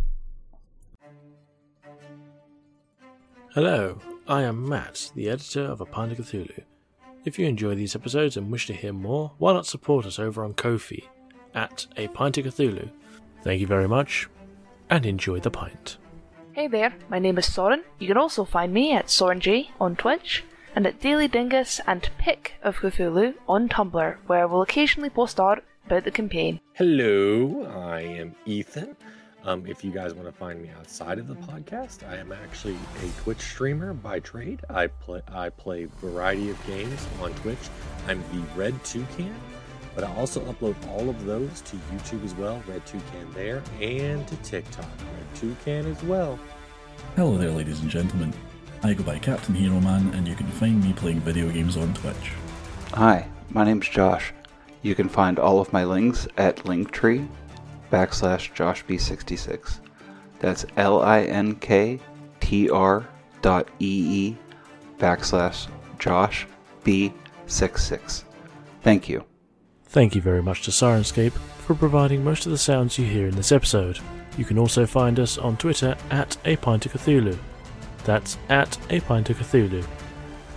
Hello, 3.55 3.99
I 4.27 4.43
am 4.43 4.69
Matt, 4.69 5.13
the 5.15 5.29
editor 5.29 5.63
of 5.63 5.81
A 5.81 5.85
Pint 5.85 6.13
of 6.13 6.19
Cthulhu. 6.19 6.63
If 7.25 7.39
you 7.39 7.47
enjoy 7.47 7.75
these 7.75 7.95
episodes 7.95 8.37
and 8.37 8.51
wish 8.51 8.67
to 8.67 8.73
hear 8.73 8.93
more, 8.93 9.33
why 9.39 9.53
not 9.53 9.67
support 9.67 10.07
us 10.07 10.19
over 10.19 10.43
on 10.43 10.55
Ko-fi 10.55 11.05
at 11.55 11.87
A 11.97 12.09
Pint 12.09 12.39
of 12.39 12.47
Cthulhu. 12.47 12.91
Thank 13.43 13.61
you 13.61 13.67
very 13.67 13.89
much, 13.89 14.29
and 14.91 15.05
enjoy 15.05 15.41
the 15.41 15.51
pint. 15.51 15.99
Hey 16.53 16.67
there, 16.67 16.95
my 17.09 17.19
name 17.19 17.39
is 17.39 17.47
Soren. 17.47 17.83
You 17.99 18.09
can 18.09 18.17
also 18.17 18.45
find 18.45 18.73
me 18.73 18.93
at 18.93 19.07
SorenJ 19.07 19.69
on 19.81 19.97
Twitch 19.97 20.45
and 20.75 20.87
at 20.87 21.01
Daily 21.01 21.29
Dingus 21.29 21.81
and 21.87 22.09
Pick 22.19 22.55
of 22.63 22.79
Cthulhu 22.79 23.35
on 23.49 23.69
Tumblr, 23.69 24.17
where 24.27 24.49
we'll 24.49 24.63
occasionally 24.63 25.11
post 25.11 25.39
art 25.39 25.65
about 25.87 26.05
the 26.05 26.11
campaign. 26.11 26.61
Hello, 26.75 27.67
I 27.75 28.01
am 28.01 28.35
Ethan. 28.47 28.97
Um, 29.45 29.67
if 29.67 29.83
you 29.83 29.91
guys 29.91 30.15
want 30.15 30.29
to 30.29 30.33
find 30.33 30.63
me 30.63 30.71
outside 30.79 31.19
of 31.19 31.27
the 31.27 31.35
podcast, 31.35 32.09
I 32.09 32.17
am 32.17 32.31
actually 32.31 32.77
a 33.03 33.23
Twitch 33.23 33.41
streamer 33.41 33.93
by 33.93 34.21
trade. 34.21 34.61
I 34.71 34.87
play 34.87 35.21
I 35.33 35.49
play 35.49 35.87
variety 36.01 36.51
of 36.51 36.67
games 36.67 37.07
on 37.21 37.35
Twitch. 37.35 37.59
I'm 38.07 38.23
the 38.33 38.41
Red 38.55 38.73
Toucan, 38.85 39.35
but 39.97 40.05
I 40.05 40.15
also 40.15 40.41
upload 40.53 40.77
all 40.91 41.11
of 41.11 41.25
those 41.25 41.61
to 41.63 41.77
YouTube 41.77 42.25
as 42.25 42.35
well. 42.35 42.63
Red 42.69 42.87
Toucan 42.87 43.33
there, 43.35 43.63
and 43.81 44.27
to 44.29 44.37
TikTok, 44.37 44.85
Red 44.85 45.35
Toucan 45.35 45.87
as 45.87 46.01
well. 46.05 46.39
Hello 47.17 47.37
there, 47.37 47.51
ladies 47.51 47.81
and 47.81 47.91
gentlemen. 47.91 48.33
I 48.85 48.95
go 48.95 49.05
by 49.05 49.21
Captain 49.21 49.55
Hero 49.55 49.81
Man, 49.81 50.13
and 50.13 50.27
you 50.27 50.35
can 50.35 50.49
find 50.49 50.83
me 50.83 50.93
playing 50.93 51.21
video 51.21 51.49
games 51.49 51.77
on 51.77 51.95
Twitch. 51.95 52.33
Hi, 52.95 53.29
my 53.51 53.65
name's 53.65 53.89
Josh. 53.89 54.33
You 54.83 54.97
can 54.97 55.09
find 55.09 55.39
all 55.39 55.61
of 55.61 55.73
my 55.73 55.85
links 55.85 56.27
at 56.37 56.57
Linktree 56.65 57.29
backslash 57.93 58.53
JoshB66. 58.55 59.79
That's 60.41 60.67
L 60.77 61.01
I 61.01 61.23
N 61.23 61.55
K 61.57 62.01
T 62.41 62.71
R 62.71 63.07
dot 63.41 63.69
E 63.79 64.05
E 64.11 64.37
backslash 64.99 65.69
Josh 66.01 66.49
B66. 66.85 68.25
Thank 68.83 69.09
you. 69.09 69.25
Thank 69.85 70.17
you 70.17 70.21
very 70.21 70.43
much 70.43 70.63
to 70.63 70.73
Syrinscape 70.73 71.35
for 71.59 71.77
providing 71.77 72.25
most 72.25 72.47
of 72.47 72.51
the 72.51 72.59
sounds 72.59 72.99
you 72.99 73.05
hear 73.05 73.29
in 73.29 73.37
this 73.37 73.53
episode. 73.53 74.01
You 74.37 74.45
can 74.45 74.59
also 74.59 74.87
find 74.87 75.21
us 75.21 75.39
on 75.39 75.57
Twitter 75.57 75.97
at 76.11 76.37
A 76.45 76.57
Pint 76.57 76.87
of 76.87 76.95
Cthulhu. 76.95 77.39
That's 78.05 78.39
at 78.49 78.79
A 78.91 79.01
Pint 79.01 79.31
of 79.31 79.39
Cthulhu. 79.39 79.87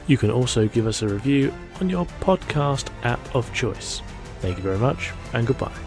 You 0.07 0.17
can 0.17 0.31
also 0.31 0.67
give 0.67 0.87
us 0.87 1.01
a 1.01 1.07
review 1.07 1.53
on 1.81 1.89
your 1.89 2.05
podcast 2.21 2.87
app 3.03 3.35
of 3.35 3.51
choice. 3.53 4.01
Thank 4.39 4.57
you 4.57 4.63
very 4.63 4.77
much, 4.77 5.11
and 5.33 5.47
goodbye. 5.47 5.84